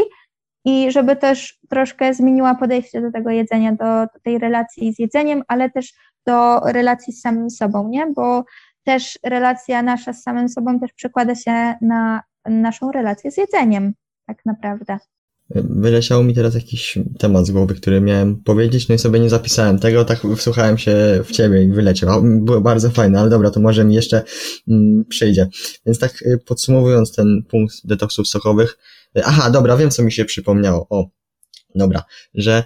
i 0.66 0.92
żeby 0.92 1.16
też 1.16 1.60
troszkę 1.70 2.14
zmieniła 2.14 2.56
podejście 2.56 3.02
do 3.02 3.12
tego 3.12 3.30
jedzenia, 3.30 3.72
do, 3.72 3.86
do 4.14 4.20
tej 4.24 4.40
relacji 4.40 4.94
z 4.94 5.00
jedzeniem, 5.00 5.44
ale 5.48 5.70
też 5.70 5.94
do 6.28 6.60
relacji 6.60 7.14
z 7.14 7.22
samym 7.22 7.50
sobą, 7.50 7.90
nie? 7.90 8.08
Bo 8.16 8.44
też 8.84 9.20
relacja 9.24 9.82
nasza 9.82 10.14
z 10.14 10.24
samym 10.24 10.50
sobą 10.50 10.80
też 10.80 10.94
przekłada 10.94 11.36
się 11.36 11.74
na 11.82 12.22
naszą 12.46 12.92
relację 12.92 13.32
z 13.32 13.38
jedzeniem, 13.38 13.94
tak 14.28 14.38
naprawdę. 14.46 14.98
Wyleciał 15.56 16.24
mi 16.24 16.34
teraz 16.34 16.56
jakiś 16.56 17.00
temat 17.20 17.46
z 17.48 17.52
głowy, 17.52 17.76
który 17.76 18.02
miałem 18.02 18.44
powiedzieć, 18.44 18.90
no 18.90 18.96
i 18.96 19.00
sobie 19.00 19.20
nie 19.20 19.30
zapisałem 19.30 19.80
tego, 19.80 20.06
tak 20.06 20.20
wsłuchałem 20.38 20.78
się 20.78 20.96
w 21.24 21.32
ciebie 21.32 21.64
i 21.64 21.68
wyleciał. 21.70 22.24
Było 22.24 22.62
bardzo 22.62 22.90
fajne, 22.90 23.20
ale 23.20 23.30
dobra, 23.30 23.52
to 23.52 23.60
może 23.60 23.86
mi 23.86 23.96
jeszcze 23.96 24.24
mm, 24.68 25.06
przyjdzie. 25.10 25.48
Więc 25.86 26.00
tak 26.00 26.22
y, 26.22 26.40
podsumowując 26.46 27.16
ten 27.16 27.44
punkt 27.50 27.76
detoksów 27.84 28.28
sokowych, 28.28 28.78
aha, 29.24 29.50
dobra, 29.50 29.78
wiem 29.78 29.90
co 29.90 30.04
mi 30.04 30.12
się 30.12 30.26
przypomniało. 30.26 30.88
O, 30.90 31.10
dobra, 31.76 32.04
że 32.34 32.64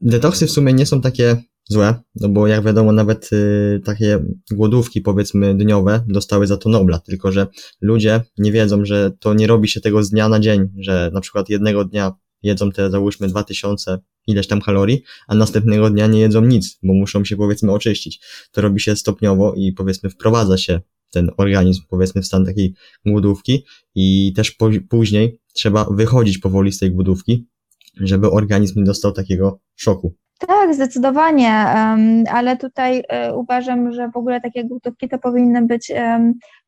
detoksy 0.00 0.46
w 0.46 0.50
sumie 0.50 0.72
nie 0.72 0.86
są 0.86 1.00
takie 1.00 1.36
złe, 1.68 1.94
no 2.14 2.28
bo 2.28 2.46
jak 2.46 2.64
wiadomo 2.64 2.92
nawet 2.92 3.32
y, 3.32 3.80
takie 3.84 4.18
głodówki 4.50 5.00
powiedzmy 5.00 5.54
dniowe 5.54 6.04
dostały 6.08 6.46
za 6.46 6.56
to 6.56 6.68
Nobla, 6.68 6.98
tylko 6.98 7.32
że 7.32 7.46
ludzie 7.80 8.20
nie 8.38 8.52
wiedzą, 8.52 8.84
że 8.84 9.10
to 9.20 9.34
nie 9.34 9.46
robi 9.46 9.68
się 9.68 9.80
tego 9.80 10.02
z 10.02 10.10
dnia 10.10 10.28
na 10.28 10.40
dzień, 10.40 10.68
że 10.78 11.10
na 11.14 11.20
przykład 11.20 11.48
jednego 11.48 11.84
dnia 11.84 12.12
jedzą 12.42 12.72
te 12.72 12.90
załóżmy 12.90 13.28
2000 13.28 13.98
ileś 14.26 14.46
tam 14.46 14.60
kalorii, 14.60 15.02
a 15.28 15.34
następnego 15.34 15.90
dnia 15.90 16.06
nie 16.06 16.20
jedzą 16.20 16.40
nic, 16.40 16.78
bo 16.82 16.94
muszą 16.94 17.24
się 17.24 17.36
powiedzmy 17.36 17.72
oczyścić. 17.72 18.20
To 18.52 18.60
robi 18.60 18.80
się 18.80 18.96
stopniowo 18.96 19.54
i 19.54 19.72
powiedzmy 19.72 20.10
wprowadza 20.10 20.58
się 20.58 20.80
ten 21.10 21.30
organizm 21.36 21.82
powiedzmy 21.88 22.22
w 22.22 22.26
stan 22.26 22.44
takiej 22.44 22.74
głodówki 23.06 23.64
i 23.94 24.32
też 24.36 24.50
po, 24.50 24.70
później 24.88 25.40
trzeba 25.52 25.84
wychodzić 25.90 26.38
powoli 26.38 26.72
z 26.72 26.78
tej 26.78 26.90
głodówki, 26.90 27.46
żeby 28.00 28.30
organizm 28.30 28.78
nie 28.78 28.84
dostał 28.84 29.12
takiego 29.12 29.60
szoku. 29.76 30.14
Tak, 30.38 30.74
zdecydowanie, 30.74 31.52
ale 32.32 32.56
tutaj 32.56 33.04
e, 33.08 33.34
uważam, 33.34 33.92
że 33.92 34.10
w 34.10 34.16
ogóle 34.16 34.40
takie 34.40 34.64
głodówki 34.64 35.08
to 35.08 35.18
powinny 35.18 35.62
być 35.62 35.92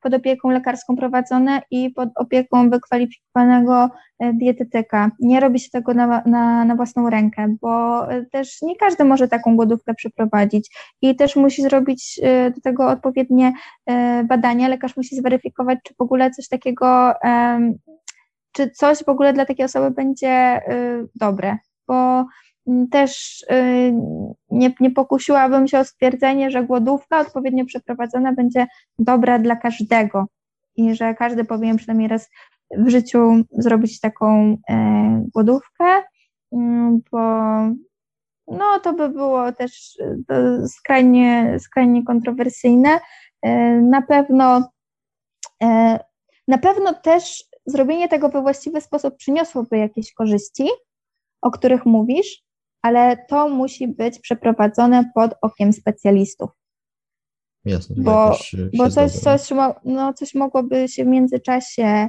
pod 0.01 0.15
opieką 0.15 0.51
lekarską 0.51 0.97
prowadzone 0.97 1.63
i 1.71 1.91
pod 1.91 2.09
opieką 2.15 2.71
wykwalifikowanego 2.71 3.91
e, 4.19 4.33
dietetyka. 4.33 5.11
Nie 5.21 5.41
robi 5.41 5.61
się 5.61 5.71
tego 5.71 5.95
na, 5.95 6.23
na, 6.27 6.65
na 6.65 6.77
własną 6.77 7.11
rękę, 7.11 7.57
bo 7.61 8.05
e, 8.13 8.25
też 8.27 8.63
nie 8.63 8.77
każdy 8.77 9.05
może 9.05 9.29
taką 9.29 9.57
głodówkę 9.57 9.95
przeprowadzić 9.95 10.71
i 11.03 11.17
też 11.17 11.37
musi 11.37 11.63
zrobić 11.63 12.21
do 12.55 12.61
tego 12.61 12.89
odpowiednie 12.89 13.53
badania. 14.25 14.69
Lekarz 14.69 14.97
musi 14.97 15.17
zweryfikować, 15.17 15.79
czy 15.85 15.95
w 15.95 16.01
ogóle 16.01 16.31
coś 16.31 16.49
takiego, 16.49 17.13
czy 18.53 18.71
coś 18.71 19.05
w 19.05 19.09
ogóle 19.09 19.33
dla 19.33 19.47
takiej 19.47 19.65
osoby 19.65 19.91
będzie 19.91 20.61
dobre, 21.15 21.57
bo 21.89 22.25
też 22.91 23.43
y, 23.53 23.93
nie, 24.51 24.75
nie 24.81 24.91
pokusiłabym 24.91 25.69
się 25.69 25.79
o 25.79 25.85
stwierdzenie, 25.85 26.51
że 26.51 26.65
głodówka 26.65 27.21
odpowiednio 27.21 27.65
przeprowadzona 27.65 28.33
będzie 28.33 28.67
dobra 28.99 29.39
dla 29.39 29.57
każdego 29.57 30.27
i 30.77 30.95
że 30.95 31.15
każdy 31.15 31.45
powinien 31.45 31.77
przynajmniej 31.77 32.09
raz 32.09 32.31
w 32.77 32.89
życiu 32.89 33.35
zrobić 33.53 34.01
taką 34.01 34.57
e, 34.71 35.25
głodówkę, 35.35 36.03
mm, 36.53 37.01
bo 37.13 37.21
no, 38.47 38.81
to 38.83 38.93
by 38.93 39.09
było 39.09 39.53
też 39.53 39.99
skrajnie, 40.67 41.57
skrajnie 41.61 42.05
kontrowersyjne. 42.05 43.01
E, 43.43 43.75
na 43.81 44.03
pewno, 44.03 44.71
e, 45.63 45.99
na 46.49 46.59
pewno 46.59 46.95
też 46.95 47.45
zrobienie 47.67 48.09
tego 48.09 48.29
we 48.29 48.43
właściwy 48.43 48.81
sposób 48.81 49.17
przyniosłoby 49.17 49.79
jakieś 49.79 50.13
korzyści, 50.13 50.69
o 51.43 51.51
których 51.51 51.87
mówisz, 51.87 52.43
ale 52.83 53.17
to 53.29 53.49
musi 53.49 53.89
być 53.89 54.19
przeprowadzone 54.19 55.11
pod 55.15 55.35
okiem 55.43 55.73
specjalistów. 55.73 56.51
Jasne, 57.65 57.97
bo, 57.99 58.37
bo 58.77 58.91
coś, 58.91 59.13
coś, 59.13 59.51
no, 59.85 60.15
coś 60.15 60.35
mogłoby 60.35 60.89
się 60.89 61.05
w 61.05 61.09
międzyczasie 61.09 62.09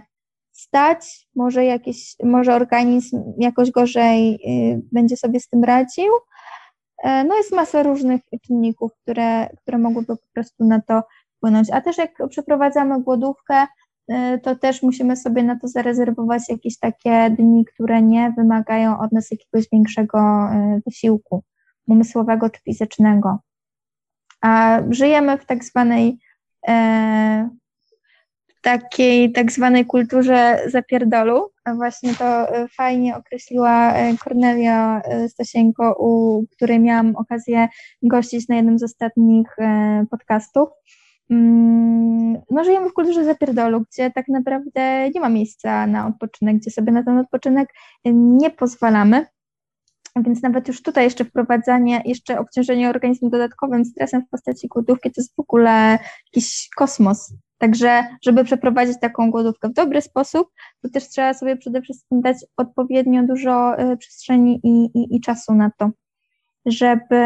stać, 0.52 1.28
może, 1.36 1.66
jakieś, 1.66 2.16
może 2.24 2.56
organizm 2.56 3.24
jakoś 3.38 3.72
gorzej 3.72 4.36
y, 4.36 4.82
będzie 4.92 5.18
sobie 5.18 5.40
z 5.40 5.48
tym 5.48 5.64
radził. 5.64 6.12
E, 7.04 7.24
no 7.24 7.36
jest 7.36 7.52
masa 7.52 7.84
różnych 7.84 8.22
czynników, 8.48 8.92
które, 9.02 9.50
które 9.50 9.78
mogłyby 9.78 10.18
po 10.18 10.28
prostu 10.34 10.66
na 10.66 10.82
to 10.82 11.02
wpłynąć. 11.38 11.70
A 11.72 11.82
też 11.82 11.98
jak 11.98 12.12
przeprowadzamy 12.30 13.02
głodówkę, 13.02 13.68
to 14.44 14.56
też 14.56 14.84
musimy 14.84 15.18
sobie 15.18 15.44
na 15.44 15.60
to 15.60 15.68
zarezerwować 15.68 16.50
jakieś 16.50 16.80
takie 16.80 17.30
dni, 17.30 17.66
które 17.66 18.02
nie 18.02 18.34
wymagają 18.38 19.00
od 19.00 19.12
nas 19.12 19.32
jakiegoś 19.32 19.70
większego 19.72 20.50
y, 20.78 20.82
wysiłku 20.86 21.44
umysłowego 21.88 22.50
czy 22.50 22.62
fizycznego. 22.62 23.40
A 24.42 24.80
żyjemy 24.90 25.38
w 25.38 25.46
tak 25.46 25.64
zwanej 25.64 26.18
e, 26.68 27.50
takiej 28.62 29.32
tak 29.32 29.52
zwanej 29.52 29.86
kulturze 29.86 30.60
zapierdolu. 30.68 31.52
Właśnie 31.76 32.14
to 32.14 32.48
fajnie 32.78 33.18
określiła 33.18 33.94
Kornelia 34.24 35.02
Stasieńko, 35.28 35.96
u 36.00 36.44
której 36.52 36.80
miałam 36.80 37.16
okazję 37.16 37.68
gościć 38.04 38.48
na 38.48 38.56
jednym 38.56 38.80
z 38.80 38.84
ostatnich 38.84 39.48
podcastów. 40.12 40.70
Mm, 41.32 42.42
no 42.52 42.64
żyjemy 42.64 42.90
w 42.90 42.94
kulturze 42.94 43.26
zapierdolu, 43.26 43.82
gdzie 43.82 44.12
tak 44.12 44.28
naprawdę 44.28 45.10
nie 45.10 45.22
ma 45.22 45.30
miejsca 45.30 45.88
na 45.88 46.08
odpoczynek, 46.08 46.58
gdzie 46.58 46.72
sobie 46.72 46.92
na 46.92 47.04
ten 47.04 47.18
odpoczynek 47.18 47.70
nie 48.06 48.50
pozwalamy. 48.50 49.26
Więc 50.16 50.44
nawet 50.44 50.68
już 50.68 50.82
tutaj 50.82 51.04
jeszcze 51.04 51.26
wprowadzanie, 51.26 52.02
jeszcze 52.06 52.40
obciążenie 52.40 52.90
organizmu 52.90 53.30
dodatkowym 53.30 53.86
stresem 53.86 54.22
w 54.22 54.30
postaci 54.30 54.68
głodówki 54.68 55.12
to 55.12 55.22
jest 55.22 55.36
w 55.36 55.40
ogóle 55.40 56.00
jakiś 56.26 56.70
kosmos. 56.76 57.34
Także, 57.58 58.04
żeby 58.24 58.44
przeprowadzić 58.44 59.00
taką 59.00 59.32
głodówkę 59.32 59.70
w 59.70 59.74
dobry 59.74 60.02
sposób, 60.02 60.48
to 60.82 60.90
też 60.90 61.10
trzeba 61.10 61.34
sobie 61.34 61.58
przede 61.58 61.82
wszystkim 61.82 62.22
dać 62.22 62.38
odpowiednio 62.58 63.24
dużo 63.24 63.80
y, 63.80 63.98
przestrzeni 63.98 64.60
i, 64.64 65.00
i, 65.00 65.16
i 65.16 65.22
czasu 65.22 65.54
na 65.54 65.72
to, 65.78 65.90
żeby, 66.66 67.22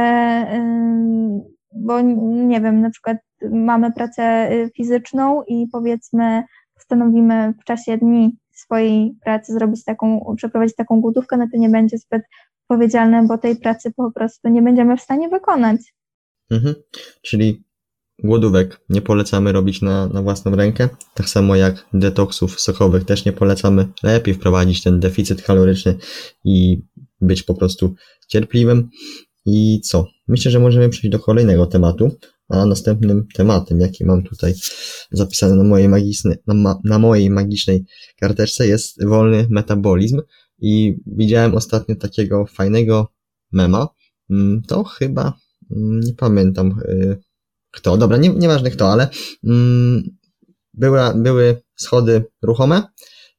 bo 1.72 2.02
nie 2.02 2.62
wiem, 2.62 2.82
na 2.82 2.90
przykład 2.90 3.18
mamy 3.52 3.94
pracę 3.94 4.50
y, 4.52 4.72
fizyczną 4.76 5.44
i 5.48 5.68
powiedzmy 5.72 6.44
postanowimy 6.76 7.54
w 7.62 7.64
czasie 7.64 7.98
dni 7.98 8.38
swojej 8.52 9.16
pracy 9.24 9.54
zrobić 9.54 9.84
taką, 9.84 10.36
przeprowadzić 10.38 10.76
taką 10.76 11.02
głodówkę, 11.02 11.38
no 11.38 11.48
to 11.52 11.58
nie 11.58 11.70
będzie 11.70 11.98
zbyt 11.98 12.22
odpowiedzialne, 12.64 13.26
bo 13.28 13.38
tej 13.38 13.56
pracy 13.56 13.92
po 13.96 14.12
prostu 14.12 14.50
nie 14.50 14.62
będziemy 14.62 14.98
w 14.98 15.02
stanie 15.02 15.30
wykonać. 15.30 15.96
Mhm. 16.52 16.76
Czyli 17.22 17.66
głodówek 18.24 18.82
nie 18.90 19.02
polecamy 19.02 19.52
robić 19.52 19.82
na, 19.82 20.08
na 20.08 20.22
własną 20.22 20.56
rękę, 20.56 20.90
tak 21.14 21.30
samo 21.30 21.56
jak 21.56 21.86
detoksów 21.94 22.62
sokowych 22.62 23.06
też 23.06 23.26
nie 23.26 23.34
polecamy. 23.34 23.88
Lepiej 24.04 24.34
wprowadzić 24.34 24.84
ten 24.84 25.00
deficyt 25.00 25.42
kaloryczny 25.42 25.96
i 26.44 26.82
być 27.22 27.44
po 27.44 27.54
prostu 27.54 27.96
cierpliwym. 28.28 28.90
I 29.46 29.82
co? 29.82 30.08
Myślę, 30.28 30.52
że 30.52 30.60
możemy 30.60 30.90
przejść 30.90 31.10
do 31.10 31.20
kolejnego 31.20 31.66
tematu, 31.66 32.12
A 32.50 32.66
następnym 32.66 33.28
tematem, 33.34 33.80
jaki 33.80 34.06
mam 34.06 34.24
tutaj 34.24 34.54
zapisany 35.12 35.56
na 35.56 35.64
mojej, 35.64 35.90
magicznej, 35.90 36.36
na, 36.48 36.54
ma, 36.54 36.80
na 36.84 37.00
mojej 37.00 37.30
magicznej 37.30 37.86
karteczce 38.20 38.68
jest 38.68 39.06
wolny 39.06 39.48
metabolizm. 39.50 40.22
I 40.60 40.98
widziałem 41.06 41.56
ostatnio 41.56 41.96
takiego 41.96 42.46
fajnego 42.46 43.14
mema, 43.52 43.88
mm, 44.30 44.62
to 44.68 44.84
chyba, 44.84 45.34
mm, 45.72 46.00
nie 46.00 46.14
pamiętam 46.14 46.80
y, 46.90 47.18
kto, 47.72 47.98
dobra, 47.98 48.18
nie, 48.18 48.30
nieważne 48.30 48.72
kto, 48.72 48.92
ale 48.92 49.10
mm, 49.44 50.04
była, 50.74 51.14
były 51.14 51.62
schody 51.76 52.26
ruchome 52.42 52.84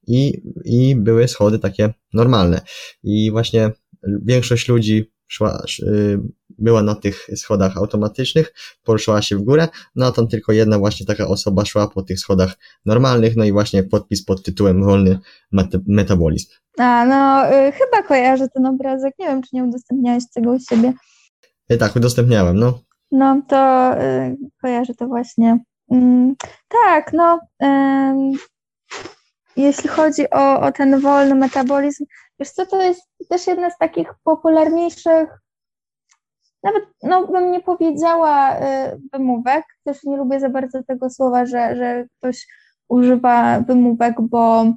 i, 0.07 0.43
i 0.65 0.97
były 0.97 1.29
schody 1.29 1.59
takie 1.59 1.95
normalne. 2.13 2.61
I 3.03 3.31
właśnie 3.31 3.73
większość 4.23 4.69
ludzi 4.69 5.13
szła, 5.27 5.63
y, 5.83 6.19
była 6.59 6.83
na 6.83 6.95
tych 6.95 7.27
schodach 7.37 7.77
automatycznych, 7.77 8.53
poruszyła 8.85 9.23
się 9.23 9.37
w 9.37 9.43
górę, 9.43 9.69
no 9.97 10.07
a 10.07 10.13
tam 10.13 10.29
tylko 10.29 10.53
jedna 10.53 10.79
właśnie 10.79 11.07
taka 11.07 11.27
osoba 11.29 11.65
szła 11.65 11.89
po 11.89 12.03
tych 12.03 12.21
schodach 12.21 12.55
normalnych, 12.87 13.37
no 13.37 13.45
i 13.45 13.53
właśnie 13.53 13.83
podpis 13.83 14.25
pod 14.25 14.43
tytułem 14.43 14.85
Wolny 14.85 15.19
Metabolizm. 15.87 16.49
A, 16.79 17.07
no 17.07 17.47
y, 17.47 17.73
chyba 17.73 18.03
kojarzę 18.03 18.49
ten 18.49 18.67
obrazek, 18.67 19.15
nie 19.19 19.27
wiem, 19.27 19.43
czy 19.43 19.49
nie 19.53 19.65
udostępniałeś 19.65 20.25
tego 20.35 20.53
u 20.53 20.59
siebie. 20.59 20.93
Y, 21.73 21.77
tak, 21.77 21.97
udostępniałem, 21.97 22.59
no. 22.59 22.79
No, 23.11 23.43
to 23.49 23.93
y, 24.03 24.37
kojarzę 24.63 24.95
to 24.95 25.07
właśnie. 25.07 25.59
Mm, 25.91 26.35
tak, 26.69 27.13
no, 27.13 27.41
jeśli 29.57 29.89
chodzi 29.89 30.31
o, 30.31 30.61
o 30.61 30.73
ten 30.73 31.01
wolny 31.01 31.35
metabolizm, 31.35 32.05
wiesz 32.41 32.51
co, 32.51 32.67
to 32.67 32.83
jest 32.83 33.03
też 33.29 33.47
jedna 33.47 33.71
z 33.71 33.79
takich 33.79 34.09
popularniejszych, 34.25 35.29
nawet 36.67 36.85
no, 37.03 37.27
bym 37.27 37.53
nie 37.53 37.61
powiedziała 37.61 38.57
y, 38.57 38.63
wymówek, 39.13 39.65
też 39.85 40.05
nie 40.05 40.17
lubię 40.17 40.41
za 40.41 40.49
bardzo 40.49 40.83
tego 40.83 41.11
słowa, 41.11 41.47
że, 41.47 41.77
że 41.77 42.05
ktoś 42.19 42.47
używa 42.89 43.61
wymówek, 43.61 44.21
bo 44.21 44.73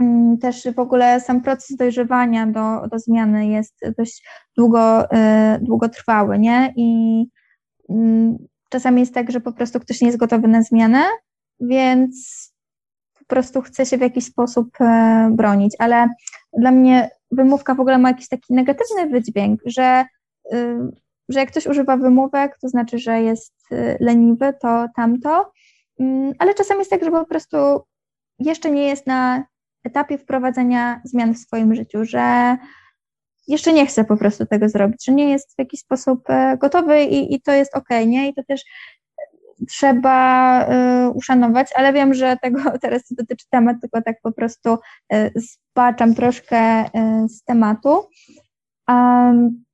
mm, 0.00 0.38
też 0.38 0.68
w 0.76 0.78
ogóle 0.78 1.20
sam 1.20 1.40
proces 1.40 1.76
dojrzewania 1.76 2.46
do, 2.46 2.88
do 2.88 2.98
zmiany 2.98 3.46
jest 3.46 3.74
dość 3.98 4.28
długo, 4.56 5.04
y, 5.04 5.08
długotrwały, 5.60 6.38
nie? 6.38 6.72
I 6.76 7.24
mm, 7.90 8.38
czasami 8.68 9.00
jest 9.00 9.14
tak, 9.14 9.30
że 9.30 9.40
po 9.40 9.52
prostu 9.52 9.80
ktoś 9.80 10.00
nie 10.00 10.06
jest 10.06 10.18
gotowy 10.18 10.48
na 10.48 10.62
zmianę, 10.62 11.04
więc 11.60 12.48
prostu 13.28 13.62
chce 13.62 13.86
się 13.86 13.98
w 13.98 14.00
jakiś 14.00 14.24
sposób 14.24 14.80
e, 14.80 15.30
bronić, 15.32 15.76
ale 15.78 16.08
dla 16.58 16.70
mnie 16.70 17.10
wymówka 17.30 17.74
w 17.74 17.80
ogóle 17.80 17.98
ma 17.98 18.08
jakiś 18.08 18.28
taki 18.28 18.54
negatywny 18.54 19.06
wydźwięk, 19.06 19.60
że, 19.66 20.04
y, 20.52 20.78
że 21.28 21.40
jak 21.40 21.50
ktoś 21.50 21.66
używa 21.66 21.96
wymówek, 21.96 22.58
to 22.58 22.68
znaczy, 22.68 22.98
że 22.98 23.22
jest 23.22 23.54
y, 23.72 23.96
leniwy, 24.00 24.54
to 24.60 24.86
tamto, 24.96 25.52
mm, 26.00 26.32
ale 26.38 26.54
czasami 26.54 26.78
jest 26.78 26.90
tak, 26.90 27.04
że 27.04 27.10
po 27.10 27.26
prostu 27.26 27.56
jeszcze 28.38 28.70
nie 28.70 28.88
jest 28.88 29.06
na 29.06 29.44
etapie 29.84 30.18
wprowadzenia 30.18 31.00
zmian 31.04 31.34
w 31.34 31.38
swoim 31.38 31.74
życiu, 31.74 32.04
że 32.04 32.56
jeszcze 33.48 33.72
nie 33.72 33.86
chce 33.86 34.04
po 34.04 34.16
prostu 34.16 34.46
tego 34.46 34.68
zrobić, 34.68 35.04
że 35.04 35.12
nie 35.12 35.30
jest 35.30 35.54
w 35.54 35.58
jakiś 35.58 35.80
sposób 35.80 36.30
e, 36.30 36.56
gotowy 36.58 37.02
i, 37.02 37.34
i 37.34 37.40
to 37.40 37.52
jest 37.52 37.76
ok, 37.76 37.88
nie? 38.06 38.28
I 38.28 38.34
to 38.34 38.42
też 38.44 38.64
trzeba 39.68 40.66
y, 41.06 41.10
uszanować, 41.10 41.68
ale 41.74 41.92
wiem, 41.92 42.14
że 42.14 42.36
tego 42.42 42.60
teraz 42.82 43.02
dotyczy 43.10 43.46
temat, 43.50 43.76
tylko 43.80 44.02
tak 44.02 44.16
po 44.22 44.32
prostu 44.32 44.78
y, 45.12 45.32
zbaczam 45.36 46.14
troszkę 46.14 46.84
y, 46.84 47.28
z 47.28 47.44
tematu. 47.44 48.08
Um, 48.88 49.64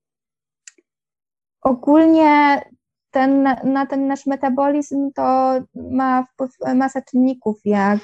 ogólnie 1.65 2.63
ten, 3.11 3.43
na 3.65 3.87
ten 3.87 4.07
nasz 4.07 4.27
metabolizm 4.27 5.11
to 5.15 5.55
ma 5.75 6.23
wpływ 6.23 6.51
masa 6.75 7.03
czynników, 7.03 7.57
jak 7.65 7.99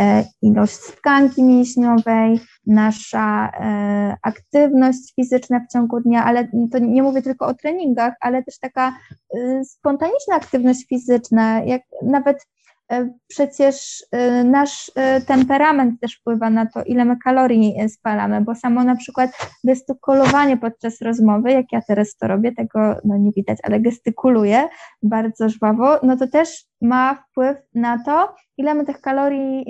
e, 0.00 0.24
ilość 0.42 0.78
tkanki 0.78 1.42
mięśniowej, 1.42 2.40
nasza 2.66 3.48
e, 3.48 4.16
aktywność 4.22 5.14
fizyczna 5.14 5.60
w 5.60 5.72
ciągu 5.72 6.00
dnia, 6.00 6.24
ale 6.24 6.48
to 6.72 6.78
nie 6.78 7.02
mówię 7.02 7.22
tylko 7.22 7.46
o 7.46 7.54
treningach, 7.54 8.14
ale 8.20 8.42
też 8.42 8.58
taka 8.58 8.88
e, 9.34 9.64
spontaniczna 9.64 10.34
aktywność 10.34 10.86
fizyczna, 10.88 11.60
jak 11.64 11.82
nawet 12.02 12.46
przecież 13.28 14.04
e, 14.12 14.44
nasz 14.44 14.92
e, 14.94 15.20
temperament 15.20 16.00
też 16.00 16.14
wpływa 16.16 16.50
na 16.50 16.66
to, 16.66 16.82
ile 16.82 17.04
my 17.04 17.16
kalorii 17.24 17.74
spalamy, 17.88 18.40
bo 18.40 18.54
samo 18.54 18.84
na 18.84 18.96
przykład 18.96 19.30
gestykulowanie 19.64 20.56
podczas 20.56 21.00
rozmowy, 21.00 21.52
jak 21.52 21.72
ja 21.72 21.80
teraz 21.88 22.16
to 22.16 22.26
robię, 22.26 22.52
tego 22.52 22.96
no 23.04 23.16
nie 23.16 23.32
widać, 23.32 23.58
ale 23.62 23.80
gestykuluję 23.80 24.68
bardzo 25.02 25.48
żwawo, 25.48 26.00
no 26.02 26.16
to 26.16 26.28
też 26.28 26.64
ma 26.80 27.14
wpływ 27.14 27.56
na 27.74 28.04
to, 28.04 28.34
ile 28.56 28.74
my 28.74 28.84
tych 28.84 29.00
kalorii 29.00 29.64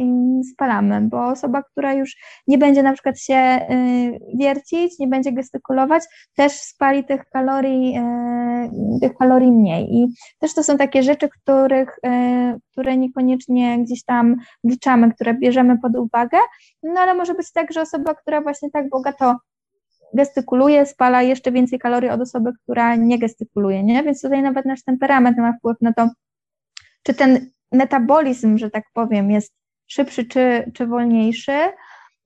spalamy, 0.53 1.01
bo 1.01 1.27
osoba, 1.27 1.63
która 1.63 1.95
już 1.95 2.17
nie 2.47 2.59
będzie 2.59 2.83
na 2.83 2.93
przykład 2.93 3.21
się 3.21 3.35
y, 3.35 4.19
wiercić, 4.39 4.99
nie 4.99 5.09
będzie 5.09 5.33
gestykulować, 5.33 6.03
też 6.37 6.53
spali 6.53 7.05
tych 7.05 7.25
kalorii, 7.25 7.99
y, 7.99 9.01
tych 9.01 9.15
kalorii 9.15 9.53
mniej. 9.53 9.95
I 9.95 10.07
też 10.39 10.55
to 10.55 10.63
są 10.63 10.77
takie 10.77 11.03
rzeczy, 11.03 11.29
których, 11.29 11.99
y, 12.07 12.61
które 12.73 12.97
niekoniecznie 12.97 13.79
gdzieś 13.83 14.05
tam 14.05 14.37
wliczamy, 14.65 15.15
które 15.15 15.35
bierzemy 15.35 15.79
pod 15.79 15.97
uwagę, 15.97 16.39
no 16.83 17.01
ale 17.01 17.15
może 17.15 17.35
być 17.35 17.53
tak, 17.53 17.73
że 17.73 17.81
osoba, 17.81 18.15
która 18.15 18.41
właśnie 18.41 18.71
tak 18.71 18.89
bogato 18.89 19.37
gestykuluje, 20.15 20.87
spala 20.87 21.23
jeszcze 21.23 21.53
więcej 21.53 21.79
kalorii 21.79 22.11
od 22.11 22.21
osoby, 22.21 22.53
która 22.63 22.95
nie 22.97 23.19
gestykuluje, 23.19 23.83
nie? 23.83 24.03
Więc 24.03 24.23
tutaj 24.23 24.43
nawet 24.43 24.67
nasz 24.67 24.85
temperament 24.85 25.39
ma 25.39 25.53
wpływ 25.53 25.77
na 25.81 25.93
to, 25.93 26.09
czy 27.07 27.15
ten 27.15 27.51
metabolizm, 27.73 28.59
że 28.59 28.71
tak 28.71 28.85
powiem, 28.93 29.31
jest 29.31 29.53
szybszy 29.87 30.25
czy, 30.25 30.73
czy 30.75 30.87
wolniejszy. 30.87 31.59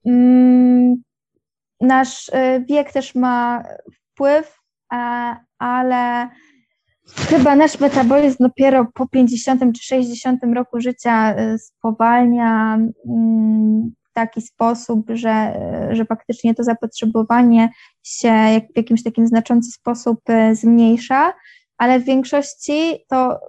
Mm, 0.07 1.03
nasz 1.81 2.29
y, 2.29 2.65
wiek 2.69 2.93
też 2.93 3.15
ma 3.15 3.65
wpływ, 3.93 4.59
ale 5.59 6.29
chyba 7.17 7.57
nasz 7.57 7.81
metabolizm 7.81 8.37
dopiero 8.41 8.87
po 8.95 9.09
50 9.09 9.61
czy 9.77 9.85
60 9.85 10.41
roku 10.55 10.81
życia 10.81 11.39
y, 11.39 11.59
spowalnia 11.59 12.79
mm, 13.09 13.93
w 14.11 14.13
taki 14.13 14.43
sposób, 14.43 15.07
że, 15.09 15.61
że 15.91 16.05
faktycznie 16.05 16.55
to 16.55 16.65
zapotrzebowanie 16.65 17.69
się 18.03 18.61
w 18.75 18.77
jakimś 18.77 19.03
takim 19.03 19.27
znaczący 19.27 19.71
sposób 19.71 20.21
y, 20.31 20.55
zmniejsza, 20.55 21.33
ale 21.79 22.01
w 22.01 22.05
większości 22.05 23.05
to 23.09 23.41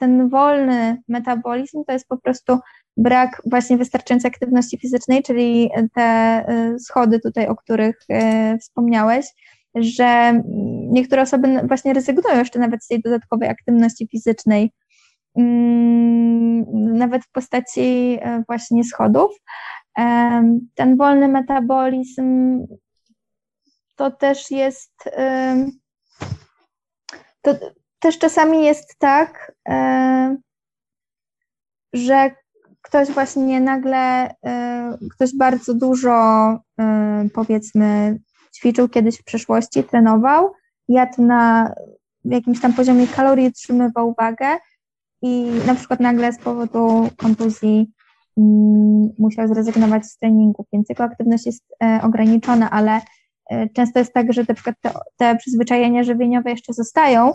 ten 0.00 0.28
wolny 0.28 1.02
metabolizm 1.08 1.84
to 1.86 1.92
jest 1.92 2.08
po 2.08 2.16
prostu 2.16 2.58
brak 2.96 3.42
właśnie 3.50 3.76
wystarczającej 3.76 4.30
aktywności 4.30 4.78
fizycznej, 4.78 5.22
czyli 5.22 5.70
te 5.94 6.44
y, 6.74 6.78
schody 6.78 7.20
tutaj, 7.20 7.46
o 7.46 7.56
których 7.56 7.96
y, 8.10 8.58
wspomniałeś, 8.58 9.26
że 9.74 10.42
niektóre 10.90 11.22
osoby 11.22 11.60
właśnie 11.68 11.94
rezygnują 11.94 12.38
jeszcze 12.38 12.58
nawet 12.58 12.84
z 12.84 12.88
tej 12.88 13.00
dodatkowej 13.00 13.48
aktywności 13.48 14.08
fizycznej, 14.10 14.72
mm, 15.36 16.96
nawet 16.98 17.24
w 17.24 17.30
postaci 17.30 18.18
y, 18.26 18.44
właśnie 18.48 18.84
schodów. 18.84 19.30
Ten 20.74 20.96
wolny 20.96 21.28
metabolizm 21.28 22.58
to 23.96 24.10
też 24.10 24.50
jest 24.50 24.92
to, 27.42 27.54
też 28.00 28.18
czasami 28.18 28.64
jest 28.64 28.98
tak, 28.98 29.52
e, 29.68 30.36
że 31.92 32.30
ktoś 32.82 33.08
właśnie 33.08 33.60
nagle, 33.60 34.30
e, 34.46 34.98
ktoś 35.14 35.36
bardzo 35.36 35.74
dużo, 35.74 36.12
e, 36.80 37.28
powiedzmy, 37.34 38.18
ćwiczył 38.56 38.88
kiedyś 38.88 39.18
w 39.18 39.24
przeszłości, 39.24 39.84
trenował, 39.84 40.52
jadł 40.88 41.22
na 41.22 41.74
jakimś 42.24 42.60
tam 42.60 42.72
poziomie 42.72 43.06
kalorii, 43.06 43.48
utrzymywał 43.48 44.14
wagę 44.18 44.46
i 45.22 45.50
na 45.66 45.74
przykład 45.74 46.00
nagle 46.00 46.32
z 46.32 46.38
powodu 46.38 47.08
kontuzji 47.16 47.90
mm, 48.36 49.10
musiał 49.18 49.48
zrezygnować 49.48 50.06
z 50.06 50.18
treningów, 50.18 50.66
więc 50.72 50.88
jego 50.88 51.04
aktywność 51.04 51.46
jest 51.46 51.64
ograniczona, 52.02 52.70
ale 52.70 53.00
często 53.76 53.98
jest 53.98 54.12
tak, 54.12 54.32
że 54.32 54.44
na 54.48 54.54
przykład 54.54 54.76
te, 54.80 54.90
te 55.16 55.36
przyzwyczajenia 55.36 56.02
żywieniowe 56.02 56.50
jeszcze 56.50 56.72
zostają, 56.72 57.32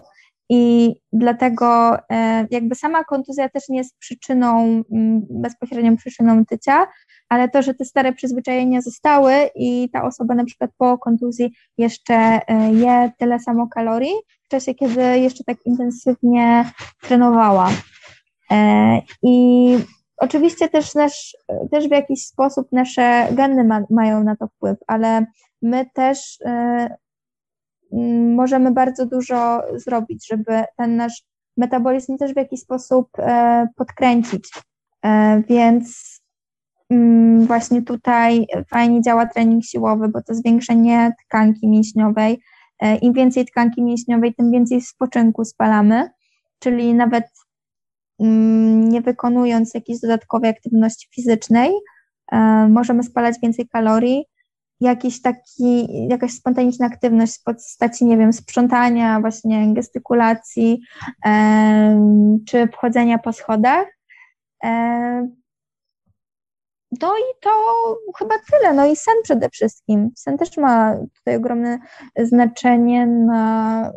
i 0.50 0.96
dlatego 1.14 1.98
e, 2.10 2.48
jakby 2.52 2.76
sama 2.76 3.04
kontuzja 3.04 3.50
też 3.50 3.70
nie 3.70 3.78
jest 3.78 3.98
przyczyną, 3.98 4.82
bezpośrednią 5.30 5.98
przyczyną 5.98 6.46
tycia, 6.46 6.88
ale 7.30 7.50
to, 7.50 7.62
że 7.62 7.74
te 7.74 7.86
stare 7.86 8.14
przyzwyczajenia 8.14 8.82
zostały 8.82 9.34
i 9.56 9.89
ta 9.93 10.04
osoba 10.04 10.36
na 10.36 10.46
przykład 10.46 10.72
po 10.78 10.98
kontuzji 10.98 11.54
jeszcze 11.78 12.16
e, 12.16 12.74
je 12.74 13.12
tyle 13.18 13.39
samo 13.39 13.68
kalorii 13.68 14.14
w 14.46 14.48
czasie, 14.48 14.74
kiedy 14.74 15.20
jeszcze 15.20 15.43
tak 15.43 15.58
intensywnie 15.66 16.72
trenowała. 17.02 17.70
E, 18.52 19.02
I 19.24 19.68
oczywiście 20.18 20.70
też, 20.70 20.96
nasz, 20.96 21.38
też 21.72 21.88
w 21.88 21.91
jakiś 21.91 22.26
sposób 22.26 22.68
nasze 22.72 23.28
geny 23.32 23.64
ma, 23.64 23.82
mają 23.89 24.24
na 24.24 24.36
to 24.36 24.48
wpływ, 24.48 24.78
ale 24.88 25.26
my 25.62 25.86
też 25.93 26.38
możemy 28.36 28.72
bardzo 28.72 29.06
dużo 29.06 29.62
zrobić, 29.76 30.28
żeby 30.28 30.64
ten 30.78 30.96
nasz 30.96 31.24
metabolizm 31.58 32.18
też 32.18 32.34
w 32.34 32.38
jakiś 32.38 32.60
sposób 32.60 33.10
podkręcić. 33.76 34.50
Więc 35.48 36.20
mm, 36.89 37.46
właśnie 37.46 37.82
tutaj 37.82 38.48
fajnie 38.70 39.02
działa 39.02 39.26
trening 39.26 39.64
siłowy, 39.64 40.08
bo 40.08 40.22
to 40.22 40.34
zwiększenie 40.34 41.12
tkanki 41.26 41.68
mięśniowej. 41.68 42.41
Im 43.02 43.14
więcej 43.14 43.46
tkanki 43.46 43.84
mięśniowej, 43.84 44.36
tym 44.36 44.52
więcej 44.52 44.82
spoczynku 44.82 45.46
spalamy, 45.46 46.10
czyli 46.60 46.93
nawet 46.93 47.26
mm, 48.20 48.89
nie 48.89 49.02
wykonując 49.02 49.74
jakiejś 49.74 50.00
dodatkowej 50.00 50.50
aktywności 50.50 51.08
fizycznej, 51.16 51.72
możemy 52.70 53.04
spalać 53.04 53.36
więcej 53.43 53.68
kalorii, 53.68 54.26
jakiś 54.80 55.21
taki, 55.21 55.88
jakaś 56.07 56.32
spontaniczna 56.32 56.86
aktywność 56.86 57.39
w 57.39 57.43
postaci, 57.43 58.05
nie 58.05 58.17
wiem, 58.17 58.34
sprzątania, 58.34 59.19
właśnie 59.19 59.73
gestykulacji, 59.73 60.82
e, 61.26 62.41
czy 62.47 62.67
wchodzenia 62.67 63.17
po 63.17 63.34
schodach. 63.34 63.88
E, 64.63 65.28
no 67.01 67.13
i 67.17 67.41
to 67.41 67.49
chyba 68.17 68.36
tyle. 68.51 68.73
No 68.73 68.86
i 68.86 68.95
sen 68.95 69.15
przede 69.23 69.49
wszystkim. 69.49 70.11
Sen 70.15 70.38
też 70.38 70.57
ma 70.57 70.95
tutaj 71.17 71.36
ogromne 71.36 71.80
znaczenie 72.17 73.07
na 73.07 73.91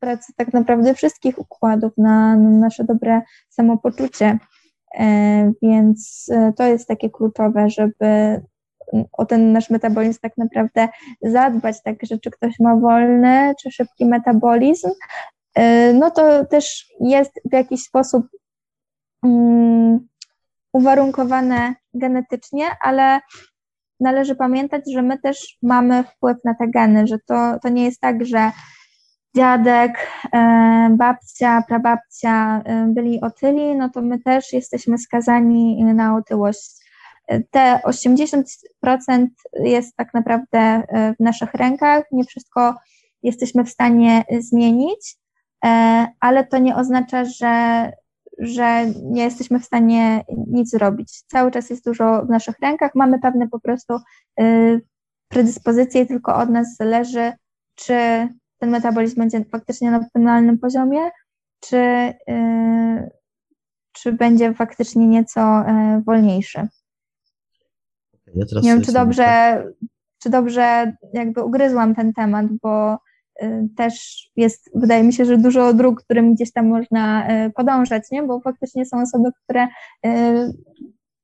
pracę 0.00 0.32
tak 0.36 0.52
naprawdę 0.52 0.94
wszystkich 0.94 1.38
układów, 1.38 1.92
na, 1.96 2.36
na 2.36 2.50
nasze 2.50 2.84
dobre 2.84 3.22
samopoczucie. 3.48 4.38
E, 4.98 5.52
więc 5.62 6.26
e, 6.32 6.52
to 6.52 6.64
jest 6.64 6.88
takie 6.88 7.10
kluczowe, 7.10 7.70
żeby 7.70 8.40
o 9.12 9.26
ten 9.26 9.52
nasz 9.52 9.70
metabolizm 9.70 10.18
tak 10.22 10.32
naprawdę 10.36 10.88
zadbać, 11.22 11.82
tak, 11.82 11.96
że 12.02 12.18
czy 12.18 12.30
ktoś 12.30 12.58
ma 12.60 12.76
wolny, 12.76 13.54
czy 13.62 13.70
szybki 13.70 14.06
metabolizm, 14.06 14.90
y, 15.58 15.94
no 15.94 16.10
to 16.10 16.44
też 16.44 16.86
jest 17.00 17.32
w 17.50 17.52
jakiś 17.52 17.82
sposób 17.82 18.26
um, 19.22 20.08
uwarunkowane 20.72 21.74
genetycznie, 21.94 22.66
ale 22.80 23.20
należy 24.00 24.36
pamiętać, 24.36 24.82
że 24.92 25.02
my 25.02 25.18
też 25.18 25.58
mamy 25.62 26.04
wpływ 26.04 26.36
na 26.44 26.54
te 26.54 26.68
geny, 26.68 27.06
że 27.06 27.18
to, 27.18 27.58
to 27.62 27.68
nie 27.68 27.84
jest 27.84 28.00
tak, 28.00 28.24
że 28.24 28.50
dziadek, 29.36 30.08
e, 30.32 30.88
babcia, 30.98 31.62
prababcia 31.68 32.62
e, 32.64 32.86
byli 32.86 33.20
otyli, 33.20 33.76
no 33.76 33.88
to 33.88 34.02
my 34.02 34.18
też 34.18 34.52
jesteśmy 34.52 34.98
skazani 34.98 35.84
na 35.84 36.16
otyłość 36.16 36.87
te 37.50 37.80
80% 37.86 39.26
jest 39.60 39.96
tak 39.96 40.14
naprawdę 40.14 40.58
e, 40.58 41.14
w 41.14 41.20
naszych 41.20 41.54
rękach, 41.54 42.04
nie 42.12 42.24
wszystko 42.24 42.74
jesteśmy 43.22 43.64
w 43.64 43.70
stanie 43.70 44.24
zmienić, 44.40 45.16
e, 45.64 45.68
ale 46.20 46.46
to 46.46 46.58
nie 46.58 46.76
oznacza, 46.76 47.24
że, 47.24 47.92
że 48.38 48.86
nie 49.04 49.22
jesteśmy 49.22 49.60
w 49.60 49.64
stanie 49.64 50.24
nic 50.46 50.70
zrobić. 50.70 51.22
Cały 51.26 51.50
czas 51.50 51.70
jest 51.70 51.84
dużo 51.84 52.26
w 52.26 52.28
naszych 52.28 52.58
rękach, 52.62 52.94
mamy 52.94 53.18
pewne 53.18 53.48
po 53.48 53.60
prostu 53.60 53.94
e, 54.40 54.78
predyspozycje 55.28 56.06
tylko 56.06 56.36
od 56.36 56.50
nas 56.50 56.76
zależy, 56.76 57.32
czy 57.74 57.94
ten 58.58 58.70
metabolizm 58.70 59.20
będzie 59.20 59.44
faktycznie 59.44 59.90
na 59.90 59.98
optymalnym 59.98 60.58
poziomie, 60.58 61.10
czy, 61.60 62.12
czy 63.92 64.12
będzie 64.12 64.54
faktycznie 64.54 65.06
nieco 65.06 65.64
wolniejszy. 66.06 66.68
Ja 68.34 68.60
nie 68.62 68.70
wiem, 68.70 68.82
czy 68.82 68.92
dobrze, 68.92 69.62
czy 70.22 70.30
dobrze 70.30 70.92
jakby 71.12 71.44
ugryzłam 71.44 71.94
ten 71.94 72.12
temat, 72.12 72.46
bo 72.62 72.98
y, 73.42 73.68
też 73.76 74.24
jest, 74.36 74.70
wydaje 74.74 75.02
mi 75.02 75.12
się, 75.12 75.24
że 75.24 75.38
dużo 75.38 75.74
dróg, 75.74 76.02
którym 76.02 76.34
gdzieś 76.34 76.52
tam 76.52 76.66
można 76.66 77.30
y, 77.46 77.50
podążać, 77.50 78.02
nie? 78.10 78.22
bo 78.22 78.40
faktycznie 78.40 78.86
są 78.86 79.02
osoby, 79.02 79.28
które 79.44 79.68
y, 80.06 80.52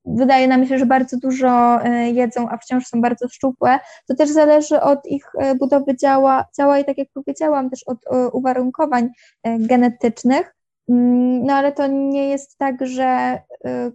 wydaje 0.04 0.48
nam 0.48 0.66
się, 0.66 0.78
że 0.78 0.86
bardzo 0.86 1.16
dużo 1.18 1.78
jedzą, 2.12 2.48
a 2.48 2.58
wciąż 2.58 2.86
są 2.86 3.00
bardzo 3.00 3.28
szczupłe. 3.28 3.78
To 4.08 4.14
też 4.14 4.30
zależy 4.30 4.80
od 4.80 5.06
ich 5.06 5.24
budowy 5.58 5.96
ciała, 5.96 6.44
ciała 6.56 6.78
i 6.78 6.84
tak 6.84 6.98
jak 6.98 7.08
powiedziałam, 7.14 7.70
też 7.70 7.82
od 7.86 7.98
uwarunkowań 8.32 9.08
genetycznych. 9.44 10.54
Mm, 10.88 11.44
no 11.46 11.52
ale 11.54 11.72
to 11.72 11.86
nie 11.86 12.28
jest 12.28 12.58
tak, 12.58 12.86
że 12.86 13.38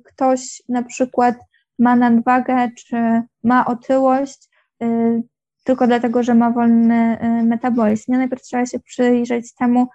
ktoś 0.04 0.62
na 0.70 0.84
przykład 0.84 1.36
ma 1.80 1.96
nadwagę 1.96 2.70
czy 2.78 3.22
ma 3.44 3.66
otyłość 3.66 4.50
y, 4.84 5.24
tylko 5.64 5.88
dlatego, 5.88 6.24
że 6.24 6.36
ma 6.36 6.52
wolny 6.52 7.18
y, 7.24 7.44
metabolizm. 7.44 8.12
Najpierw 8.12 8.42
trzeba 8.42 8.66
się 8.66 8.80
przyjrzeć 8.80 9.54
temu, 9.54 9.88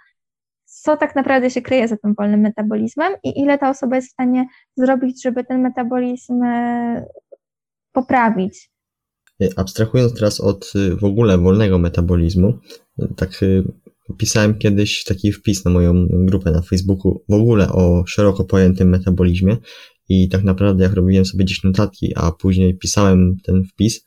co 0.64 0.96
tak 0.96 1.16
naprawdę 1.16 1.50
się 1.50 1.62
kryje 1.62 1.88
za 1.88 1.96
tym 1.96 2.14
wolnym 2.14 2.40
metabolizmem 2.40 3.12
i 3.24 3.40
ile 3.40 3.58
ta 3.58 3.70
osoba 3.70 3.96
jest 3.96 4.08
w 4.08 4.12
stanie 4.12 4.46
zrobić, 4.76 5.22
żeby 5.22 5.44
ten 5.44 5.60
metabolizm 5.60 6.42
y, 6.42 7.04
poprawić. 7.92 8.70
Abstrahując 9.56 10.14
teraz 10.14 10.40
od 10.40 10.72
w 11.00 11.04
ogóle 11.04 11.38
wolnego 11.38 11.78
metabolizmu, 11.78 12.58
tak 13.16 13.30
pisałem 14.18 14.58
kiedyś 14.58 15.04
taki 15.04 15.32
wpis 15.32 15.64
na 15.64 15.70
moją 15.70 16.06
grupę 16.10 16.50
na 16.50 16.62
Facebooku 16.62 17.24
w 17.28 17.34
ogóle 17.34 17.68
o 17.72 18.04
szeroko 18.06 18.44
pojętym 18.44 18.88
metabolizmie 18.88 19.56
i 20.08 20.28
tak 20.28 20.44
naprawdę 20.44 20.84
jak 20.84 20.92
robiłem 20.92 21.24
sobie 21.24 21.44
gdzieś 21.44 21.62
notatki, 21.64 22.12
a 22.16 22.32
później 22.32 22.78
pisałem 22.78 23.36
ten 23.44 23.64
wpis, 23.64 24.04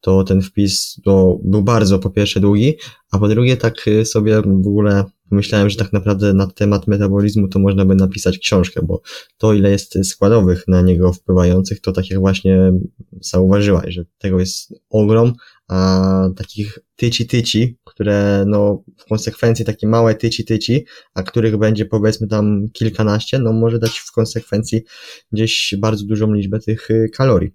to 0.00 0.24
ten 0.24 0.42
wpis 0.42 1.00
no, 1.06 1.38
był 1.44 1.62
bardzo 1.62 1.98
po 1.98 2.10
pierwsze 2.10 2.40
długi, 2.40 2.74
a 3.10 3.18
po 3.18 3.28
drugie 3.28 3.56
tak 3.56 3.88
y, 3.88 4.04
sobie 4.04 4.42
w 4.42 4.66
ogóle 4.66 5.04
pomyślałem, 5.30 5.70
że 5.70 5.76
tak 5.76 5.92
naprawdę 5.92 6.32
na 6.32 6.46
temat 6.46 6.86
metabolizmu 6.86 7.48
to 7.48 7.58
można 7.58 7.84
by 7.84 7.94
napisać 7.94 8.38
książkę, 8.38 8.80
bo 8.84 9.00
to 9.38 9.54
ile 9.54 9.70
jest 9.70 9.98
składowych 10.04 10.64
na 10.68 10.82
niego 10.82 11.12
wpływających, 11.12 11.80
to 11.80 11.92
tak 11.92 12.10
jak 12.10 12.20
właśnie 12.20 12.72
zauważyłaś, 13.20 13.94
że 13.94 14.04
tego 14.18 14.40
jest 14.40 14.74
ogrom, 14.90 15.32
a 15.68 16.30
takich 16.36 16.78
tyci-tyci, 16.96 17.76
które 17.84 18.44
no 18.46 18.84
w 18.96 19.04
konsekwencji 19.04 19.64
takie 19.64 19.86
małe 19.86 20.14
tyci-tyci, 20.14 20.84
a 21.14 21.22
których 21.22 21.56
będzie 21.56 21.86
powiedzmy 21.86 22.28
tam 22.28 22.68
kilkanaście, 22.72 23.38
no 23.38 23.52
może 23.52 23.78
dać 23.78 23.98
w 23.98 24.12
konsekwencji 24.12 24.84
gdzieś 25.32 25.74
bardzo 25.78 26.04
dużą 26.04 26.32
liczbę 26.32 26.60
tych 26.60 26.90
y, 26.90 27.08
kalorii. 27.14 27.50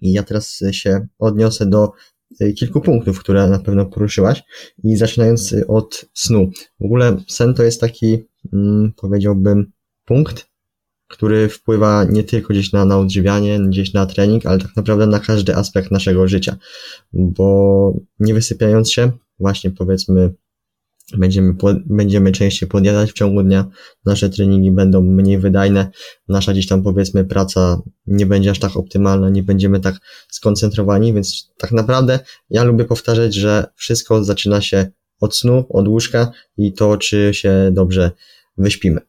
I 0.00 0.12
ja 0.12 0.22
teraz 0.22 0.60
się 0.70 1.06
odniosę 1.18 1.66
do 1.66 1.92
y, 2.40 2.52
kilku 2.52 2.80
punktów, 2.80 3.20
które 3.20 3.48
na 3.48 3.58
pewno 3.58 3.86
poruszyłaś 3.86 4.42
i 4.84 4.96
zaczynając 4.96 5.54
od 5.68 6.04
snu. 6.14 6.50
W 6.80 6.84
ogóle 6.84 7.16
sen 7.28 7.54
to 7.54 7.62
jest 7.62 7.80
taki, 7.80 8.18
mm, 8.52 8.92
powiedziałbym, 8.96 9.72
punkt, 10.04 10.46
który 11.08 11.48
wpływa 11.48 12.04
nie 12.04 12.24
tylko 12.24 12.48
gdzieś 12.48 12.72
na, 12.72 12.84
na 12.84 12.98
odżywianie, 12.98 13.60
gdzieś 13.60 13.92
na 13.92 14.06
trening, 14.06 14.46
ale 14.46 14.58
tak 14.58 14.76
naprawdę 14.76 15.06
na 15.06 15.20
każdy 15.20 15.56
aspekt 15.56 15.90
naszego 15.90 16.28
życia, 16.28 16.56
bo 17.12 17.92
nie 18.20 18.34
wysypiając 18.34 18.92
się, 18.92 19.12
właśnie 19.38 19.70
powiedzmy, 19.70 20.34
będziemy, 21.18 21.54
będziemy 21.86 22.32
częściej 22.32 22.68
podjadać 22.68 23.10
w 23.10 23.14
ciągu 23.14 23.42
dnia, 23.42 23.66
nasze 24.04 24.30
treningi 24.30 24.70
będą 24.72 25.02
mniej 25.02 25.38
wydajne, 25.38 25.90
nasza 26.28 26.52
gdzieś 26.52 26.66
tam 26.66 26.82
powiedzmy 26.82 27.24
praca 27.24 27.82
nie 28.06 28.26
będzie 28.26 28.50
aż 28.50 28.58
tak 28.58 28.76
optymalna, 28.76 29.30
nie 29.30 29.42
będziemy 29.42 29.80
tak 29.80 29.94
skoncentrowani, 30.28 31.14
więc 31.14 31.52
tak 31.58 31.72
naprawdę 31.72 32.18
ja 32.50 32.64
lubię 32.64 32.84
powtarzać, 32.84 33.34
że 33.34 33.66
wszystko 33.74 34.24
zaczyna 34.24 34.60
się 34.60 34.86
od 35.20 35.36
snu, 35.36 35.64
od 35.68 35.88
łóżka 35.88 36.30
i 36.58 36.72
to, 36.72 36.96
czy 36.96 37.30
się 37.34 37.70
dobrze 37.72 38.10
wyśpimy. 38.58 39.00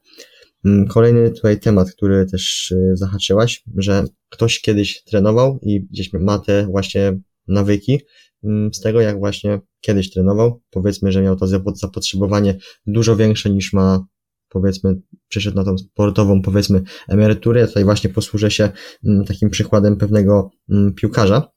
Mm, 0.68 0.88
kolejny 0.88 1.32
tutaj 1.32 1.60
temat, 1.60 1.92
który 1.92 2.26
też 2.26 2.72
y, 2.72 2.92
zahaczyłaś, 2.94 3.64
że 3.78 4.04
ktoś 4.30 4.62
kiedyś 4.62 5.04
trenował 5.04 5.60
i 5.62 5.82
gdzieś 5.82 6.14
ma 6.14 6.40
te 6.40 6.68
właśnie 6.72 7.20
nawyki 7.48 8.02
mm, 8.44 8.74
z 8.74 8.82
tego, 8.82 9.02
jak 9.02 9.20
właśnie 9.20 9.60
kiedyś 9.82 10.12
trenował. 10.12 10.62
Powiedzmy, 10.70 11.12
że 11.12 11.22
miał 11.22 11.36
to 11.36 11.48
zapotrzebowanie 11.74 12.58
dużo 12.86 13.16
większe 13.16 13.50
niż 13.50 13.74
ma 13.74 14.06
powiedzmy, 14.50 14.96
przeszedł 15.28 15.58
na 15.58 15.64
tą 15.64 15.78
sportową, 15.78 16.42
powiedzmy, 16.42 16.82
emeryturę. 17.08 17.68
Tutaj 17.68 17.84
właśnie 17.84 18.10
posłużę 18.10 18.52
się 18.52 18.70
mm, 19.06 19.26
takim 19.26 19.50
przykładem 19.50 19.98
pewnego 19.98 20.50
piłkarza, 20.96 21.52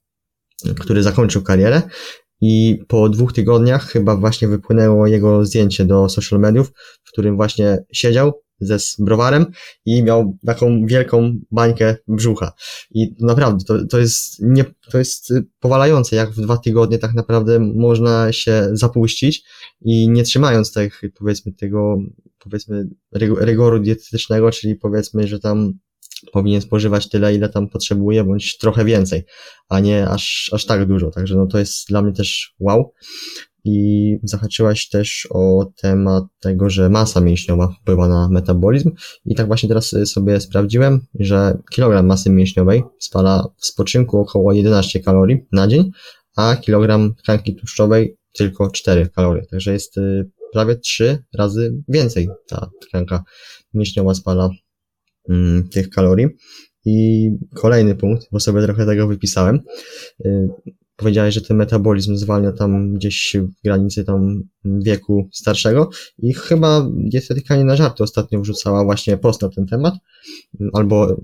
który 0.79 1.03
zakończył 1.03 1.43
karierę 1.43 1.83
i 2.41 2.79
po 2.89 3.09
dwóch 3.09 3.33
tygodniach 3.33 3.87
chyba 3.87 4.17
właśnie 4.17 4.49
wypłynęło 4.49 5.07
jego 5.07 5.47
zdjęcie 5.47 5.85
do 5.85 6.09
social 6.09 6.41
mediów, 6.41 6.73
w 7.05 7.13
którym 7.13 7.37
właśnie 7.37 7.79
siedział, 7.93 8.43
ze 8.61 8.79
browarem 8.99 9.47
i 9.85 10.03
miał 10.03 10.39
taką 10.47 10.87
wielką 10.87 11.35
bańkę 11.51 11.97
brzucha. 12.09 12.53
I 12.91 13.15
naprawdę, 13.21 13.65
to, 13.65 13.87
to 13.87 13.99
jest 13.99 14.37
nie, 14.41 14.65
to 14.91 14.99
jest 14.99 15.33
powalające, 15.61 16.17
jak 16.17 16.31
w 16.31 16.41
dwa 16.41 16.59
tygodnie 16.59 16.99
tak 16.99 17.15
naprawdę 17.15 17.59
można 17.59 18.33
się 18.33 18.69
zapuścić 18.73 19.43
i 19.81 20.09
nie 20.09 20.23
trzymając 20.23 20.73
tych, 20.73 21.03
powiedzmy, 21.19 21.53
tego, 21.53 21.99
powiedzmy, 22.39 22.89
rygoru 23.41 23.81
dietetycznego, 23.81 24.51
czyli 24.51 24.77
powiedzmy, 24.77 25.29
że 25.29 25.41
tam 25.41 25.73
powinien 26.33 26.61
spożywać 26.61 27.09
tyle, 27.09 27.35
ile 27.35 27.49
tam 27.49 27.69
potrzebuje, 27.69 28.25
bądź 28.25 28.59
trochę 28.59 28.85
więcej, 28.85 29.25
a 29.69 29.81
nie 29.81 30.09
aż, 30.09 30.51
aż 30.53 30.67
tak 30.67 30.87
dużo. 30.87 31.11
Także 31.11 31.37
no 31.37 31.47
to 31.47 31.59
jest 31.59 31.89
dla 31.89 32.03
mnie 32.03 32.13
też 32.13 32.55
wow. 32.59 32.93
I 33.65 34.19
zahaczyłaś 34.23 34.89
też 34.89 35.29
o 35.31 35.73
temat 35.77 36.25
tego, 36.41 36.71
że 36.71 36.89
masa 36.89 37.21
mięśniowa 37.21 37.69
wpływa 37.69 38.09
na 38.09 38.29
metabolizm 38.29 38.91
i 39.25 39.35
tak 39.35 39.47
właśnie 39.47 39.69
teraz 39.69 39.95
sobie 40.05 40.41
sprawdziłem, 40.41 41.07
że 41.15 41.59
kilogram 41.71 42.07
masy 42.07 42.31
mięśniowej 42.31 42.83
spala 42.99 43.49
w 43.57 43.67
spoczynku 43.67 44.21
około 44.21 44.53
11 44.53 45.01
kalorii 45.01 45.39
na 45.53 45.69
dzień, 45.69 45.91
a 46.37 46.57
kilogram 46.57 47.15
tkanki 47.15 47.57
tłuszczowej 47.57 48.17
tylko 48.33 48.71
4 48.71 49.09
kalorie, 49.09 49.47
także 49.47 49.73
jest 49.73 49.99
y, 49.99 50.31
prawie 50.53 50.77
3 50.77 51.25
razy 51.35 51.83
więcej 51.89 52.29
ta 52.49 52.71
tkanka 52.81 53.25
mięśniowa 53.75 54.15
spala 54.15 54.51
mm, 55.29 55.69
tych 55.69 55.91
kalorii. 55.91 56.29
I 56.85 57.29
kolejny 57.55 57.95
punkt, 57.95 58.29
bo 58.33 58.41
sobie 58.41 58.63
trochę 58.63 58.87
tego 58.87 59.07
wypisałem. 59.07 59.61
Powiedziałeś, 61.01 61.35
że 61.35 61.41
ten 61.41 61.57
metabolizm 61.57 62.17
zwalnia 62.17 62.53
tam 62.53 62.95
gdzieś 62.95 63.37
w 63.41 63.63
granicy 63.65 64.05
tam 64.05 64.43
wieku 64.65 65.29
starszego 65.33 65.91
i 66.19 66.35
chyba 66.35 66.87
dietetyka 66.95 67.57
nie 67.57 67.65
na 67.65 67.77
żarty 67.77 68.03
ostatnio 68.03 68.41
wrzucała 68.41 68.85
właśnie 68.85 69.17
post 69.17 69.43
na 69.43 69.49
ten 69.49 69.67
temat, 69.67 69.95
albo, 70.73 71.17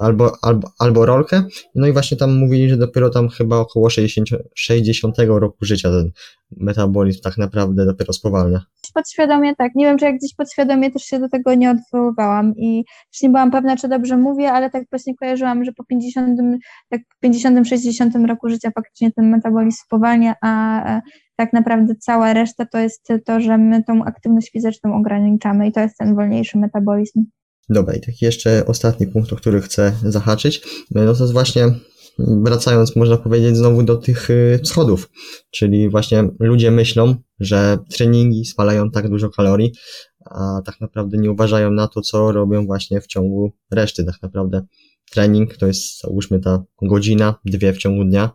albo, 0.00 0.32
albo, 0.42 0.68
albo 0.78 1.06
rolkę, 1.06 1.42
no 1.74 1.86
i 1.86 1.92
właśnie 1.92 2.16
tam 2.16 2.38
mówili, 2.38 2.68
że 2.68 2.76
dopiero 2.76 3.10
tam 3.10 3.28
chyba 3.28 3.58
około 3.58 3.90
60, 3.90 4.28
60 4.54 5.16
roku 5.18 5.56
życia 5.60 5.90
ten 5.90 6.10
metabolizm 6.56 7.20
tak 7.22 7.38
naprawdę 7.38 7.86
dopiero 7.86 8.12
spowalnia. 8.12 8.60
Podświadomie 8.94 9.54
tak, 9.56 9.74
nie 9.74 9.84
wiem, 9.86 9.98
czy 9.98 10.04
jak 10.04 10.16
gdzieś 10.16 10.34
podświadomie 10.34 10.90
też 10.90 11.02
się 11.02 11.18
do 11.18 11.28
tego 11.28 11.54
nie 11.54 11.70
odwoływałam 11.70 12.52
i 12.56 12.84
nie 13.22 13.28
byłam 13.28 13.50
pewna, 13.50 13.76
czy 13.76 13.88
dobrze 13.88 14.16
mówię, 14.16 14.52
ale 14.52 14.70
tak 14.70 14.84
właśnie 14.90 15.14
kojarzyłam, 15.16 15.64
że 15.64 15.72
po 15.72 15.84
50, 15.84 16.40
tak 16.88 17.00
50-60 17.24 18.26
roku 18.26 18.48
życia 18.48 18.70
faktycznie 18.74 19.12
ten 19.12 19.30
metabolizm 19.30 19.78
spowalnia, 19.86 20.34
a 20.42 21.00
tak 21.36 21.52
naprawdę 21.52 21.94
cała 21.94 22.32
reszta 22.32 22.66
to 22.72 22.78
jest 22.78 23.08
to, 23.24 23.40
że 23.40 23.58
my 23.58 23.84
tą 23.84 24.04
aktywność 24.04 24.50
fizyczną 24.50 24.96
ograniczamy 24.96 25.66
i 25.68 25.72
to 25.72 25.80
jest 25.80 25.98
ten 25.98 26.14
wolniejszy 26.14 26.58
metabolizm. 26.58 27.24
Dobra, 27.68 27.94
i 27.94 28.00
taki 28.00 28.24
jeszcze 28.24 28.66
ostatni 28.66 29.06
punkt, 29.06 29.32
o 29.32 29.36
który 29.36 29.60
chcę 29.60 29.92
zahaczyć, 30.02 30.62
no 30.90 31.14
to 31.14 31.22
jest 31.22 31.32
właśnie 31.32 31.74
wracając, 32.18 32.96
można 32.96 33.16
powiedzieć, 33.16 33.56
znowu 33.56 33.82
do 33.82 33.96
tych 33.96 34.30
y, 34.30 34.60
schodów, 34.64 35.10
czyli 35.50 35.88
właśnie 35.88 36.28
ludzie 36.40 36.70
myślą, 36.70 37.14
że 37.40 37.78
treningi 37.90 38.44
spalają 38.44 38.90
tak 38.90 39.08
dużo 39.08 39.30
kalorii, 39.30 39.72
a 40.30 40.62
tak 40.64 40.80
naprawdę 40.80 41.18
nie 41.18 41.30
uważają 41.30 41.70
na 41.70 41.88
to, 41.88 42.00
co 42.00 42.32
robią 42.32 42.66
właśnie 42.66 43.00
w 43.00 43.06
ciągu 43.06 43.52
reszty. 43.70 44.04
Tak 44.04 44.22
naprawdę 44.22 44.66
trening 45.10 45.56
to 45.56 45.66
jest, 45.66 46.00
załóżmy, 46.00 46.40
ta 46.40 46.64
godzina, 46.82 47.34
dwie 47.44 47.72
w 47.72 47.78
ciągu 47.78 48.04
dnia, 48.04 48.30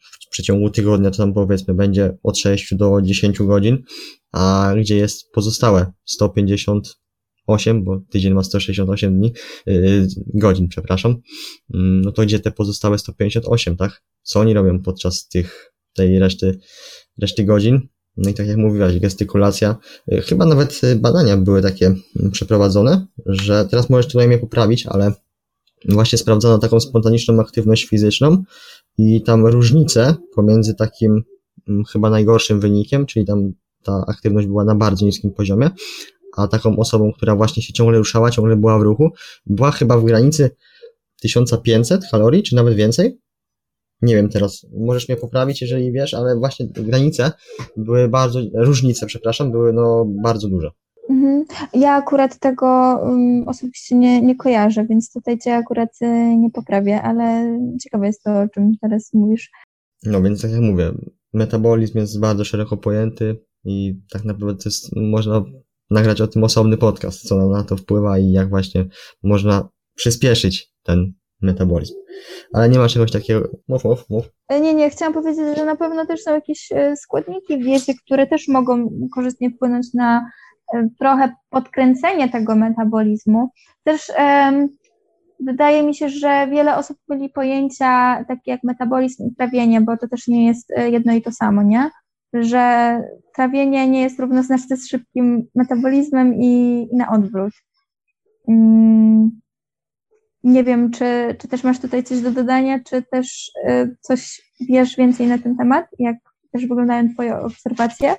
w 0.00 0.30
przeciągu 0.30 0.70
tygodnia 0.70 1.10
to 1.10 1.16
tam 1.16 1.34
powiedzmy 1.34 1.74
będzie 1.74 2.18
od 2.22 2.38
6 2.38 2.74
do 2.74 3.02
10 3.02 3.38
godzin, 3.38 3.82
a 4.32 4.72
gdzie 4.76 4.96
jest 4.96 5.30
pozostałe 5.32 5.92
158, 7.42 7.84
bo 7.84 8.00
tydzień 8.10 8.34
ma 8.34 8.42
168 8.42 9.18
dni, 9.18 9.32
yy, 9.66 10.06
godzin, 10.34 10.68
przepraszam, 10.68 11.16
yy, 11.70 11.80
no 11.80 12.12
to 12.12 12.22
gdzie 12.22 12.40
te 12.40 12.50
pozostałe 12.50 12.98
158, 12.98 13.76
tak? 13.76 14.02
Co 14.22 14.40
oni 14.40 14.54
robią 14.54 14.82
podczas 14.82 15.28
tych, 15.28 15.72
tej 15.94 16.18
reszty, 16.18 16.58
reszty 17.20 17.44
godzin? 17.44 17.88
No 18.16 18.30
i 18.30 18.34
tak 18.34 18.46
jak 18.46 18.56
mówiłaś, 18.56 18.98
gestykulacja, 18.98 19.76
yy, 20.06 20.20
chyba 20.20 20.46
nawet 20.46 20.80
badania 20.96 21.36
były 21.36 21.62
takie 21.62 21.86
mm, 21.86 22.30
przeprowadzone, 22.30 23.06
że 23.26 23.66
teraz 23.70 23.90
możesz 23.90 24.12
tutaj 24.12 24.28
mnie 24.28 24.38
poprawić, 24.38 24.86
ale 24.86 25.12
właśnie 25.88 26.18
sprawdzano 26.18 26.58
taką 26.58 26.80
spontaniczną 26.80 27.40
aktywność 27.40 27.84
fizyczną 27.84 28.42
i 28.98 29.22
tam 29.22 29.46
różnice 29.46 30.14
pomiędzy 30.34 30.74
takim 30.74 31.22
mm, 31.68 31.84
chyba 31.84 32.10
najgorszym 32.10 32.60
wynikiem, 32.60 33.06
czyli 33.06 33.26
tam 33.26 33.52
ta 33.82 34.04
aktywność 34.08 34.46
była 34.46 34.64
na 34.64 34.74
bardzo 34.74 35.06
niskim 35.06 35.30
poziomie, 35.30 35.70
a 36.36 36.48
taką 36.48 36.76
osobą, 36.76 37.12
która 37.12 37.36
właśnie 37.36 37.62
się 37.62 37.72
ciągle 37.72 37.98
ruszała, 37.98 38.30
ciągle 38.30 38.56
była 38.56 38.78
w 38.78 38.82
ruchu, 38.82 39.10
była 39.46 39.70
chyba 39.70 39.98
w 39.98 40.04
granicy 40.04 40.50
1500 41.20 42.10
kalorii, 42.10 42.42
czy 42.42 42.56
nawet 42.56 42.74
więcej. 42.74 43.18
Nie 44.02 44.14
wiem 44.14 44.28
teraz, 44.28 44.66
możesz 44.76 45.08
mnie 45.08 45.16
poprawić, 45.16 45.62
jeżeli 45.62 45.92
wiesz, 45.92 46.14
ale 46.14 46.36
właśnie 46.36 46.66
granice 46.66 47.32
były 47.76 48.08
bardzo, 48.08 48.40
różnice, 48.54 49.06
przepraszam, 49.06 49.50
były 49.50 49.72
no 49.72 50.04
bardzo 50.22 50.48
duże. 50.48 50.70
Mhm. 51.10 51.44
Ja 51.74 51.92
akurat 51.92 52.38
tego 52.38 52.98
um, 53.02 53.48
osobiście 53.48 53.96
nie, 53.96 54.22
nie 54.22 54.36
kojarzę, 54.36 54.86
więc 54.86 55.12
tutaj 55.12 55.38
cię 55.38 55.54
akurat 55.54 56.02
y, 56.02 56.36
nie 56.36 56.50
poprawię, 56.50 57.02
ale 57.02 57.58
ciekawe 57.82 58.06
jest 58.06 58.22
to, 58.22 58.40
o 58.40 58.48
czym 58.48 58.72
teraz 58.80 59.10
mówisz. 59.14 59.50
No 60.02 60.22
więc 60.22 60.42
tak 60.42 60.50
jak 60.50 60.60
mówię, 60.60 60.92
metabolizm 61.32 61.98
jest 61.98 62.20
bardzo 62.20 62.44
szeroko 62.44 62.76
pojęty 62.76 63.36
i 63.64 64.00
tak 64.10 64.24
naprawdę 64.24 64.62
to 64.62 64.68
jest, 64.68 64.96
można 64.96 65.44
nagrać 65.92 66.20
o 66.20 66.26
tym 66.26 66.44
osobny 66.44 66.76
podcast, 66.76 67.28
co 67.28 67.48
na 67.48 67.64
to 67.64 67.76
wpływa 67.76 68.18
i 68.18 68.30
jak 68.30 68.48
właśnie 68.48 68.84
można 69.22 69.68
przyspieszyć 69.94 70.72
ten 70.82 71.12
metabolizm. 71.42 71.94
Ale 72.52 72.68
nie 72.68 72.78
ma 72.78 72.88
czegoś 72.88 73.10
takiego. 73.10 73.48
Mów, 73.68 73.84
mów, 73.84 74.10
mów. 74.10 74.24
E, 74.48 74.60
nie, 74.60 74.74
nie, 74.74 74.90
chciałam 74.90 75.14
powiedzieć, 75.14 75.56
że 75.56 75.64
na 75.64 75.76
pewno 75.76 76.06
też 76.06 76.22
są 76.22 76.34
jakieś 76.34 76.72
e, 76.72 76.96
składniki 76.96 77.58
w 77.58 77.62
diecie, 77.62 77.92
które 78.04 78.26
też 78.26 78.48
mogą 78.48 78.90
korzystnie 79.14 79.50
wpłynąć 79.50 79.94
na 79.94 80.30
trochę 80.98 81.34
podkręcenie 81.50 82.28
tego 82.28 82.56
metabolizmu. 82.56 83.48
Też 83.84 84.12
um, 84.18 84.68
wydaje 85.40 85.82
mi 85.82 85.94
się, 85.94 86.08
że 86.08 86.46
wiele 86.50 86.76
osób 86.76 86.96
myli 87.08 87.28
pojęcia 87.28 88.24
takie 88.28 88.50
jak 88.50 88.60
metabolizm 88.64 89.26
i 89.26 89.34
trawienie, 89.34 89.80
bo 89.80 89.96
to 89.96 90.08
też 90.08 90.28
nie 90.28 90.46
jest 90.46 90.70
e, 90.70 90.90
jedno 90.90 91.12
i 91.12 91.22
to 91.22 91.32
samo, 91.32 91.62
nie? 91.62 91.90
Że 92.32 92.96
trawienie 93.34 93.88
nie 93.88 94.00
jest 94.00 94.20
równoznaczne 94.20 94.76
z 94.76 94.88
szybkim 94.88 95.46
metabolizmem 95.54 96.34
i, 96.34 96.82
i 96.92 96.96
na 96.96 97.10
odwrót. 97.10 97.52
Um, 98.46 99.40
nie 100.44 100.64
wiem, 100.64 100.90
czy, 100.90 101.36
czy 101.40 101.48
też 101.48 101.64
masz 101.64 101.80
tutaj 101.80 102.04
coś 102.04 102.20
do 102.20 102.30
dodania, 102.30 102.80
czy 102.84 103.02
też 103.12 103.50
y, 103.68 103.96
coś 104.00 104.42
wiesz 104.68 104.96
więcej 104.96 105.26
na 105.26 105.38
ten 105.38 105.56
temat, 105.56 105.86
jak 105.98 106.16
też 106.52 106.66
wyglądają 106.66 107.14
Twoje 107.14 107.38
obserwacje? 107.38 108.16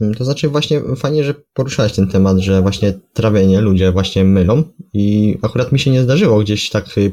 Mm, 0.00 0.14
to 0.14 0.24
znaczy 0.24 0.48
właśnie 0.48 0.80
fajnie, 0.96 1.24
że 1.24 1.34
poruszałeś 1.54 1.92
ten 1.92 2.08
temat, 2.08 2.38
że 2.38 2.62
właśnie 2.62 2.92
trawienie 3.12 3.60
ludzie 3.60 3.92
właśnie 3.92 4.24
mylą 4.24 4.62
i 4.92 5.38
akurat 5.42 5.72
mi 5.72 5.78
się 5.78 5.90
nie 5.90 6.02
zdarzyło 6.02 6.40
gdzieś 6.40 6.70
tak 6.70 6.98
y, 6.98 7.12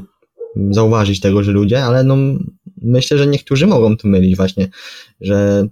zauważyć 0.70 1.20
tego, 1.20 1.42
że 1.42 1.52
ludzie, 1.52 1.84
ale 1.84 2.04
no 2.04 2.16
myślę, 2.82 3.18
że 3.18 3.26
niektórzy 3.26 3.66
mogą 3.66 3.96
to 3.96 4.08
mylić 4.08 4.36
właśnie, 4.36 4.68
że 5.20 5.68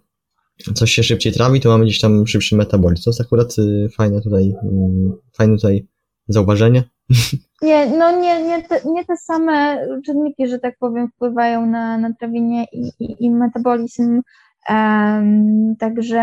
coś 0.74 0.92
się 0.92 1.02
szybciej 1.02 1.32
trawi, 1.32 1.60
to 1.60 1.68
mamy 1.68 1.84
gdzieś 1.84 2.00
tam 2.00 2.26
szybszy 2.26 2.56
metabolizm. 2.56 3.04
To 3.04 3.10
jest 3.10 3.20
akurat 3.20 3.58
y, 3.58 3.88
fajne 3.96 4.20
tutaj, 4.20 4.54
mm, 4.62 5.12
fajne 5.36 5.54
tutaj 5.54 5.86
zauważenie. 6.28 6.82
Nie, 7.62 7.86
no 7.86 8.20
nie, 8.20 8.42
nie, 8.42 8.62
te, 8.62 8.80
nie 8.84 9.04
te 9.04 9.16
same 9.16 9.86
czynniki, 10.06 10.48
że 10.48 10.58
tak 10.58 10.78
powiem, 10.78 11.08
wpływają 11.08 11.66
na, 11.66 11.98
na 11.98 12.14
trawienie 12.14 12.64
i, 12.72 12.90
i, 13.00 13.24
i 13.24 13.30
metabolizm. 13.30 14.20
Um, 14.68 15.76
także 15.78 16.22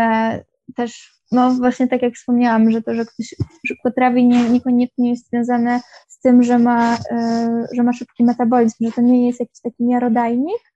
też, 0.76 1.20
no 1.32 1.50
właśnie 1.50 1.88
tak 1.88 2.02
jak 2.02 2.14
wspomniałam, 2.14 2.70
że 2.70 2.82
to, 2.82 2.94
że 2.94 3.04
ktoś 3.04 3.34
szybko 3.66 3.90
trawi, 3.90 4.26
nie, 4.26 4.50
niekoniecznie 4.50 5.10
jest 5.10 5.28
związane 5.28 5.80
z 6.08 6.20
tym, 6.20 6.42
że 6.42 6.58
ma, 6.58 6.98
e, 7.10 7.66
że 7.74 7.82
ma 7.82 7.92
szybki 7.92 8.24
metabolizm, 8.24 8.76
że 8.80 8.92
to 8.92 9.00
nie 9.00 9.26
jest 9.26 9.40
jakiś 9.40 9.60
taki 9.60 9.84
miarodajnik. 9.84 10.72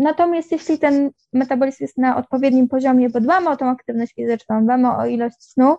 Natomiast 0.00 0.52
jeśli 0.52 0.78
ten 0.78 1.10
metabolizm 1.32 1.76
jest 1.80 1.98
na 1.98 2.16
odpowiednim 2.16 2.68
poziomie, 2.68 3.10
bo 3.10 3.20
dbamy 3.20 3.48
o 3.48 3.56
tą 3.56 3.68
aktywność 3.68 4.14
fizyczną, 4.14 4.64
dbamy 4.64 4.96
o 4.96 5.06
ilość 5.06 5.42
snu, 5.42 5.76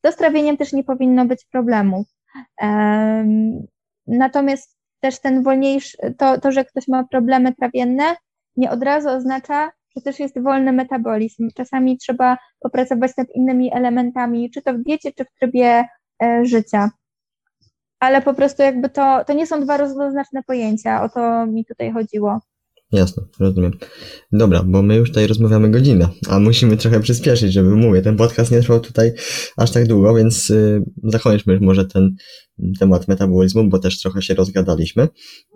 to 0.00 0.12
z 0.12 0.16
trawieniem 0.16 0.56
też 0.56 0.72
nie 0.72 0.84
powinno 0.84 1.24
być 1.24 1.44
problemów. 1.44 2.06
E, 2.62 3.26
natomiast 4.06 4.78
też 5.00 5.20
ten 5.20 5.42
wolniejszy, 5.42 6.14
to, 6.18 6.40
to, 6.40 6.52
że 6.52 6.64
ktoś 6.64 6.88
ma 6.88 7.04
problemy 7.04 7.54
trawienne, 7.54 8.16
nie 8.56 8.70
od 8.70 8.82
razu 8.82 9.08
oznacza, 9.08 9.70
to 9.94 10.00
też 10.00 10.20
jest 10.20 10.42
wolny 10.42 10.72
metabolizm. 10.72 11.48
Czasami 11.54 11.98
trzeba 11.98 12.38
popracować 12.60 13.16
nad 13.16 13.30
innymi 13.34 13.74
elementami, 13.74 14.50
czy 14.50 14.62
to 14.62 14.74
w 14.74 14.82
diecie, 14.82 15.12
czy 15.12 15.24
w 15.24 15.32
trybie 15.40 15.84
e, 16.22 16.44
życia. 16.44 16.90
Ale 18.00 18.22
po 18.22 18.34
prostu 18.34 18.62
jakby 18.62 18.88
to, 18.88 19.24
to 19.24 19.32
nie 19.32 19.46
są 19.46 19.60
dwa 19.60 19.76
równoznaczne 19.76 20.42
pojęcia, 20.42 21.02
o 21.02 21.08
to 21.08 21.46
mi 21.46 21.64
tutaj 21.64 21.92
chodziło. 21.92 22.40
Jasne, 22.92 23.22
rozumiem. 23.40 23.72
Dobra, 24.32 24.62
bo 24.62 24.82
my 24.82 24.96
już 24.96 25.08
tutaj 25.08 25.26
rozmawiamy 25.26 25.70
godzinę, 25.70 26.08
a 26.28 26.38
musimy 26.38 26.76
trochę 26.76 27.00
przyspieszyć, 27.00 27.52
żeby 27.52 27.76
mówię, 27.76 28.02
ten 28.02 28.16
podcast 28.16 28.50
nie 28.50 28.60
trwał 28.60 28.80
tutaj 28.80 29.12
aż 29.56 29.70
tak 29.70 29.86
długo, 29.86 30.14
więc 30.14 30.50
y, 30.50 30.82
zakończmy 31.04 31.60
może 31.60 31.84
ten 31.86 32.16
temat 32.78 33.08
metabolizmu, 33.08 33.68
bo 33.68 33.78
też 33.78 34.00
trochę 34.00 34.22
się 34.22 34.34
rozgadaliśmy 34.34 35.08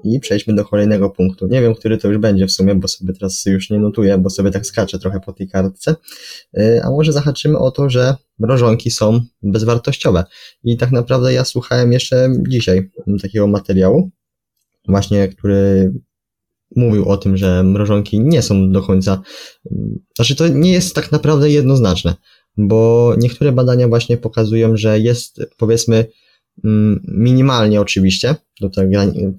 i 0.05 0.21
przejdźmy 0.21 0.55
do 0.55 0.65
kolejnego 0.65 1.11
punktu. 1.11 1.47
Nie 1.47 1.61
wiem, 1.61 1.75
który 1.75 1.99
to 1.99 2.09
już 2.09 2.19
będzie 2.19 2.47
w 2.47 2.53
sumie, 2.53 2.75
bo 2.75 2.89
sobie 2.89 3.13
teraz 3.13 3.45
już 3.47 3.71
nie 3.71 3.79
notuję, 3.79 4.19
bo 4.19 4.31
sobie 4.31 4.51
tak 4.51 4.67
skaczę 4.67 4.99
trochę 4.99 5.21
po 5.21 5.33
tej 5.33 5.49
kartce, 5.49 5.97
y, 6.59 6.81
a 6.85 6.91
może 6.91 7.13
zahaczymy 7.13 7.59
o 7.59 7.71
to, 7.71 7.91
że 7.91 8.17
mrożonki 8.39 8.91
są 8.91 9.21
bezwartościowe 9.43 10.25
i 10.65 10.77
tak 10.77 10.93
naprawdę 10.93 11.33
ja 11.33 11.45
słuchałem 11.45 11.93
jeszcze 11.93 12.29
dzisiaj 12.49 12.91
takiego 13.23 13.47
materiału, 13.47 14.11
właśnie, 14.89 15.29
który 15.29 15.93
mówił 16.77 17.09
o 17.09 17.17
tym, 17.17 17.37
że 17.37 17.63
mrożonki 17.63 18.21
nie 18.21 18.43
są 18.43 18.71
do 18.71 18.83
końca, 18.83 19.23
znaczy 20.17 20.37
to 20.37 20.49
nie 20.49 20.73
jest 20.73 20.95
tak 20.95 21.13
naprawdę 21.13 21.51
jednoznaczne, 21.51 22.15
bo 22.57 23.15
niektóre 23.19 23.53
badania 23.53 23.89
właśnie 23.89 24.17
pokazują, 24.17 24.77
że 24.77 25.01
jest 25.01 25.41
powiedzmy 25.57 26.07
mm, 26.65 27.05
minimalnie 27.09 27.81
oczywiście, 27.81 28.35
to 28.61 28.69
te, 28.71 28.91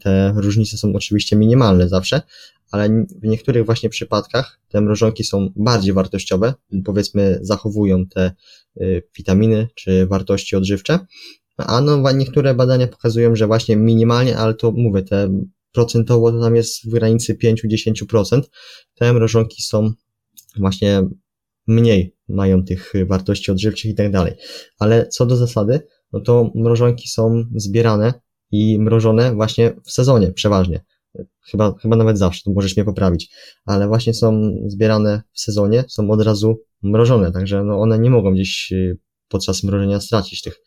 te 0.01 0.34
różnice 0.36 0.77
są 0.77 0.93
oczywiście 0.95 1.36
minimalne 1.36 1.89
zawsze, 1.89 2.21
ale 2.71 3.05
w 3.21 3.27
niektórych 3.27 3.65
właśnie 3.65 3.89
przypadkach 3.89 4.59
te 4.69 4.81
mrożonki 4.81 5.23
są 5.23 5.49
bardziej 5.55 5.93
wartościowe, 5.93 6.53
powiedzmy 6.86 7.39
zachowują 7.41 8.05
te 8.05 8.31
y, 8.81 9.03
witaminy 9.17 9.67
czy 9.75 10.07
wartości 10.07 10.55
odżywcze, 10.55 10.99
a 11.57 11.81
no 11.81 12.11
niektóre 12.11 12.53
badania 12.53 12.88
pokazują, 12.88 13.36
że 13.36 13.47
właśnie 13.47 13.75
minimalnie, 13.75 14.38
ale 14.38 14.53
to 14.53 14.71
mówię, 14.71 15.01
te 15.01 15.29
procentowo 15.74 16.32
to 16.32 16.41
tam 16.41 16.55
jest 16.55 16.86
w 16.86 16.89
granicy 16.89 17.36
5-10%, 17.36 18.41
te 18.95 19.13
mrożonki 19.13 19.61
są 19.61 19.91
właśnie 20.57 21.01
mniej 21.67 22.15
mają 22.30 22.63
tych 22.63 22.93
wartości 23.07 23.51
odżywczych 23.51 23.91
i 23.91 23.95
tak 23.95 24.11
dalej. 24.11 24.34
Ale 24.80 25.07
co 25.07 25.26
do 25.26 25.38
zasady, 25.38 25.88
no 26.13 26.19
to 26.19 26.51
mrożonki 26.55 27.07
są 27.07 27.43
zbierane 27.55 28.13
i 28.51 28.80
mrożone 28.80 29.36
właśnie 29.36 29.74
w 29.86 29.91
sezonie 29.91 30.32
przeważnie. 30.32 30.86
Chyba, 31.51 31.74
chyba 31.82 31.95
nawet 31.95 32.17
zawsze, 32.17 32.41
to 32.45 32.51
możesz 32.51 32.78
mnie 32.78 32.86
poprawić, 32.86 33.32
ale 33.65 33.88
właśnie 33.88 34.13
są 34.13 34.53
zbierane 34.67 35.21
w 35.32 35.39
sezonie, 35.39 35.84
są 35.88 36.11
od 36.11 36.21
razu 36.21 36.61
mrożone, 36.84 37.32
także 37.32 37.63
no 37.63 37.82
one 37.82 37.99
nie 37.99 38.09
mogą 38.09 38.34
gdzieś 38.34 38.71
y, 38.71 38.97
podczas 39.28 39.63
mrożenia 39.63 39.99
stracić 39.99 40.41
tych 40.41 40.59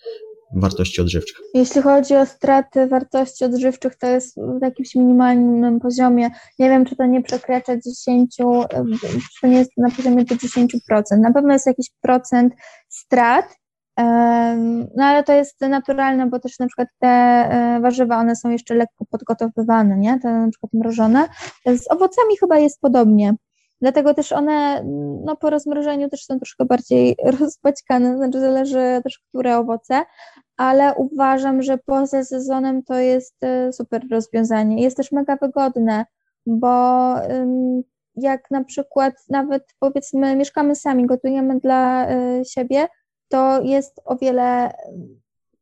wartości 0.55 1.01
odżywczych. 1.01 1.37
Jeśli 1.55 1.83
chodzi 1.83 2.17
o 2.17 2.27
straty 2.27 2.87
wartości 2.87 3.45
odżywczych, 3.45 3.97
to 3.97 4.07
jest 4.07 4.37
w 4.37 4.63
jakimś 4.63 4.95
minimalnym 4.95 5.81
poziomie. 5.81 6.31
Nie 6.59 6.71
wiem, 6.71 6.85
czy 6.85 6.97
to 6.97 7.07
nie 7.07 7.23
przekracza 7.23 7.73
10, 7.77 8.37
czy 8.37 8.45
to 9.41 9.47
nie 9.47 9.59
jest 9.59 9.71
na 9.77 9.91
poziomie 9.91 10.25
do 10.25 10.35
10%. 10.35 11.03
Na 11.21 11.33
pewno 11.33 11.53
jest 11.53 11.67
jakiś 11.67 11.91
procent 12.03 12.55
strat, 12.89 13.57
no 14.97 15.05
ale 15.05 15.25
to 15.25 15.33
jest 15.33 15.61
naturalne, 15.61 16.27
bo 16.27 16.39
też 16.39 16.59
na 16.59 16.67
przykład 16.67 16.89
te 16.99 17.09
e, 17.09 17.81
warzywa, 17.81 18.19
one 18.19 18.37
są 18.37 18.51
jeszcze 18.51 18.75
lekko 18.75 19.05
podgotowywane, 19.11 19.99
nie? 19.99 20.19
Te 20.21 20.33
na 20.33 20.51
przykład 20.51 20.73
mrożone. 20.73 21.29
Z 21.67 21.91
owocami 21.91 22.37
chyba 22.41 22.59
jest 22.59 22.81
podobnie. 22.81 23.35
Dlatego 23.81 24.15
też 24.15 24.33
one 24.33 24.85
no, 25.25 25.37
po 25.37 25.51
rozmrożeniu 25.51 26.09
też 26.09 26.25
są 26.25 26.37
troszkę 26.37 26.65
bardziej 26.65 27.17
rozpaćkane, 27.41 28.17
znaczy 28.17 28.41
zależy 28.41 29.01
też, 29.05 29.21
które 29.29 29.59
owoce, 29.59 30.03
ale 30.57 30.95
uważam, 30.95 31.63
że 31.63 31.79
poza 31.79 32.25
sezonem 32.25 32.83
to 32.83 32.95
jest 32.95 33.45
e, 33.45 33.73
super 33.73 34.03
rozwiązanie. 34.11 34.83
Jest 34.83 34.97
też 34.97 35.13
mega 35.13 35.37
wygodne, 35.37 36.05
bo 36.47 37.15
jak 38.17 38.51
na 38.51 38.65
przykład 38.65 39.15
nawet 39.29 39.63
powiedzmy 39.79 40.37
mieszkamy 40.37 40.75
sami, 40.75 41.07
gotujemy 41.07 41.61
dla 41.61 42.09
e, 42.09 42.45
siebie, 42.45 42.89
to 43.29 43.63
jest 43.63 44.01
o 44.05 44.17
wiele 44.17 44.73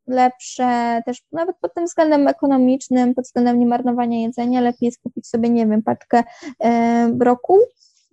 lepsze 0.06 1.02
też 1.06 1.22
nawet 1.32 1.56
pod 1.60 1.74
tym 1.74 1.84
względem 1.84 2.28
ekonomicznym, 2.28 3.14
pod 3.14 3.24
względem 3.24 3.58
niemarnowania 3.58 4.20
jedzenia, 4.20 4.60
lepiej 4.60 4.86
jest 4.86 5.02
kupić 5.02 5.26
sobie, 5.26 5.50
nie 5.50 5.66
wiem, 5.66 5.82
paczkę 5.82 6.24
e, 6.58 7.08
brokuł, 7.12 7.58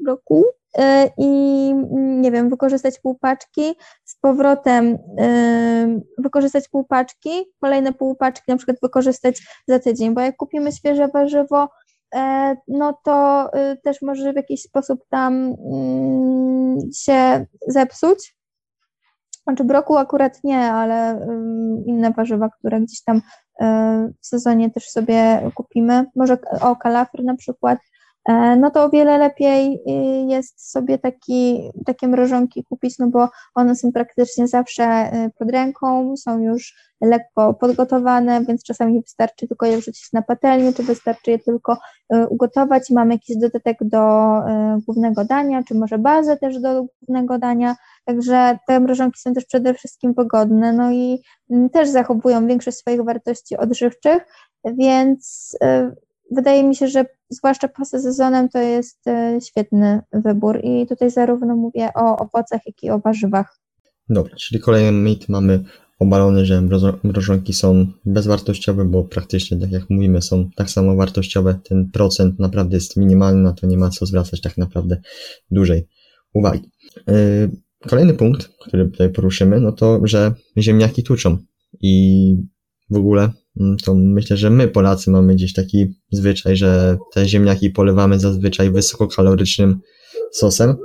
brokuł 0.03 0.45
e, 0.77 1.09
i 1.17 1.27
nie 1.95 2.31
wiem, 2.31 2.49
wykorzystać 2.49 2.99
półpaczki, 2.99 3.75
z 4.05 4.15
powrotem 4.15 4.97
e, 5.19 5.99
wykorzystać 6.17 6.69
półpaczki, 6.69 7.29
kolejne 7.61 7.93
półpaczki 7.93 8.51
na 8.51 8.57
przykład 8.57 8.77
wykorzystać 8.81 9.41
za 9.67 9.79
tydzień, 9.79 10.13
bo 10.13 10.21
jak 10.21 10.37
kupimy 10.37 10.71
świeże 10.71 11.07
warzywo, 11.07 11.69
no 12.67 12.99
to 13.03 13.49
też 13.83 14.01
może 14.01 14.33
w 14.33 14.35
jakiś 14.35 14.61
sposób 14.61 14.99
tam 15.09 15.55
mm, 15.73 16.79
się 16.95 17.45
zepsuć, 17.67 18.35
znaczy 19.43 19.63
broku 19.63 19.97
akurat 19.97 20.43
nie, 20.43 20.59
ale 20.59 21.27
inne 21.85 22.11
warzywa, 22.11 22.49
które 22.49 22.81
gdzieś 22.81 23.03
tam 23.03 23.21
e, 23.61 24.09
w 24.21 24.27
sezonie 24.27 24.71
też 24.71 24.89
sobie 24.89 25.51
kupimy, 25.55 26.05
może 26.15 26.37
o 26.61 26.75
kalafry 26.75 27.23
na 27.23 27.35
przykład, 27.35 27.79
E, 27.79 27.90
no 28.29 28.71
to 28.71 28.83
o 28.83 28.89
wiele 28.89 29.17
lepiej 29.17 29.75
y, 29.75 30.27
jest 30.27 30.71
sobie 30.71 30.97
taki, 30.97 31.69
takie 31.85 32.07
mrożonki 32.07 32.63
kupić, 32.63 32.99
no 32.99 33.07
bo 33.07 33.29
one 33.55 33.75
są 33.75 33.91
praktycznie 33.91 34.47
zawsze 34.47 35.13
y, 35.13 35.29
pod 35.39 35.51
ręką, 35.51 36.17
są 36.17 36.39
już 36.39 36.91
lekko 37.01 37.53
podgotowane, 37.53 38.45
więc 38.45 38.63
czasami 38.63 39.01
wystarczy 39.01 39.47
tylko 39.47 39.65
je 39.65 39.77
wrzucić 39.77 40.13
na 40.13 40.21
patelnię, 40.21 40.73
czy 40.73 40.83
wystarczy 40.83 41.31
je 41.31 41.39
tylko 41.39 41.77
y, 42.13 42.27
ugotować. 42.27 42.89
Mamy 42.89 43.13
jakiś 43.13 43.37
dodatek 43.37 43.77
do 43.81 44.31
głównego 44.85 45.25
dania, 45.25 45.63
czy 45.63 45.75
może 45.75 45.97
bazę 45.97 46.37
też 46.37 46.59
do 46.59 46.83
głównego 46.83 47.37
dania, 47.37 47.75
także 48.05 48.57
te 48.67 48.79
mrożonki 48.79 49.19
są 49.19 49.33
też 49.33 49.45
przede 49.45 49.73
wszystkim 49.73 50.13
wygodne, 50.13 50.73
no 50.73 50.91
i 50.91 51.21
mm, 51.49 51.69
też 51.69 51.89
zachowują 51.89 52.47
większość 52.47 52.77
swoich 52.77 53.03
wartości 53.03 53.57
odżywczych, 53.57 54.25
więc 54.65 55.55
wydaje 56.31 56.63
mi 56.63 56.75
się, 56.75 56.87
że 56.87 57.05
zwłaszcza 57.29 57.67
poza 57.67 57.99
sezonem 57.99 58.49
to 58.49 58.59
jest 58.59 59.07
e, 59.07 59.39
świetny 59.41 60.01
wybór 60.13 60.59
i 60.63 60.87
tutaj 60.87 61.11
zarówno 61.11 61.55
mówię 61.55 61.89
o 61.95 62.17
owocach, 62.17 62.61
jak 62.65 62.83
i 62.83 62.89
o 62.89 62.99
warzywach. 62.99 63.59
Dobra, 64.09 64.35
czyli 64.35 64.61
kolejny 64.61 64.91
mit 64.91 65.29
mamy 65.29 65.63
obalony, 65.99 66.45
że 66.45 66.61
mrożonki 67.03 67.53
są 67.53 67.85
bezwartościowe, 68.05 68.85
bo 68.85 69.03
praktycznie, 69.03 69.57
tak 69.57 69.71
jak 69.71 69.89
mówimy, 69.89 70.21
są 70.21 70.49
tak 70.55 70.69
samo 70.69 70.95
wartościowe. 70.95 71.59
Ten 71.63 71.89
procent 71.91 72.39
naprawdę 72.39 72.75
jest 72.75 72.97
minimalny, 72.97 73.41
na 73.41 73.53
to 73.53 73.67
nie 73.67 73.77
ma 73.77 73.89
co 73.89 74.05
zwracać 74.05 74.41
tak 74.41 74.57
naprawdę 74.57 75.01
dłużej 75.51 75.87
uwagi. 76.33 76.69
E, 77.07 77.13
kolejny 77.87 78.13
punkt, 78.13 78.49
który 78.61 78.89
tutaj 78.89 79.09
poruszymy, 79.09 79.59
no 79.59 79.71
to, 79.71 79.99
że 80.03 80.33
ziemniaki 80.57 81.03
tuczą 81.03 81.37
i 81.81 82.35
w 82.89 82.95
ogóle 82.95 83.31
to 83.85 83.95
myślę, 83.95 84.37
że 84.37 84.49
my 84.49 84.67
Polacy 84.67 85.11
mamy 85.11 85.35
gdzieś 85.35 85.53
taki 85.53 85.93
zwyczaj, 86.11 86.55
że 86.55 86.97
te 87.13 87.27
ziemniaki 87.27 87.69
polewamy 87.69 88.19
zazwyczaj 88.19 88.71
wysokokalorycznym 88.71 89.79
sosem. 90.31 90.75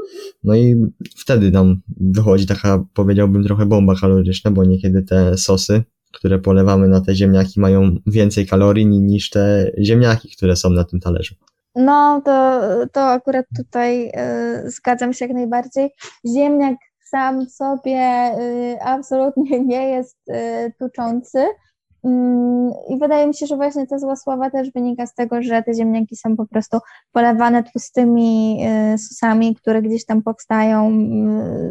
No 0.44 0.54
i 0.56 0.74
wtedy 1.16 1.50
nam 1.50 1.80
wychodzi 2.00 2.46
taka, 2.46 2.84
powiedziałbym, 2.94 3.44
trochę 3.44 3.66
bomba 3.66 3.94
kaloryczna, 4.00 4.50
bo 4.50 4.64
niekiedy 4.64 5.02
te 5.02 5.36
sosy, 5.38 5.82
które 6.12 6.38
polewamy 6.38 6.88
na 6.88 7.00
te 7.00 7.14
ziemniaki, 7.14 7.60
mają 7.60 7.96
więcej 8.06 8.46
kalorii 8.46 8.86
niż 8.86 9.30
te 9.30 9.70
ziemniaki, 9.78 10.36
które 10.36 10.56
są 10.56 10.70
na 10.70 10.84
tym 10.84 11.00
talerzu. 11.00 11.34
No, 11.74 12.22
to, 12.24 12.60
to 12.92 13.00
akurat 13.00 13.46
tutaj 13.56 14.08
y, 14.08 14.70
zgadzam 14.70 15.12
się 15.12 15.24
jak 15.24 15.34
najbardziej. 15.34 15.90
Ziemniak 16.34 16.76
sam 17.10 17.50
sobie 17.50 18.30
y, 18.40 18.76
absolutnie 18.82 19.64
nie 19.64 19.88
jest 19.88 20.16
y, 20.28 20.72
tuczący 20.78 21.38
Mm, 21.38 21.65
I 22.88 22.98
wydaje 22.98 23.26
mi 23.26 23.34
się, 23.34 23.46
że 23.46 23.56
właśnie 23.56 23.86
ta 23.86 23.98
zła 23.98 24.16
sława 24.16 24.50
też 24.50 24.70
wynika 24.70 25.06
z 25.06 25.14
tego, 25.14 25.42
że 25.42 25.62
te 25.62 25.74
ziemniaki 25.74 26.16
są 26.16 26.36
po 26.36 26.46
prostu 26.46 26.78
polewane 27.12 27.62
tłustymi 27.62 28.58
y, 28.94 28.98
sosami, 28.98 29.54
które 29.54 29.82
gdzieś 29.82 30.04
tam 30.04 30.22
powstają 30.22 30.90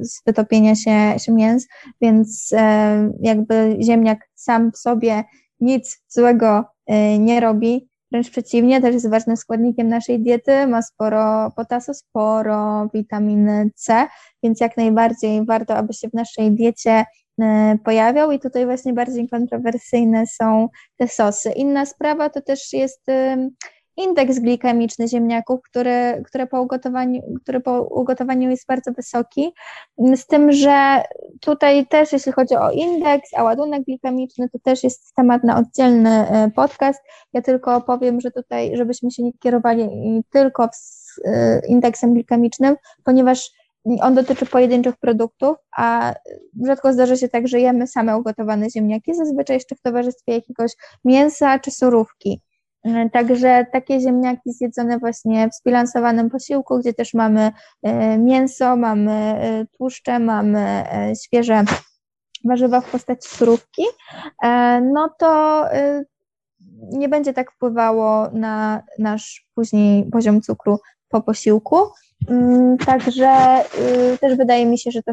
y, 0.01 0.05
z 0.05 0.23
wytopienia 0.25 0.75
się, 0.75 1.19
się 1.19 1.31
mięs, 1.31 1.67
więc 2.01 2.53
e, 2.53 3.11
jakby 3.21 3.77
ziemniak 3.81 4.19
sam 4.35 4.71
w 4.71 4.77
sobie 4.77 5.23
nic 5.59 6.03
złego 6.07 6.63
y, 6.89 7.19
nie 7.19 7.39
robi. 7.39 7.89
Wręcz 8.11 8.31
przeciwnie, 8.31 8.81
też 8.81 8.93
jest 8.93 9.09
ważnym 9.09 9.37
składnikiem 9.37 9.87
naszej 9.87 10.19
diety, 10.19 10.67
ma 10.67 10.81
sporo 10.81 11.51
potasu, 11.55 11.93
sporo 11.93 12.89
witaminy 12.93 13.69
C, 13.75 14.07
więc 14.43 14.61
jak 14.61 14.77
najbardziej 14.77 15.45
warto, 15.45 15.75
aby 15.75 15.93
się 15.93 16.09
w 16.09 16.13
naszej 16.13 16.51
diecie 16.51 17.05
pojawiał 17.83 18.31
i 18.31 18.39
tutaj 18.39 18.65
właśnie 18.65 18.93
bardziej 18.93 19.29
kontrowersyjne 19.29 20.27
są 20.27 20.69
te 20.97 21.07
sosy. 21.07 21.51
Inna 21.51 21.85
sprawa 21.85 22.29
to 22.29 22.41
też 22.41 22.73
jest 22.73 23.01
indeks 23.97 24.39
glikemiczny 24.39 25.07
ziemniaków, 25.07 25.61
który, 25.61 26.23
który, 26.25 26.47
po 26.47 26.61
ugotowaniu, 26.61 27.21
który 27.41 27.59
po 27.59 27.81
ugotowaniu 27.81 28.49
jest 28.49 28.67
bardzo 28.67 28.91
wysoki, 28.91 29.53
z 30.15 30.27
tym, 30.27 30.51
że 30.51 31.03
tutaj 31.41 31.87
też 31.87 32.11
jeśli 32.11 32.31
chodzi 32.31 32.55
o 32.55 32.71
indeks, 32.71 33.29
a 33.35 33.43
ładunek 33.43 33.83
glikemiczny, 33.83 34.49
to 34.49 34.59
też 34.59 34.83
jest 34.83 35.13
temat 35.15 35.43
na 35.43 35.57
oddzielny 35.57 36.09
e, 36.09 36.51
podcast. 36.55 37.03
Ja 37.33 37.41
tylko 37.41 37.81
powiem, 37.81 38.21
że 38.21 38.31
tutaj, 38.31 38.77
żebyśmy 38.77 39.11
się 39.11 39.23
nie 39.23 39.33
kierowali 39.33 39.89
tylko 40.31 40.69
e, 41.25 41.61
indeksem 41.67 42.13
glikemicznym, 42.13 42.75
ponieważ 43.03 43.51
on 44.01 44.15
dotyczy 44.15 44.45
pojedynczych 44.45 44.95
produktów, 44.97 45.57
a 45.77 46.13
rzadko 46.65 46.93
zdarza 46.93 47.15
się 47.15 47.29
tak, 47.29 47.47
że 47.47 47.59
jemy 47.59 47.87
same 47.87 48.17
ugotowane 48.17 48.69
ziemniaki, 48.69 49.15
zazwyczaj 49.15 49.55
jeszcze 49.55 49.75
w 49.75 49.81
towarzystwie 49.81 50.33
jakiegoś 50.33 50.71
mięsa 51.05 51.59
czy 51.59 51.71
surówki. 51.71 52.41
Także 53.13 53.65
takie 53.73 53.99
ziemniaki 53.99 54.53
zjedzone 54.53 54.99
właśnie 54.99 55.49
w 55.49 55.55
zbilansowanym 55.55 56.29
posiłku, 56.29 56.79
gdzie 56.79 56.93
też 56.93 57.13
mamy 57.13 57.51
e, 57.83 58.17
mięso, 58.17 58.75
mamy 58.75 59.11
e, 59.11 59.65
tłuszcze, 59.77 60.19
mamy 60.19 60.59
e, 60.59 61.13
świeże 61.23 61.63
warzywa 62.45 62.81
w 62.81 62.91
postaci 62.91 63.29
surówki, 63.29 63.83
no 64.93 65.09
to 65.19 65.63
nie 66.91 67.09
będzie 67.09 67.33
tak 67.33 67.51
wpływało 67.51 68.29
na 68.33 68.83
nasz 68.99 69.47
później 69.55 70.09
poziom 70.11 70.41
cukru 70.41 70.79
po 71.09 71.21
posiłku. 71.21 71.77
Mm, 72.29 72.77
także 72.77 73.61
y, 74.13 74.17
też 74.17 74.37
wydaje 74.37 74.65
mi 74.65 74.79
się, 74.79 74.91
że 74.91 75.03
ta 75.03 75.11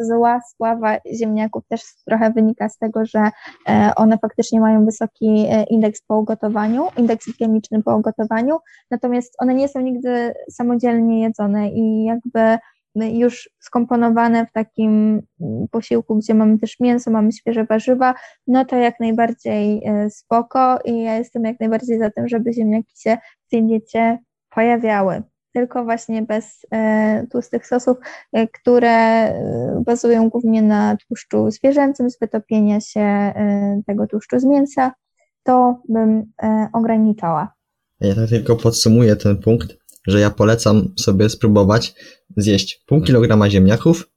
zła 0.00 0.40
sława 0.56 0.96
ziemniaków 1.14 1.62
też 1.68 1.82
trochę 2.06 2.30
wynika 2.30 2.68
z 2.68 2.78
tego, 2.78 3.06
że 3.06 3.30
e, 3.68 3.92
one 3.96 4.18
faktycznie 4.18 4.60
mają 4.60 4.84
wysoki 4.84 5.46
e, 5.50 5.62
indeks 5.62 6.02
po 6.02 6.18
ugotowaniu, 6.18 6.88
indeks 6.96 7.38
chemiczny 7.38 7.82
po 7.82 7.96
ugotowaniu, 7.96 8.58
natomiast 8.90 9.34
one 9.38 9.54
nie 9.54 9.68
są 9.68 9.80
nigdy 9.80 10.34
samodzielnie 10.50 11.22
jedzone 11.22 11.70
i 11.70 12.04
jakby 12.04 12.58
już 12.94 13.50
skomponowane 13.58 14.46
w 14.46 14.52
takim 14.52 15.22
mm, 15.40 15.68
posiłku, 15.70 16.16
gdzie 16.16 16.34
mamy 16.34 16.58
też 16.58 16.80
mięso, 16.80 17.10
mamy 17.10 17.32
świeże 17.32 17.64
warzywa, 17.64 18.14
no 18.46 18.64
to 18.64 18.76
jak 18.76 19.00
najbardziej 19.00 19.82
e, 19.84 20.10
spoko 20.10 20.78
i 20.84 21.02
ja 21.02 21.18
jestem 21.18 21.44
jak 21.44 21.60
najbardziej 21.60 21.98
za 21.98 22.10
tym, 22.10 22.28
żeby 22.28 22.52
ziemniaki 22.52 22.92
się 23.00 23.18
w 23.46 23.50
diecie 23.50 24.18
pojawiały 24.50 25.22
tylko 25.58 25.84
właśnie 25.84 26.22
bez 26.22 26.66
e, 26.70 27.26
tłustych 27.30 27.66
sosów, 27.66 27.96
e, 28.32 28.48
które 28.48 28.90
e, 28.90 29.82
bazują 29.86 30.28
głównie 30.28 30.62
na 30.62 30.96
tłuszczu 31.06 31.50
zwierzęcym 31.50 32.10
z 32.10 32.18
wytopienia 32.18 32.80
się 32.80 33.32
tego 33.86 34.06
tłuszczu 34.06 34.40
z 34.40 34.44
mięsa, 34.44 34.92
to 35.42 35.82
bym 35.88 36.32
ograniczała. 36.72 37.52
Ja 38.00 38.14
tak 38.14 38.28
tylko 38.28 38.56
podsumuję 38.56 39.16
ten 39.16 39.36
punkt, 39.36 39.76
że 40.06 40.20
ja 40.20 40.30
polecam 40.30 40.94
sobie 40.98 41.28
spróbować 41.28 41.94
zjeść 42.36 42.84
pół 42.86 43.00
kilograma 43.00 43.50
ziemniaków 43.50 44.10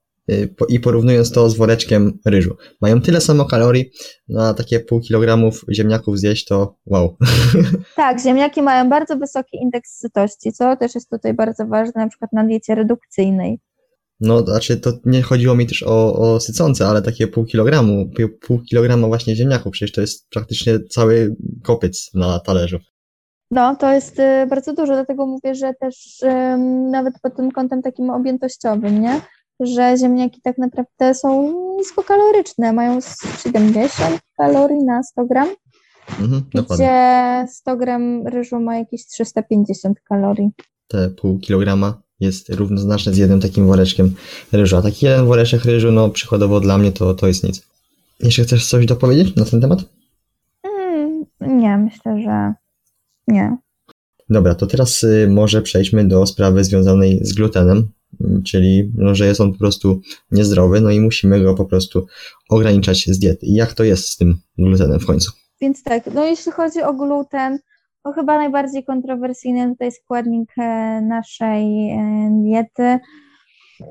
i 0.69 0.79
porównując 0.79 1.31
to 1.31 1.49
z 1.49 1.57
woreczkiem 1.57 2.19
ryżu. 2.25 2.55
Mają 2.81 3.01
tyle 3.01 3.21
samo 3.21 3.45
kalorii, 3.45 3.91
no 4.27 4.47
a 4.47 4.53
takie 4.53 4.79
pół 4.79 4.99
kilogramów 4.99 5.65
ziemniaków 5.71 6.19
zjeść 6.19 6.45
to 6.45 6.75
wow. 6.85 7.17
Tak, 7.95 8.21
ziemniaki 8.21 8.61
mają 8.61 8.89
bardzo 8.89 9.17
wysoki 9.17 9.57
indeks 9.57 9.97
sytości, 9.97 10.51
co 10.51 10.75
też 10.75 10.95
jest 10.95 11.09
tutaj 11.09 11.33
bardzo 11.33 11.67
ważne, 11.67 12.01
na 12.01 12.09
przykład 12.09 12.33
na 12.33 12.43
diecie 12.43 12.75
redukcyjnej. 12.75 13.59
No, 14.19 14.39
znaczy 14.39 14.77
to 14.77 14.91
nie 15.05 15.21
chodziło 15.21 15.55
mi 15.55 15.67
też 15.67 15.83
o, 15.83 16.13
o 16.15 16.39
sycące, 16.39 16.87
ale 16.87 17.01
takie 17.01 17.27
pół 17.27 17.45
kilogramu, 17.45 18.09
pół, 18.15 18.29
pół 18.41 18.61
kilograma 18.61 19.07
właśnie 19.07 19.35
ziemniaków, 19.35 19.71
przecież 19.71 19.91
to 19.91 20.01
jest 20.01 20.29
praktycznie 20.29 20.79
cały 20.79 21.35
kopiec 21.63 22.11
na 22.13 22.39
talerzu. 22.39 22.79
No, 23.51 23.75
to 23.75 23.93
jest 23.93 24.19
y, 24.19 24.47
bardzo 24.49 24.73
dużo, 24.73 24.93
dlatego 24.93 25.25
mówię, 25.25 25.55
że 25.55 25.73
też 25.79 26.19
nawet 26.91 27.13
pod 27.21 27.35
tym 27.35 27.51
kątem 27.51 27.81
takim 27.81 28.09
objętościowym, 28.09 29.01
nie? 29.01 29.21
Że 29.65 29.97
ziemniaki 29.97 30.41
tak 30.41 30.57
naprawdę 30.57 31.13
są 31.13 31.53
niskokaloryczne, 31.77 32.73
mają 32.73 32.99
70 33.43 34.21
kalorii 34.37 34.83
na 34.83 35.03
100 35.03 35.25
gram, 35.25 35.47
mhm, 36.19 36.43
gdzie 36.69 37.45
100 37.53 37.77
gram 37.77 38.27
ryżu 38.27 38.59
ma 38.59 38.77
jakieś 38.77 39.05
350 39.05 39.99
kalorii. 40.09 40.49
Te 40.87 41.09
pół 41.09 41.39
kilograma 41.39 42.01
jest 42.19 42.49
równoznaczne 42.49 43.13
z 43.13 43.17
jednym 43.17 43.39
takim 43.39 43.67
woreczkiem 43.67 44.15
ryżu, 44.51 44.77
a 44.77 44.81
taki 44.81 45.05
jeden 45.05 45.25
woreczek 45.25 45.65
ryżu, 45.65 45.91
no 45.91 46.09
przykładowo 46.09 46.59
dla 46.59 46.77
mnie 46.77 46.91
to, 46.91 47.13
to 47.13 47.27
jest 47.27 47.43
nic. 47.43 47.67
Jeszcze 48.19 48.43
chcesz 48.43 48.67
coś 48.67 48.85
dopowiedzieć 48.85 49.35
na 49.35 49.45
ten 49.45 49.61
temat? 49.61 49.79
Mm, 50.63 51.25
nie, 51.41 51.77
myślę, 51.77 52.21
że 52.21 52.53
nie. 53.27 53.57
Dobra, 54.29 54.55
to 54.55 54.67
teraz 54.67 55.03
y, 55.03 55.27
może 55.29 55.61
przejdźmy 55.61 56.07
do 56.07 56.25
sprawy 56.27 56.63
związanej 56.63 57.19
z 57.21 57.33
glutenem 57.33 57.91
czyli 58.45 58.91
no, 58.95 59.15
że 59.15 59.25
jest 59.25 59.41
on 59.41 59.51
po 59.51 59.59
prostu 59.59 60.01
niezdrowy, 60.31 60.81
no 60.81 60.91
i 60.91 60.99
musimy 60.99 61.43
go 61.43 61.55
po 61.55 61.65
prostu 61.65 62.05
ograniczać 62.49 63.05
z 63.07 63.19
diety. 63.19 63.45
I 63.45 63.53
jak 63.53 63.73
to 63.73 63.83
jest 63.83 64.07
z 64.07 64.17
tym 64.17 64.37
glutenem 64.57 64.99
w 64.99 65.05
końcu? 65.05 65.31
Więc 65.61 65.83
tak, 65.83 66.13
no 66.13 66.25
jeśli 66.25 66.51
chodzi 66.51 66.81
o 66.81 66.93
gluten, 66.93 67.59
to 68.03 68.11
chyba 68.11 68.37
najbardziej 68.37 68.83
kontrowersyjny 68.83 69.69
tutaj 69.69 69.91
składnik 69.91 70.51
e, 70.57 71.01
naszej 71.01 71.89
e, 71.89 72.29
diety. 72.43 72.99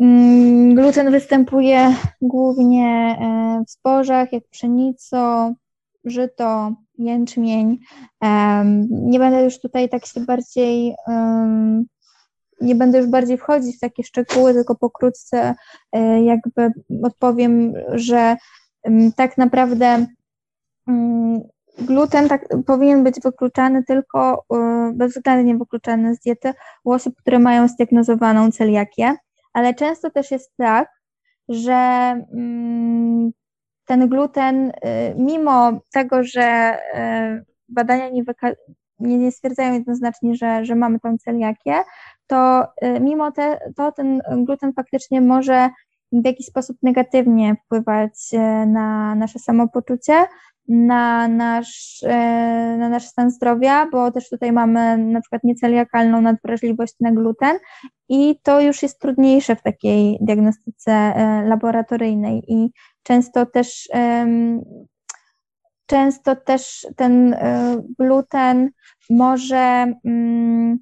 Mm, 0.01 0.75
gluten 0.75 1.11
występuje 1.11 1.95
głównie 2.23 2.87
e, 3.21 3.63
w 3.67 3.71
zbożach, 3.71 4.33
jak 4.33 4.49
pszenico, 4.49 5.53
żyto, 6.05 6.73
jęczmień. 6.99 7.79
Nie 8.91 9.19
będę 9.19 9.45
już 9.45 9.61
tutaj 9.61 9.89
tak 9.89 10.07
się 10.07 10.21
bardziej 10.21 10.95
nie 12.61 12.75
będę 12.75 12.99
już 12.99 13.07
bardziej 13.07 13.39
wchodzić 13.39 13.77
w 13.77 13.81
takie 13.81 14.03
szczegóły, 14.03 14.55
tylko 14.55 14.75
pokrótce 14.75 15.55
e, 15.93 16.25
jakby 16.25 16.73
odpowiem, 17.03 17.75
że 17.93 18.37
tak 19.17 19.39
naprawdę 19.39 20.07
gluten 21.79 22.29
tak, 22.29 22.49
powinien 22.67 23.05
być 23.05 23.21
wykluczany 23.21 23.85
tylko, 23.85 24.45
e, 24.53 24.93
bezwzględnie 24.95 25.57
wykluczany 25.57 26.15
z 26.15 26.21
diety 26.21 26.55
u 26.85 26.93
osób, 26.93 27.15
które 27.17 27.39
mają 27.39 27.69
zdiagnozowaną 27.69 28.51
celiakię, 28.51 29.15
ale 29.53 29.75
często 29.75 30.11
też 30.11 30.31
jest 30.31 30.53
tak, 30.57 30.89
że 31.49 32.15
ten 33.85 34.09
gluten, 34.09 34.73
e, 34.83 35.15
mimo 35.15 35.73
tego, 35.93 36.25
że 36.25 36.79
badania 37.69 38.09
nie, 38.09 38.23
nie, 38.99 39.19
nie 39.19 39.33
stwierdzają 39.33 39.75
jednoznacznie, 39.75 40.35
że, 40.35 40.65
że 40.65 40.75
mamy 40.75 41.01
tą 41.01 41.19
celiakię, 41.19 41.75
to 42.31 42.65
y, 42.83 43.01
mimo 43.01 43.33
te, 43.33 43.73
to 43.77 43.93
ten 43.93 44.21
gluten 44.37 44.73
faktycznie 44.73 45.21
może 45.21 45.71
w 46.13 46.27
jakiś 46.27 46.47
sposób 46.47 46.77
negatywnie 46.83 47.57
wpływać 47.65 48.13
y, 48.33 48.67
na 48.67 49.15
nasze 49.15 49.39
samopoczucie, 49.39 50.27
na 50.69 51.29
nasz, 51.29 52.03
y, 52.03 52.09
na 52.79 52.89
nasz 52.89 53.05
stan 53.05 53.31
zdrowia, 53.31 53.87
bo 53.93 54.11
też 54.11 54.29
tutaj 54.29 54.53
mamy 54.53 54.99
na 54.99 55.21
przykład 55.21 55.45
nieceliakalną 55.45 56.21
nadwrażliwość 56.21 56.95
na 57.01 57.13
gluten 57.13 57.59
i 58.09 58.41
to 58.43 58.61
już 58.61 58.83
jest 58.83 59.01
trudniejsze 59.01 59.57
w 59.57 59.63
takiej 59.63 60.19
diagnostyce 60.21 61.13
laboratoryjnej. 61.47 62.43
I 62.49 62.71
często 63.03 63.47
też 63.47 63.89
często 65.87 66.37
też 66.37 66.87
ten 66.97 67.37
gluten 67.99 68.71
może 69.11 69.95
mm, 70.05 70.79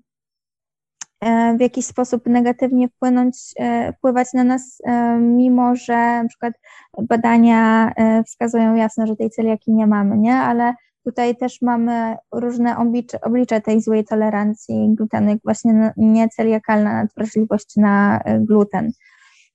w 1.56 1.60
jakiś 1.60 1.86
sposób 1.86 2.26
negatywnie 2.26 2.88
wpłynąć, 2.88 3.36
e, 3.56 3.92
wpływać 3.92 4.32
na 4.34 4.44
nas, 4.44 4.78
e, 4.84 5.18
mimo 5.18 5.76
że 5.76 5.96
na 6.22 6.28
przykład 6.28 6.54
badania 7.02 7.92
wskazują 8.26 8.74
jasno, 8.74 9.06
że 9.06 9.16
tej 9.16 9.30
celiaki 9.30 9.72
nie 9.72 9.86
mamy, 9.86 10.18
nie? 10.18 10.34
Ale 10.34 10.74
tutaj 11.04 11.36
też 11.36 11.62
mamy 11.62 12.16
różne 12.32 12.78
oblicze, 12.78 13.20
oblicze 13.20 13.60
tej 13.60 13.80
złej 13.80 14.04
tolerancji 14.04 14.94
glutenu, 14.94 15.28
jak 15.28 15.38
właśnie 15.44 15.92
nieceliakalna 15.96 16.92
nadwrażliwość 16.92 17.76
na 17.76 18.20
gluten. 18.40 18.92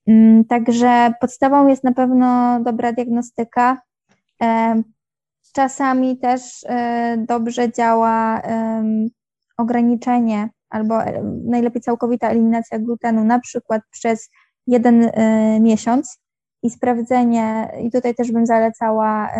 Mm, 0.06 0.44
także 0.44 1.12
podstawą 1.20 1.66
jest 1.66 1.84
na 1.84 1.92
pewno 1.92 2.60
dobra 2.60 2.92
diagnostyka. 2.92 3.82
Czasami 5.54 6.18
też 6.18 6.64
dobrze 7.28 7.72
działa 7.72 8.42
ograniczenie 9.56 10.48
albo 10.74 11.02
e, 11.02 11.22
najlepiej 11.44 11.82
całkowita 11.82 12.28
eliminacja 12.28 12.78
glutenu, 12.78 13.24
na 13.24 13.38
przykład 13.38 13.82
przez 13.90 14.30
jeden 14.66 15.02
e, 15.02 15.60
miesiąc 15.60 16.18
i 16.62 16.70
sprawdzenie, 16.70 17.72
i 17.82 17.90
tutaj 17.90 18.14
też 18.14 18.32
bym 18.32 18.46
zalecała 18.46 19.30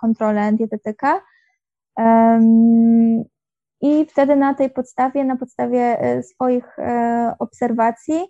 kontrolę 0.00 0.52
dietetyka. 0.52 1.20
I 3.80 4.06
wtedy 4.06 4.36
na 4.36 4.54
tej 4.54 4.70
podstawie, 4.70 5.24
na 5.24 5.36
podstawie 5.36 6.00
e, 6.00 6.22
swoich 6.22 6.76
obserwacji, 7.38 8.24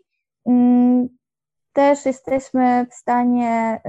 mm, 0.47 1.09
też 1.73 2.07
jesteśmy 2.07 2.87
w 2.91 2.95
stanie 2.95 3.81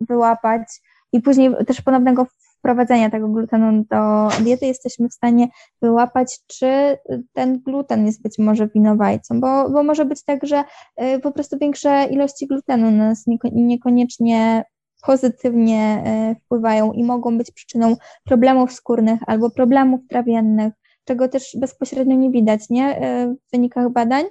wyłapać 0.00 0.80
i 1.12 1.20
później 1.20 1.54
też 1.66 1.80
ponownego 1.80 2.26
wprowadzenia 2.66 3.10
tego 3.10 3.28
glutenu 3.28 3.84
do 3.90 4.28
diety 4.44 4.66
jesteśmy 4.66 5.08
w 5.08 5.12
stanie 5.12 5.48
wyłapać, 5.82 6.38
czy 6.46 6.98
ten 7.32 7.60
gluten 7.60 8.06
jest 8.06 8.22
być 8.22 8.38
może 8.38 8.68
winowajcą, 8.68 9.40
bo, 9.40 9.70
bo 9.70 9.82
może 9.82 10.04
być 10.04 10.24
tak, 10.24 10.46
że 10.46 10.64
y, 11.02 11.20
po 11.20 11.32
prostu 11.32 11.58
większe 11.58 12.04
ilości 12.04 12.46
glutenu 12.46 12.90
nas 12.90 13.24
niekoniecznie 13.52 14.64
pozytywnie 15.02 16.04
y, 16.32 16.40
wpływają 16.40 16.92
i 16.92 17.04
mogą 17.04 17.38
być 17.38 17.50
przyczyną 17.50 17.96
problemów 18.24 18.72
skórnych 18.72 19.20
albo 19.26 19.50
problemów 19.50 20.00
trawiennych, 20.08 20.72
czego 21.04 21.28
też 21.28 21.56
bezpośrednio 21.60 22.16
nie 22.16 22.30
widać 22.30 22.70
nie? 22.70 22.96
Y, 23.24 23.34
w 23.34 23.50
wynikach 23.52 23.92
badań. 23.92 24.24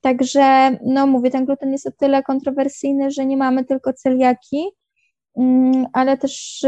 Także, 0.00 0.78
no 0.86 1.06
mówię, 1.06 1.30
ten 1.30 1.44
gluten 1.44 1.72
jest 1.72 1.86
o 1.86 1.90
tyle 1.90 2.22
kontrowersyjny, 2.22 3.10
że 3.10 3.26
nie 3.26 3.36
mamy 3.36 3.64
tylko 3.64 3.92
celiaki, 3.92 4.64
ale 5.92 6.16
też 6.16 6.64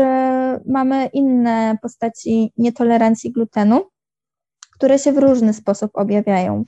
mamy 0.67 1.07
inne 1.07 1.79
postaci 1.83 2.53
nietolerancji 2.57 3.33
glutenu, 3.33 3.85
które 4.83 4.99
się 4.99 5.13
w 5.13 5.19
różny 5.19 5.53
sposób 5.53 5.91
objawiają. 5.95 6.65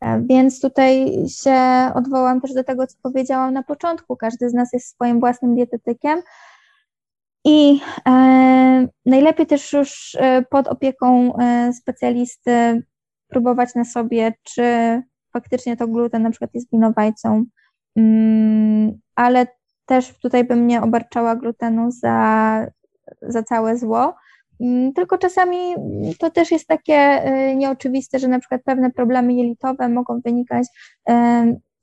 E, 0.00 0.22
więc 0.30 0.60
tutaj 0.60 1.14
się 1.28 1.56
odwołam 1.94 2.40
też 2.40 2.54
do 2.54 2.64
tego, 2.64 2.86
co 2.86 2.96
powiedziałam 3.02 3.54
na 3.54 3.62
początku. 3.62 4.16
Każdy 4.16 4.48
z 4.50 4.54
nas 4.54 4.72
jest 4.72 4.88
swoim 4.88 5.20
własnym 5.20 5.54
dietetykiem 5.54 6.22
i 7.44 7.80
e, 8.08 8.88
najlepiej 9.06 9.46
też 9.46 9.72
już 9.72 10.16
pod 10.50 10.68
opieką 10.68 11.32
specjalisty 11.72 12.82
próbować 13.28 13.74
na 13.74 13.84
sobie, 13.84 14.32
czy 14.42 14.62
faktycznie 15.32 15.76
to 15.76 15.88
gluten 15.88 16.22
na 16.22 16.30
przykład 16.30 16.50
jest 16.54 16.70
winowajcą, 16.72 17.44
mm, 17.96 18.92
ale 19.14 19.46
też 19.86 20.18
tutaj 20.18 20.44
bym 20.44 20.66
nie 20.66 20.82
obarczała 20.82 21.36
glutenu 21.36 21.90
za, 21.90 22.66
za 23.22 23.42
całe 23.42 23.78
zło. 23.78 24.14
Mm, 24.60 24.92
tylko 24.92 25.18
czasami 25.18 25.74
to 26.18 26.30
też 26.30 26.50
jest 26.50 26.66
takie 26.66 27.28
y, 27.50 27.56
nieoczywiste, 27.56 28.18
że 28.18 28.28
na 28.28 28.38
przykład 28.38 28.62
pewne 28.64 28.90
problemy 28.90 29.34
jelitowe 29.34 29.88
mogą 29.88 30.20
wynikać 30.20 30.66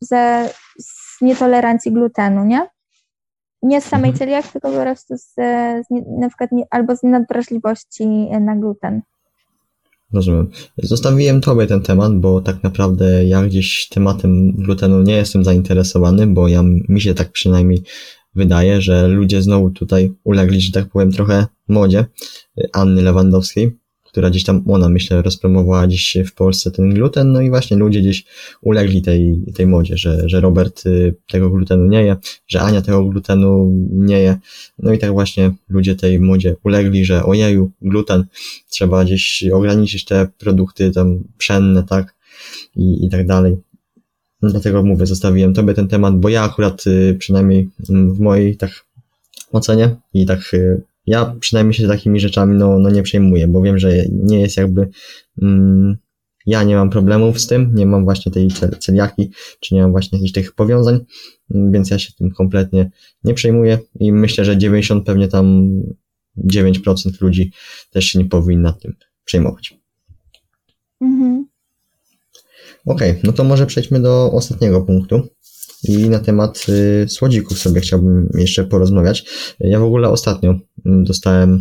ze, 0.02 0.50
z 0.80 1.22
nietolerancji 1.22 1.92
glutenu, 1.92 2.46
nie? 2.46 2.68
Nie 3.64 3.82
z 3.82 3.86
samej 3.86 4.10
mhm. 4.10 4.18
celiaki, 4.18 4.50
tylko 4.50 4.72
po 4.72 4.82
prostu 4.82 5.18
z, 5.18 5.34
z, 5.34 5.86
na 6.20 6.28
przykład 6.28 6.52
nie, 6.52 6.64
albo 6.70 6.96
z 6.96 7.04
nadwrażliwości 7.04 8.08
na 8.42 8.56
gluten. 8.56 9.02
Rozumiem. 10.14 10.48
Zostawiłem 10.78 11.42
Tobie 11.42 11.68
ten 11.68 11.82
temat, 11.82 12.20
bo 12.20 12.42
tak 12.42 12.64
naprawdę 12.64 13.26
ja 13.26 13.46
gdzieś 13.46 13.88
tematem 13.90 14.52
glutenu 14.52 15.02
nie 15.02 15.16
jestem 15.16 15.44
zainteresowany, 15.44 16.28
bo 16.28 16.48
ja, 16.48 16.64
mi 16.90 17.02
się 17.02 17.14
tak 17.14 17.32
przynajmniej 17.32 17.84
wydaje, 18.36 18.82
że 18.82 19.08
ludzie 19.08 19.42
znowu 19.42 19.70
tutaj 19.70 20.14
ulegli, 20.24 20.62
że 20.62 20.72
tak 20.72 20.90
powiem, 20.90 21.12
trochę 21.12 21.46
modzie 21.68 22.06
Anny 22.74 23.02
Lewandowskiej, 23.02 23.78
która 24.12 24.30
gdzieś 24.30 24.44
tam, 24.44 24.64
ona 24.68 24.90
myślę, 24.90 25.22
rozpromowała 25.22 25.88
dziś 25.88 26.18
w 26.26 26.34
Polsce 26.34 26.72
ten 26.72 26.94
gluten, 26.94 27.32
no 27.32 27.42
i 27.42 27.50
właśnie 27.50 27.78
ludzie 27.78 28.00
gdzieś 28.02 28.26
ulegli 28.62 29.02
tej, 29.02 29.42
tej 29.56 29.68
modzie, 29.68 29.98
że, 29.98 30.30
że 30.30 30.42
Robert 30.42 30.86
y, 30.86 31.16
tego 31.28 31.50
glutenu 31.50 31.86
nie 31.88 32.04
je, 32.04 32.16
że 32.48 32.62
Ania 32.62 32.82
tego 32.82 33.06
glutenu 33.06 33.72
nie 33.92 34.20
je, 34.20 34.38
no 34.80 34.94
i 34.94 34.98
tak 34.98 35.12
właśnie 35.12 35.52
ludzie 35.70 35.96
tej 35.96 36.20
modzie 36.20 36.56
ulegli, 36.64 37.06
że 37.06 37.24
ojeju, 37.24 37.72
gluten, 37.82 38.26
trzeba 38.70 39.04
gdzieś 39.06 39.44
ograniczyć 39.54 40.06
te 40.06 40.28
produkty 40.38 40.92
tam 40.92 41.24
pszenne, 41.38 41.84
tak, 41.84 42.16
i, 42.76 43.06
i 43.06 43.10
tak 43.10 43.28
dalej. 43.28 43.58
Dlatego 44.42 44.84
mówię, 44.84 45.06
zostawiłem 45.06 45.54
tobie 45.54 45.74
ten 45.74 45.88
temat, 45.88 46.20
bo 46.20 46.30
ja 46.30 46.44
akurat 46.44 46.88
y, 46.88 47.16
przynajmniej 47.20 47.70
w 47.90 48.20
mojej 48.20 48.58
tak 48.58 48.86
ocenie 49.52 49.96
i 50.14 50.26
tak 50.26 50.54
y, 50.54 50.82
ja 51.06 51.36
przynajmniej 51.40 51.74
się 51.74 51.88
takimi 51.88 52.20
rzeczami 52.20 52.58
no, 52.58 52.80
no 52.80 52.90
nie 52.90 53.04
przejmuję, 53.04 53.48
bo 53.48 53.62
wiem, 53.62 53.80
że 53.80 53.94
nie 54.12 54.42
jest 54.42 54.58
jakby 54.58 54.90
mm, 55.42 55.98
ja 56.46 56.64
nie 56.64 56.76
mam 56.76 56.90
problemów 56.90 57.40
z 57.40 57.48
tym, 57.48 57.72
nie 57.76 57.86
mam 57.86 58.04
właśnie 58.04 58.32
tej 58.32 58.48
celiaki, 58.80 59.32
czy 59.60 59.76
nie 59.76 59.82
mam 59.82 59.92
właśnie 59.92 60.18
jakichś 60.18 60.32
tych 60.32 60.52
powiązań, 60.52 61.00
więc 61.50 61.90
ja 61.90 62.00
się 62.00 62.14
tym 62.14 62.32
kompletnie 62.32 62.92
nie 63.24 63.34
przejmuję 63.34 63.80
i 64.00 64.12
myślę, 64.12 64.46
że 64.46 64.58
90 64.58 65.06
pewnie 65.06 65.28
tam 65.28 65.70
9% 66.38 67.22
ludzi 67.22 67.52
też 67.92 68.06
się 68.06 68.20
nie 68.20 68.26
powinna 68.26 68.74
tym 68.74 68.96
przejmować. 69.26 69.78
Mhm. 71.02 71.46
Okej, 72.86 73.12
okay, 73.12 73.22
no 73.24 73.34
to 73.34 73.44
może 73.44 73.66
przejdźmy 73.66 74.00
do 74.00 74.32
ostatniego 74.32 74.82
punktu. 74.82 75.28
I 75.84 76.10
na 76.10 76.20
temat 76.20 76.66
y, 76.70 77.10
słodzików 77.10 77.60
sobie 77.60 77.82
chciałbym 77.82 78.30
jeszcze 78.38 78.64
porozmawiać. 78.64 79.26
Ja 79.60 79.80
w 79.80 79.84
ogóle 79.84 80.10
ostatnio 80.10 80.50
mm, 80.50 80.62
dostałem 80.86 81.60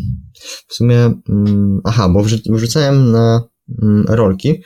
w 0.68 0.74
sumie, 0.74 1.12
mm, 1.28 1.80
aha, 1.84 2.08
bo 2.08 2.24
wrzucałem 2.46 3.10
na 3.10 3.48
mm, 3.82 4.04
rolki 4.08 4.62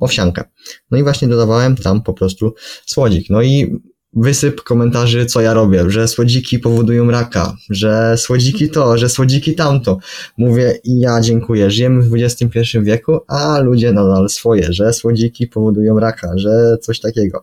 owsiankę. 0.00 0.44
No 0.90 0.98
i 0.98 1.02
właśnie 1.02 1.28
dodawałem 1.28 1.76
tam 1.76 2.02
po 2.02 2.14
prostu 2.14 2.54
słodzik. 2.86 3.30
No 3.30 3.42
i 3.42 3.80
wysyp 4.16 4.62
komentarzy, 4.62 5.26
co 5.26 5.40
ja 5.40 5.54
robię, 5.54 5.90
że 5.90 6.08
słodziki 6.08 6.58
powodują 6.58 7.10
raka, 7.10 7.56
że 7.70 8.14
słodziki 8.18 8.70
to, 8.70 8.98
że 8.98 9.08
słodziki 9.08 9.54
tamto. 9.54 9.98
Mówię 10.36 10.78
i 10.84 11.00
ja 11.00 11.20
dziękuję, 11.20 11.70
żyjemy 11.70 12.02
w 12.02 12.14
XXI 12.14 12.78
wieku, 12.82 13.18
a 13.28 13.58
ludzie 13.60 13.92
nadal 13.92 14.28
swoje, 14.28 14.72
że 14.72 14.92
słodziki 14.92 15.46
powodują 15.46 15.98
raka, 15.98 16.32
że 16.36 16.76
coś 16.80 17.00
takiego. 17.00 17.42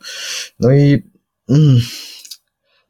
No 0.59 0.71
i 0.71 1.03
mm, 1.49 1.79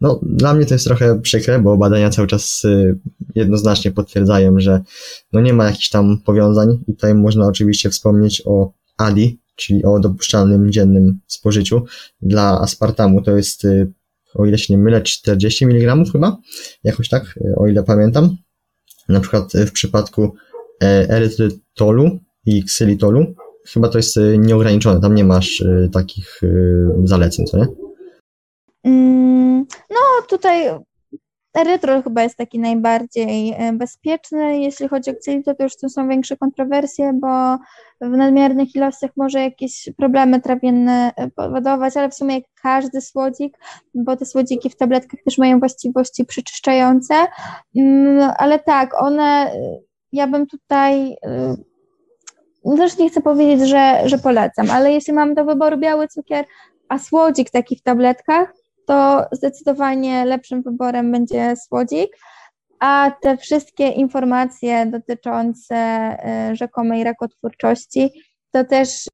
no, 0.01 0.19
dla 0.23 0.53
mnie 0.53 0.65
to 0.65 0.75
jest 0.75 0.85
trochę 0.85 1.21
przykre, 1.21 1.59
bo 1.59 1.77
badania 1.77 2.09
cały 2.09 2.27
czas 2.27 2.65
y, 2.65 2.99
jednoznacznie 3.35 3.91
potwierdzają, 3.91 4.59
że 4.59 4.81
no 5.33 5.41
nie 5.41 5.53
ma 5.53 5.65
jakichś 5.65 5.89
tam 5.89 6.17
powiązań 6.25 6.83
i 6.87 6.93
tutaj 6.93 7.15
można 7.15 7.47
oczywiście 7.47 7.89
wspomnieć 7.89 8.43
o 8.45 8.73
ADI, 8.97 9.39
czyli 9.55 9.83
o 9.83 9.99
dopuszczalnym 9.99 10.71
dziennym 10.71 11.19
spożyciu. 11.27 11.85
Dla 12.21 12.61
aspartamu 12.61 13.21
to 13.21 13.37
jest, 13.37 13.65
y, 13.65 13.93
o 14.35 14.45
ile 14.45 14.57
się 14.57 14.73
nie 14.73 14.77
mylę, 14.77 15.01
40 15.01 15.65
mg 15.65 16.11
chyba, 16.11 16.37
jakoś 16.83 17.09
tak, 17.09 17.37
y, 17.37 17.55
o 17.57 17.67
ile 17.67 17.83
pamiętam. 17.83 18.37
Na 19.09 19.19
przykład 19.19 19.53
w 19.53 19.71
przypadku 19.71 20.35
e, 20.83 21.09
erytrytolu 21.09 22.19
i 22.45 22.63
ksylitolu 22.63 23.35
chyba 23.67 23.89
to 23.89 23.97
jest 23.97 24.19
nieograniczone, 24.37 25.01
tam 25.01 25.15
nie 25.15 25.23
masz 25.23 25.63
takich 25.91 26.41
zaleceń, 27.03 27.45
co 27.45 27.57
nie? 27.57 27.67
Mm, 28.83 29.30
no 29.89 29.97
tutaj 30.29 30.71
erytrol 31.53 32.03
chyba 32.03 32.23
jest 32.23 32.37
taki 32.37 32.59
najbardziej 32.59 33.53
e, 33.57 33.73
bezpieczny. 33.73 34.59
Jeśli 34.59 34.87
chodzi 34.87 35.11
o 35.11 35.15
ksylitol, 35.15 35.55
to 35.55 35.63
już 35.63 35.77
tu 35.77 35.89
są 35.89 36.09
większe 36.09 36.37
kontrowersje, 36.37 37.13
bo 37.13 37.57
w 38.01 38.17
nadmiernych 38.17 38.75
ilościach 38.75 39.11
może 39.17 39.39
jakieś 39.39 39.89
problemy 39.97 40.41
trawienne 40.41 41.11
e, 41.15 41.29
powodować, 41.29 41.97
ale 41.97 42.09
w 42.09 42.15
sumie 42.15 42.35
jak 42.35 42.43
każdy 42.61 43.01
słodzik, 43.01 43.57
bo 43.93 44.15
te 44.15 44.25
słodziki 44.25 44.69
w 44.69 44.75
tabletkach 44.75 45.19
też 45.25 45.37
mają 45.37 45.59
właściwości 45.59 46.25
przeczyszczające, 46.25 47.15
mm, 47.75 48.31
ale 48.37 48.59
tak, 48.59 49.01
one, 49.01 49.51
ja 50.11 50.27
bym 50.27 50.47
tutaj 50.47 51.15
e, 51.25 51.55
też 52.77 52.97
nie 52.97 53.09
chcę 53.09 53.21
powiedzieć, 53.21 53.69
że, 53.69 54.01
że 54.05 54.17
polecam, 54.17 54.69
ale 54.71 54.91
jeśli 54.91 55.13
mam 55.13 55.33
do 55.33 55.45
wyboru 55.45 55.77
biały 55.77 56.07
cukier, 56.07 56.45
a 56.89 56.99
słodzik 56.99 57.49
taki 57.49 57.75
w 57.75 57.81
tabletkach, 57.81 58.53
to 58.85 59.25
zdecydowanie 59.31 60.25
lepszym 60.25 60.61
wyborem 60.61 61.11
będzie 61.11 61.53
słodzik, 61.67 62.17
a 62.79 63.11
te 63.21 63.37
wszystkie 63.37 63.89
informacje 63.89 64.85
dotyczące 64.85 65.75
y, 66.51 66.55
rzekomej 66.55 67.03
rakotwórczości 67.03 68.11
to 68.51 68.63
też 68.63 69.07
y, 69.07 69.09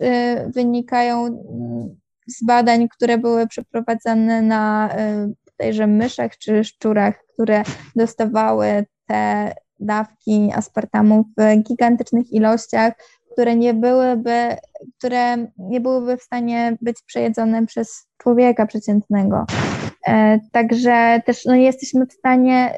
wynikają 0.56 1.26
mm, 1.26 2.00
z 2.28 2.46
badań, 2.46 2.88
które 2.90 3.18
były 3.18 3.48
przeprowadzane 3.48 4.42
na 4.42 4.90
y, 5.00 5.34
tejże 5.58 5.88
myszach 5.88 6.38
czy 6.38 6.64
szczurach, 6.64 7.24
które 7.34 7.64
dostawały 7.96 8.86
te 9.08 9.54
dawki 9.80 10.52
aspartamu 10.56 11.26
w 11.38 11.64
gigantycznych 11.64 12.32
ilościach, 12.32 12.94
które 13.38 13.56
nie 13.56 13.74
byłyby, 13.74 14.56
które 14.98 15.38
nie 15.58 15.82
byłyby 15.82 16.18
w 16.18 16.24
stanie 16.24 16.78
być 16.82 17.02
przejedzone 17.06 17.66
przez 17.66 18.08
człowieka 18.18 18.66
przeciętnego. 18.66 19.46
E, 20.08 20.40
także 20.52 21.22
też 21.26 21.46
no, 21.46 21.56
jesteśmy 21.56 22.06
w 22.06 22.14
stanie 22.14 22.74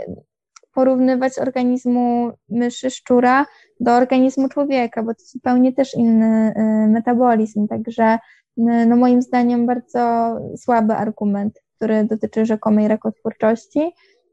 porównywać 0.74 1.40
organizmu 1.40 2.32
myszy, 2.50 2.90
szczura 2.90 3.46
do 3.80 3.92
organizmu 3.92 4.50
człowieka, 4.50 5.04
bo 5.04 5.14
to 5.14 5.24
zupełnie 5.26 5.74
też 5.74 5.94
inny 5.94 6.54
e, 6.56 6.88
metabolizm. 6.88 7.68
Także 7.68 8.18
no, 8.58 8.96
moim 8.96 9.22
zdaniem 9.22 9.66
bardzo 9.66 10.36
słaby 10.58 10.94
argument, 10.94 11.60
który 11.76 12.04
dotyczy 12.04 12.46
rzekomej 12.46 12.88
rakotwórczości 12.88 13.92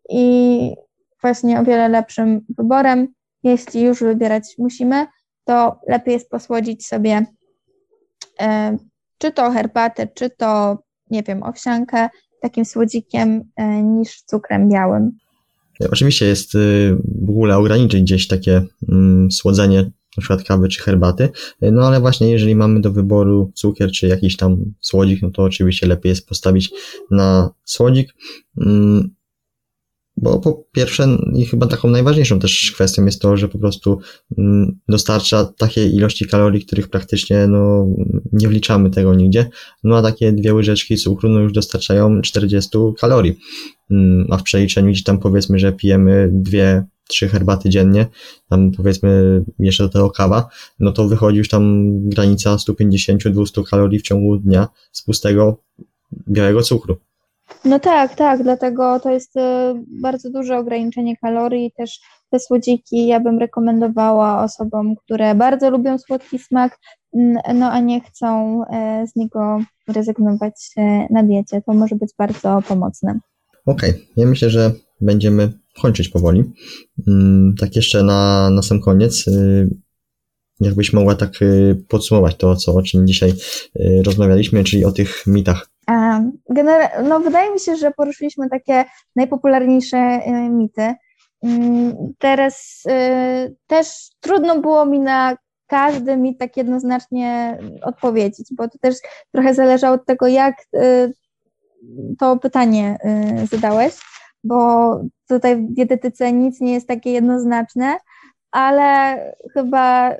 i 0.08 0.74
właśnie 1.22 1.60
o 1.60 1.64
wiele 1.64 1.88
lepszym 1.88 2.40
wyborem, 2.58 3.08
jeśli 3.42 3.82
już 3.82 4.00
wybierać 4.00 4.54
musimy, 4.58 5.06
to 5.46 5.80
lepiej 5.88 6.14
jest 6.14 6.30
posłodzić 6.30 6.86
sobie 6.86 7.26
e, 8.40 8.76
czy 9.18 9.32
to 9.32 9.50
herbatę, 9.50 10.08
czy 10.14 10.30
to, 10.30 10.78
nie 11.10 11.22
wiem, 11.22 11.42
owsiankę 11.42 12.08
takim 12.42 12.64
słodzikiem 12.64 13.42
e, 13.56 13.82
niż 13.82 14.22
cukrem 14.22 14.68
białym. 14.68 15.18
Oczywiście 15.90 16.26
jest 16.26 16.54
y, 16.54 16.96
w 17.22 17.30
ogóle 17.30 17.56
ograniczyć 17.56 18.02
gdzieś 18.02 18.26
takie 18.26 18.62
mm, 18.88 19.30
słodzenie 19.30 19.82
na 20.16 20.20
przykład 20.20 20.42
kawy 20.42 20.68
czy 20.68 20.82
herbaty, 20.82 21.28
no 21.62 21.86
ale 21.86 22.00
właśnie 22.00 22.30
jeżeli 22.30 22.56
mamy 22.56 22.80
do 22.80 22.92
wyboru 22.92 23.52
cukier 23.54 23.90
czy 23.90 24.06
jakiś 24.06 24.36
tam 24.36 24.74
słodzik, 24.80 25.22
no 25.22 25.30
to 25.30 25.42
oczywiście 25.42 25.86
lepiej 25.86 26.10
jest 26.10 26.28
postawić 26.28 26.70
na 27.10 27.50
słodzik. 27.64 28.14
Mm, 28.60 29.15
bo 30.16 30.38
po 30.38 30.64
pierwsze, 30.72 31.18
i 31.34 31.46
chyba 31.46 31.66
taką 31.66 31.90
najważniejszą 31.90 32.38
też 32.38 32.72
kwestią 32.74 33.04
jest 33.04 33.22
to, 33.22 33.36
że 33.36 33.48
po 33.48 33.58
prostu 33.58 33.98
mm, 34.38 34.78
dostarcza 34.88 35.44
takiej 35.44 35.94
ilości 35.94 36.26
kalorii, 36.26 36.64
których 36.66 36.88
praktycznie 36.88 37.46
no, 37.46 37.86
nie 38.32 38.48
wliczamy 38.48 38.90
tego 38.90 39.14
nigdzie. 39.14 39.48
No 39.84 39.96
a 39.96 40.02
takie 40.02 40.32
dwie 40.32 40.54
łyżeczki 40.54 40.96
cukru 40.96 41.28
no, 41.28 41.40
już 41.40 41.52
dostarczają 41.52 42.22
40 42.22 42.78
kalorii. 42.98 43.38
Mm, 43.90 44.26
a 44.30 44.38
w 44.38 44.42
przeliczeniu 44.42 44.90
gdzieś 44.90 45.04
tam 45.04 45.18
powiedzmy, 45.18 45.58
że 45.58 45.72
pijemy 45.72 46.30
dwie, 46.32 46.84
trzy 47.08 47.28
herbaty 47.28 47.70
dziennie, 47.70 48.06
tam 48.48 48.72
powiedzmy 48.72 49.42
jeszcze 49.58 49.84
do 49.84 49.88
tego 49.88 50.10
kawa, 50.10 50.48
no 50.80 50.92
to 50.92 51.08
wychodzi 51.08 51.38
już 51.38 51.48
tam 51.48 51.90
granica 52.08 52.56
150-200 52.56 53.64
kalorii 53.70 53.98
w 53.98 54.02
ciągu 54.02 54.36
dnia 54.36 54.68
z 54.92 55.02
pustego 55.02 55.62
białego 56.28 56.62
cukru. 56.62 56.96
No 57.64 57.78
tak, 57.78 58.14
tak, 58.14 58.42
dlatego 58.42 59.00
to 59.00 59.10
jest 59.10 59.36
e, 59.36 59.74
bardzo 60.02 60.30
duże 60.30 60.58
ograniczenie 60.58 61.16
kalorii. 61.16 61.72
Też 61.76 62.00
te 62.30 62.40
słodziki 62.40 63.06
ja 63.06 63.20
bym 63.20 63.38
rekomendowała 63.38 64.44
osobom, 64.44 64.96
które 64.96 65.34
bardzo 65.34 65.70
lubią 65.70 65.98
słodki 65.98 66.38
smak, 66.38 66.78
no 67.54 67.70
a 67.70 67.80
nie 67.80 68.00
chcą 68.00 68.60
e, 68.64 69.06
z 69.06 69.16
niego 69.16 69.58
rezygnować 69.88 70.54
e, 70.76 71.06
na 71.10 71.22
diecie. 71.22 71.62
To 71.66 71.72
może 71.72 71.96
być 71.96 72.10
bardzo 72.18 72.62
pomocne. 72.68 73.18
Okej, 73.66 73.90
okay. 73.90 74.02
ja 74.16 74.26
myślę, 74.26 74.50
że 74.50 74.72
będziemy 75.00 75.52
kończyć 75.82 76.08
powoli. 76.08 76.44
Mm, 77.08 77.54
tak 77.58 77.76
jeszcze 77.76 78.02
na, 78.02 78.50
na 78.50 78.62
sam 78.62 78.80
koniec, 78.80 79.28
y, 79.28 79.68
jakbyś 80.60 80.92
mogła 80.92 81.14
tak 81.14 81.42
y, 81.42 81.84
podsumować 81.88 82.36
to, 82.36 82.56
co, 82.56 82.74
o 82.74 82.82
czym 82.82 83.06
dzisiaj 83.06 83.32
y, 83.76 84.02
rozmawialiśmy, 84.04 84.64
czyli 84.64 84.84
o 84.84 84.92
tych 84.92 85.26
mitach. 85.26 85.68
Gener- 86.50 87.04
no, 87.08 87.20
wydaje 87.20 87.52
mi 87.52 87.60
się, 87.60 87.76
że 87.76 87.90
poruszyliśmy 87.90 88.48
takie 88.48 88.84
najpopularniejsze 89.16 90.20
mity. 90.50 90.94
Mm, 91.42 91.96
teraz 92.18 92.82
też 93.66 93.86
trudno 94.20 94.60
było 94.60 94.86
mi 94.86 95.00
na 95.00 95.36
każdy 95.66 96.16
mit 96.16 96.38
tak 96.38 96.56
jednoznacznie 96.56 97.58
odpowiedzieć, 97.82 98.48
bo 98.56 98.68
to 98.68 98.78
też 98.78 98.96
trochę 99.32 99.54
zależało 99.54 99.94
od 99.94 100.06
tego, 100.06 100.26
jak 100.26 100.54
to 102.18 102.36
pytanie 102.36 102.98
zadałeś 103.50 103.94
bo 104.46 105.00
tutaj 105.28 105.56
w 105.56 105.74
dietetyce 105.74 106.32
nic 106.32 106.60
nie 106.60 106.72
jest 106.72 106.88
takie 106.88 107.12
jednoznaczne, 107.12 107.96
ale 108.50 109.16
chyba 109.54 110.16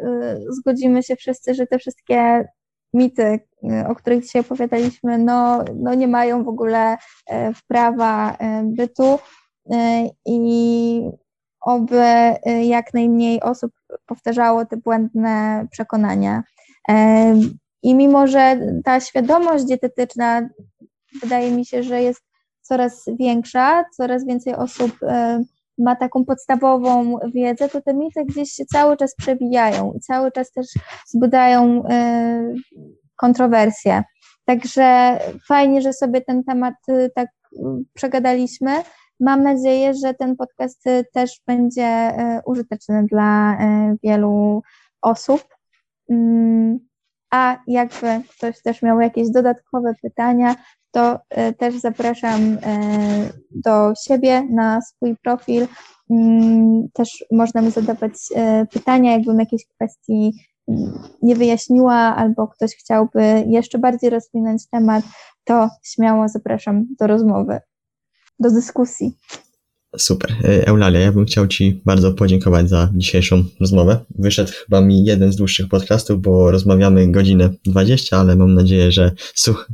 zgodzimy 0.49 1.03
się 1.03 1.17
wszyscy, 1.17 1.55
że 1.55 1.67
te 1.67 1.79
wszystkie 1.79 2.49
mity, 2.95 3.41
o 3.89 3.95
których 3.95 4.23
dzisiaj 4.23 4.41
opowiadaliśmy, 4.41 5.19
no, 5.19 5.65
no 5.75 5.95
nie 5.95 6.09
mają 6.09 6.45
w 6.45 6.49
ogóle 6.49 6.97
prawa 7.69 8.33
y, 8.33 8.37
bytu 8.65 9.19
i 10.27 11.03
oby 11.61 12.03
jak 12.63 12.95
najmniej 12.95 13.41
osób 13.41 13.73
powtarzało 14.07 14.65
te 14.65 14.77
błędne 14.77 15.67
przekonania. 15.71 16.43
I 17.83 17.95
mimo, 17.95 18.27
że 18.27 18.61
ta 18.85 19.01
świadomość 19.01 19.65
dietetyczna 19.65 20.49
wydaje 21.23 21.51
mi 21.51 21.67
się, 21.67 21.83
że 21.83 22.03
jest 22.03 22.23
coraz 22.63 23.05
większa, 23.19 23.85
coraz 23.97 24.27
więcej 24.27 24.55
osób 24.55 24.93
e, 25.03 25.43
ma 25.79 25.97
taką 25.97 26.25
podstawową 26.25 27.19
wiedzę, 27.35 27.69
to 27.69 27.83
te 27.83 27.95
mity 27.95 28.25
gdzieś 28.25 28.53
się 28.53 28.65
cały 28.65 28.97
czas 28.97 29.15
przebijają 29.15 29.93
i 29.93 30.01
cały 30.01 30.33
czas 30.33 30.53
też 30.53 30.67
wzbudzają 31.07 31.83
e, 31.89 32.55
kontrowersje. 33.17 34.03
Także 34.45 35.19
fajnie, 35.49 35.83
że 35.83 35.93
sobie 35.93 36.21
ten 36.21 36.45
temat 36.45 36.75
e, 36.89 37.11
tak 37.11 37.29
przegadaliśmy. 37.95 38.83
Mam 39.21 39.43
nadzieję, 39.43 39.95
że 39.95 40.15
ten 40.15 40.37
podcast 40.37 40.85
też 41.13 41.41
będzie 41.47 42.13
użyteczny 42.47 43.07
dla 43.11 43.59
wielu 44.03 44.63
osób. 45.03 45.45
Mm, 46.11 46.79
a 47.31 47.59
jakby 47.67 48.21
ktoś 48.37 48.63
też 48.63 48.83
miał 48.83 49.01
jakieś 49.01 49.31
dodatkowe 49.31 49.95
pytania, 50.03 50.55
to 50.91 51.19
też 51.59 51.75
zapraszam 51.75 52.59
do 53.51 53.93
siebie 54.07 54.43
na 54.51 54.81
swój 54.81 55.17
profil. 55.17 55.67
Mm, 56.11 56.89
też 56.93 57.25
można 57.33 57.63
mi 57.63 57.71
zadawać 57.71 58.13
pytania, 58.73 59.13
jakbym 59.13 59.41
jakiejś 59.41 59.67
kwestii 59.67 60.33
nie 61.23 61.37
wyjaśniła, 61.37 61.95
albo 61.95 62.49
ktoś 62.49 62.71
chciałby 62.77 63.45
jeszcze 63.49 63.79
bardziej 63.79 64.11
rozwinąć 64.11 64.63
temat, 64.71 65.05
to 65.45 65.69
śmiało 65.83 66.29
zapraszam 66.29 66.87
do 67.01 67.07
rozmowy, 67.07 67.61
do 68.39 68.51
dyskusji. 68.51 69.17
Super. 69.99 70.31
Eulalia, 70.45 71.01
ja 71.01 71.13
bym 71.13 71.25
chciał 71.25 71.47
Ci 71.47 71.83
bardzo 71.85 72.13
podziękować 72.13 72.69
za 72.69 72.91
dzisiejszą 72.95 73.45
rozmowę. 73.61 74.05
Wyszedł 74.19 74.53
chyba 74.65 74.81
mi 74.81 75.05
jeden 75.05 75.33
z 75.33 75.37
dłuższych 75.37 75.69
podcastów, 75.69 76.23
bo 76.23 76.51
rozmawiamy 76.51 77.13
godzinę 77.13 77.51
20, 77.65 78.19
ale 78.19 78.37
mam 78.37 78.55
nadzieję, 78.55 78.93
że 78.93 79.13
słuch 79.35 79.69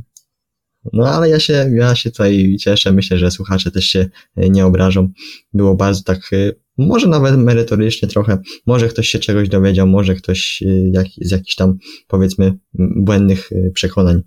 no 0.93 1.09
ale 1.09 1.29
ja 1.29 1.39
się, 1.39 1.71
ja 1.73 1.95
się 1.95 2.11
tutaj 2.11 2.57
cieszę, 2.59 2.91
myślę, 2.91 3.17
że 3.17 3.31
słuchacze 3.31 3.71
też 3.71 3.85
się 3.85 4.09
e, 4.35 4.49
nie 4.49 4.65
obrażą. 4.65 5.09
Było 5.53 5.75
bardzo 5.75 6.03
tak, 6.03 6.19
e, 6.33 6.51
może 6.77 7.07
nawet 7.07 7.37
merytorycznie 7.37 8.07
trochę, 8.07 8.37
może 8.65 8.87
ktoś 8.87 9.07
się 9.07 9.19
czegoś 9.19 9.49
dowiedział, 9.49 9.87
może 9.87 10.15
ktoś 10.15 10.63
e, 10.65 10.89
jak, 10.93 11.07
z 11.21 11.31
jakichś 11.31 11.55
tam 11.55 11.77
powiedzmy 12.07 12.57
błędnych 12.73 13.49
przekonań 13.73 14.21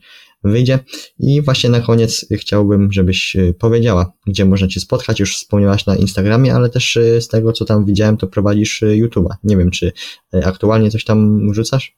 wyjdzie. 0.45 0.79
I 1.19 1.43
właśnie 1.43 1.71
na 1.71 1.81
koniec 1.81 2.27
chciałbym, 2.33 2.93
żebyś 2.93 3.37
powiedziała, 3.59 4.13
gdzie 4.27 4.45
można 4.45 4.69
Cię 4.69 4.81
spotkać. 4.81 5.21
Już 5.21 5.37
wspomniałaś 5.37 5.87
na 5.87 5.97
Instagramie, 5.97 6.55
ale 6.55 6.71
też 6.71 6.99
z 7.21 7.29
tego, 7.29 7.53
co 7.53 7.65
tam 7.65 7.85
widziałem, 7.85 8.17
to 8.17 8.27
prowadzisz 8.27 8.83
YouTube'a. 8.83 9.35
Nie 9.45 9.57
wiem, 9.57 9.71
czy 9.71 9.93
aktualnie 10.45 10.91
coś 10.91 11.05
tam 11.05 11.51
wrzucasz? 11.51 11.97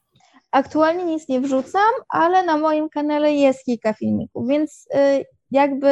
Aktualnie 0.51 1.05
nic 1.05 1.29
nie 1.29 1.41
wrzucam, 1.41 1.91
ale 2.09 2.45
na 2.45 2.59
moim 2.59 2.89
kanale 2.89 3.33
jest 3.33 3.65
kilka 3.65 3.93
filmików, 3.93 4.49
więc 4.49 4.87
y, 4.95 5.25
jakby 5.51 5.89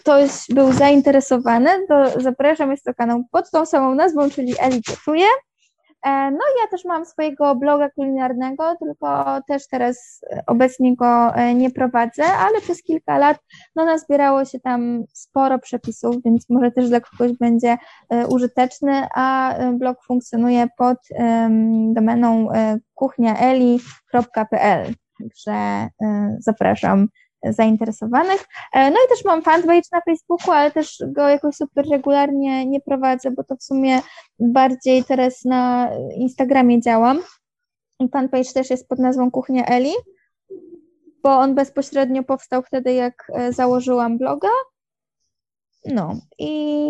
ktoś 0.00 0.30
był 0.48 0.72
zainteresowany, 0.72 1.70
to 1.88 2.20
zapraszam, 2.20 2.70
jest 2.70 2.84
to 2.84 2.94
kanał 2.94 3.22
pod 3.30 3.50
tą 3.50 3.66
samą 3.66 3.94
nazwą, 3.94 4.30
czyli 4.30 4.54
Eli 4.60 4.82
Gotuje. 4.88 5.26
E, 6.06 6.30
no 6.30 6.38
ja 6.62 6.68
też 6.70 6.84
mam 6.84 7.06
swojego 7.06 7.54
bloga 7.54 7.90
kulinarnego, 7.90 8.76
tylko 8.78 9.40
też 9.48 9.68
teraz 9.68 10.20
obecnie 10.46 10.96
go 10.96 11.34
e, 11.34 11.54
nie 11.54 11.70
prowadzę, 11.70 12.24
ale 12.24 12.60
przez 12.60 12.82
kilka 12.82 13.18
lat 13.18 13.38
no 13.76 13.84
nazbierało 13.84 14.44
się 14.44 14.60
tam 14.60 15.04
sporo 15.12 15.58
przepisów, 15.58 16.16
więc 16.24 16.50
może 16.50 16.70
też 16.70 16.88
dla 16.88 17.00
kogoś 17.00 17.32
będzie 17.32 17.76
e, 18.10 18.26
użyteczny, 18.26 19.06
a 19.14 19.54
blog 19.72 20.04
funkcjonuje 20.04 20.66
pod 20.76 20.98
domeną 21.92 22.48
kuchniaeli.pl, 22.94 24.94
także 25.18 25.88
zapraszam 26.38 27.08
zainteresowanych. 27.44 28.48
E, 28.72 28.90
no 28.90 28.96
i 29.06 29.08
też 29.08 29.24
mam 29.24 29.42
fanpage 29.42 29.88
na 29.92 30.00
Facebooku, 30.00 30.52
ale 30.52 30.70
też 30.70 31.02
go 31.06 31.28
jakoś 31.28 31.54
super 31.56 31.88
regularnie 31.90 32.66
nie 32.66 32.80
prowadzę, 32.80 33.30
bo 33.30 33.44
to 33.44 33.56
w 33.56 33.62
sumie 33.62 34.00
bardziej 34.38 35.04
teraz 35.04 35.44
na 35.44 35.90
Instagramie 36.16 36.80
działam. 36.80 37.20
Fanpage 38.12 38.52
też 38.54 38.70
jest 38.70 38.88
pod 38.88 38.98
nazwą 38.98 39.30
Kuchnia 39.30 39.64
Eli, 39.66 39.92
bo 41.22 41.38
on 41.38 41.54
bezpośrednio 41.54 42.22
powstał 42.22 42.62
wtedy, 42.62 42.92
jak 42.92 43.32
e, 43.34 43.52
założyłam 43.52 44.18
bloga. 44.18 44.48
No 45.84 46.16
i 46.38 46.88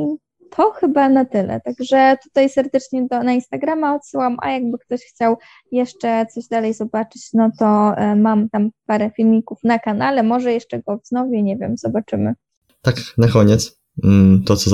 to 0.57 0.71
chyba 0.71 1.09
na 1.09 1.25
tyle. 1.25 1.61
Także 1.61 2.17
tutaj 2.25 2.51
serdecznie 2.51 3.07
do, 3.11 3.23
na 3.23 3.33
Instagrama 3.33 3.95
odsyłam, 3.95 4.37
a 4.43 4.51
jakby 4.51 4.79
ktoś 4.79 5.01
chciał 5.01 5.37
jeszcze 5.73 6.27
coś 6.35 6.49
dalej 6.49 6.75
zobaczyć, 6.75 7.23
no 7.35 7.51
to 7.59 7.95
e, 7.97 8.17
mam 8.17 8.49
tam 8.49 8.71
parę 8.87 9.11
filmików 9.17 9.59
na 9.65 9.79
kanale, 9.79 10.23
może 10.23 10.53
jeszcze 10.53 10.83
go 10.83 10.99
wznowię, 11.05 11.43
nie 11.43 11.57
wiem, 11.57 11.77
zobaczymy. 11.77 12.35
Tak, 12.83 12.97
na 13.19 13.29
koniec 13.29 13.79
mm, 14.05 14.43
to, 14.45 14.57
co 14.57 14.71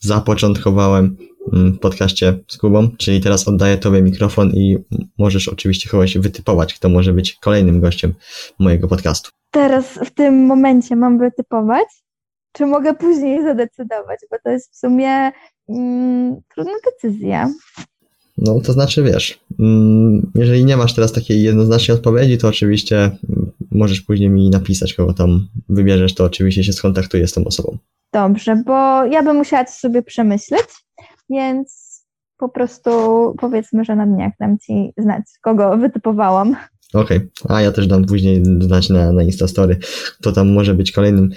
zapoczątkowałem 0.00 1.16
mm, 1.52 1.72
w 1.72 1.78
podcaście 1.78 2.38
z 2.48 2.58
Kubą, 2.58 2.88
czyli 2.98 3.20
teraz 3.20 3.48
oddaję 3.48 3.78
Tobie 3.78 4.02
mikrofon 4.02 4.50
i 4.50 4.78
możesz 5.18 5.48
oczywiście 5.48 5.90
kogoś 5.90 6.18
wytypować, 6.18 6.74
kto 6.74 6.88
może 6.88 7.12
być 7.12 7.34
kolejnym 7.34 7.80
gościem 7.80 8.14
mojego 8.58 8.88
podcastu. 8.88 9.30
Teraz 9.50 9.98
w 10.04 10.10
tym 10.10 10.46
momencie 10.46 10.96
mam 10.96 11.18
wytypować? 11.18 12.05
Czy 12.56 12.66
mogę 12.66 12.94
później 12.94 13.42
zadecydować, 13.42 14.20
bo 14.30 14.36
to 14.44 14.50
jest 14.50 14.72
w 14.72 14.76
sumie 14.76 15.32
mm, 15.68 16.36
trudna 16.54 16.72
decyzja. 16.84 17.50
No, 18.38 18.60
to 18.60 18.72
znaczy, 18.72 19.02
wiesz, 19.02 19.40
mm, 19.60 20.30
jeżeli 20.34 20.64
nie 20.64 20.76
masz 20.76 20.94
teraz 20.94 21.12
takiej 21.12 21.42
jednoznacznej 21.42 21.96
odpowiedzi, 21.96 22.38
to 22.38 22.48
oczywiście 22.48 22.96
mm, 22.98 23.52
możesz 23.70 24.00
później 24.00 24.30
mi 24.30 24.50
napisać, 24.50 24.94
kogo 24.94 25.12
tam 25.12 25.48
wybierzesz, 25.68 26.14
to 26.14 26.24
oczywiście 26.24 26.64
się 26.64 26.72
skontaktuję 26.72 27.26
z 27.26 27.32
tą 27.32 27.44
osobą. 27.44 27.78
Dobrze, 28.12 28.62
bo 28.66 29.04
ja 29.04 29.22
bym 29.22 29.36
musiała 29.36 29.64
to 29.64 29.72
sobie 29.72 30.02
przemyśleć, 30.02 30.66
więc 31.30 31.86
po 32.38 32.48
prostu 32.48 32.90
powiedzmy, 33.38 33.84
że 33.84 33.96
na 33.96 34.06
dniach 34.06 34.32
dam 34.40 34.58
Ci 34.58 34.92
znać, 34.98 35.24
kogo 35.40 35.76
wytypowałam. 35.76 36.56
Okej, 36.94 37.16
okay. 37.16 37.56
a 37.56 37.62
ja 37.62 37.72
też 37.72 37.86
dam 37.86 38.04
później 38.04 38.42
znać 38.60 38.88
na, 38.88 39.12
na 39.12 39.22
Instastory, 39.22 39.78
kto 40.18 40.32
tam 40.32 40.52
może 40.52 40.74
być 40.74 40.92
kolejnym 40.92 41.30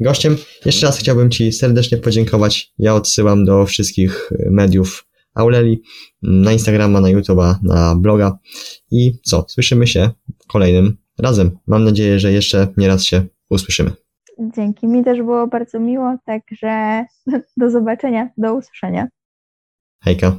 gościem. 0.00 0.36
Jeszcze 0.64 0.86
raz 0.86 0.98
chciałbym 0.98 1.30
Ci 1.30 1.52
serdecznie 1.52 1.98
podziękować. 1.98 2.72
Ja 2.78 2.94
odsyłam 2.94 3.44
do 3.44 3.66
wszystkich 3.66 4.30
mediów 4.50 5.06
Auleli, 5.34 5.82
na 6.22 6.52
Instagrama, 6.52 7.00
na 7.00 7.08
YouTube'a, 7.08 7.54
na 7.62 7.96
bloga 7.96 8.38
i 8.90 9.18
co, 9.22 9.44
słyszymy 9.48 9.86
się 9.86 10.10
kolejnym 10.48 10.96
razem. 11.18 11.58
Mam 11.66 11.84
nadzieję, 11.84 12.18
że 12.18 12.32
jeszcze 12.32 12.68
nie 12.76 12.88
raz 12.88 13.04
się 13.04 13.24
usłyszymy. 13.50 13.90
Dzięki, 14.56 14.86
mi 14.86 15.04
też 15.04 15.18
było 15.18 15.46
bardzo 15.46 15.80
miło, 15.80 16.16
także 16.26 17.04
do 17.56 17.70
zobaczenia, 17.70 18.30
do 18.36 18.54
usłyszenia. 18.54 19.08
Hejka. 20.04 20.36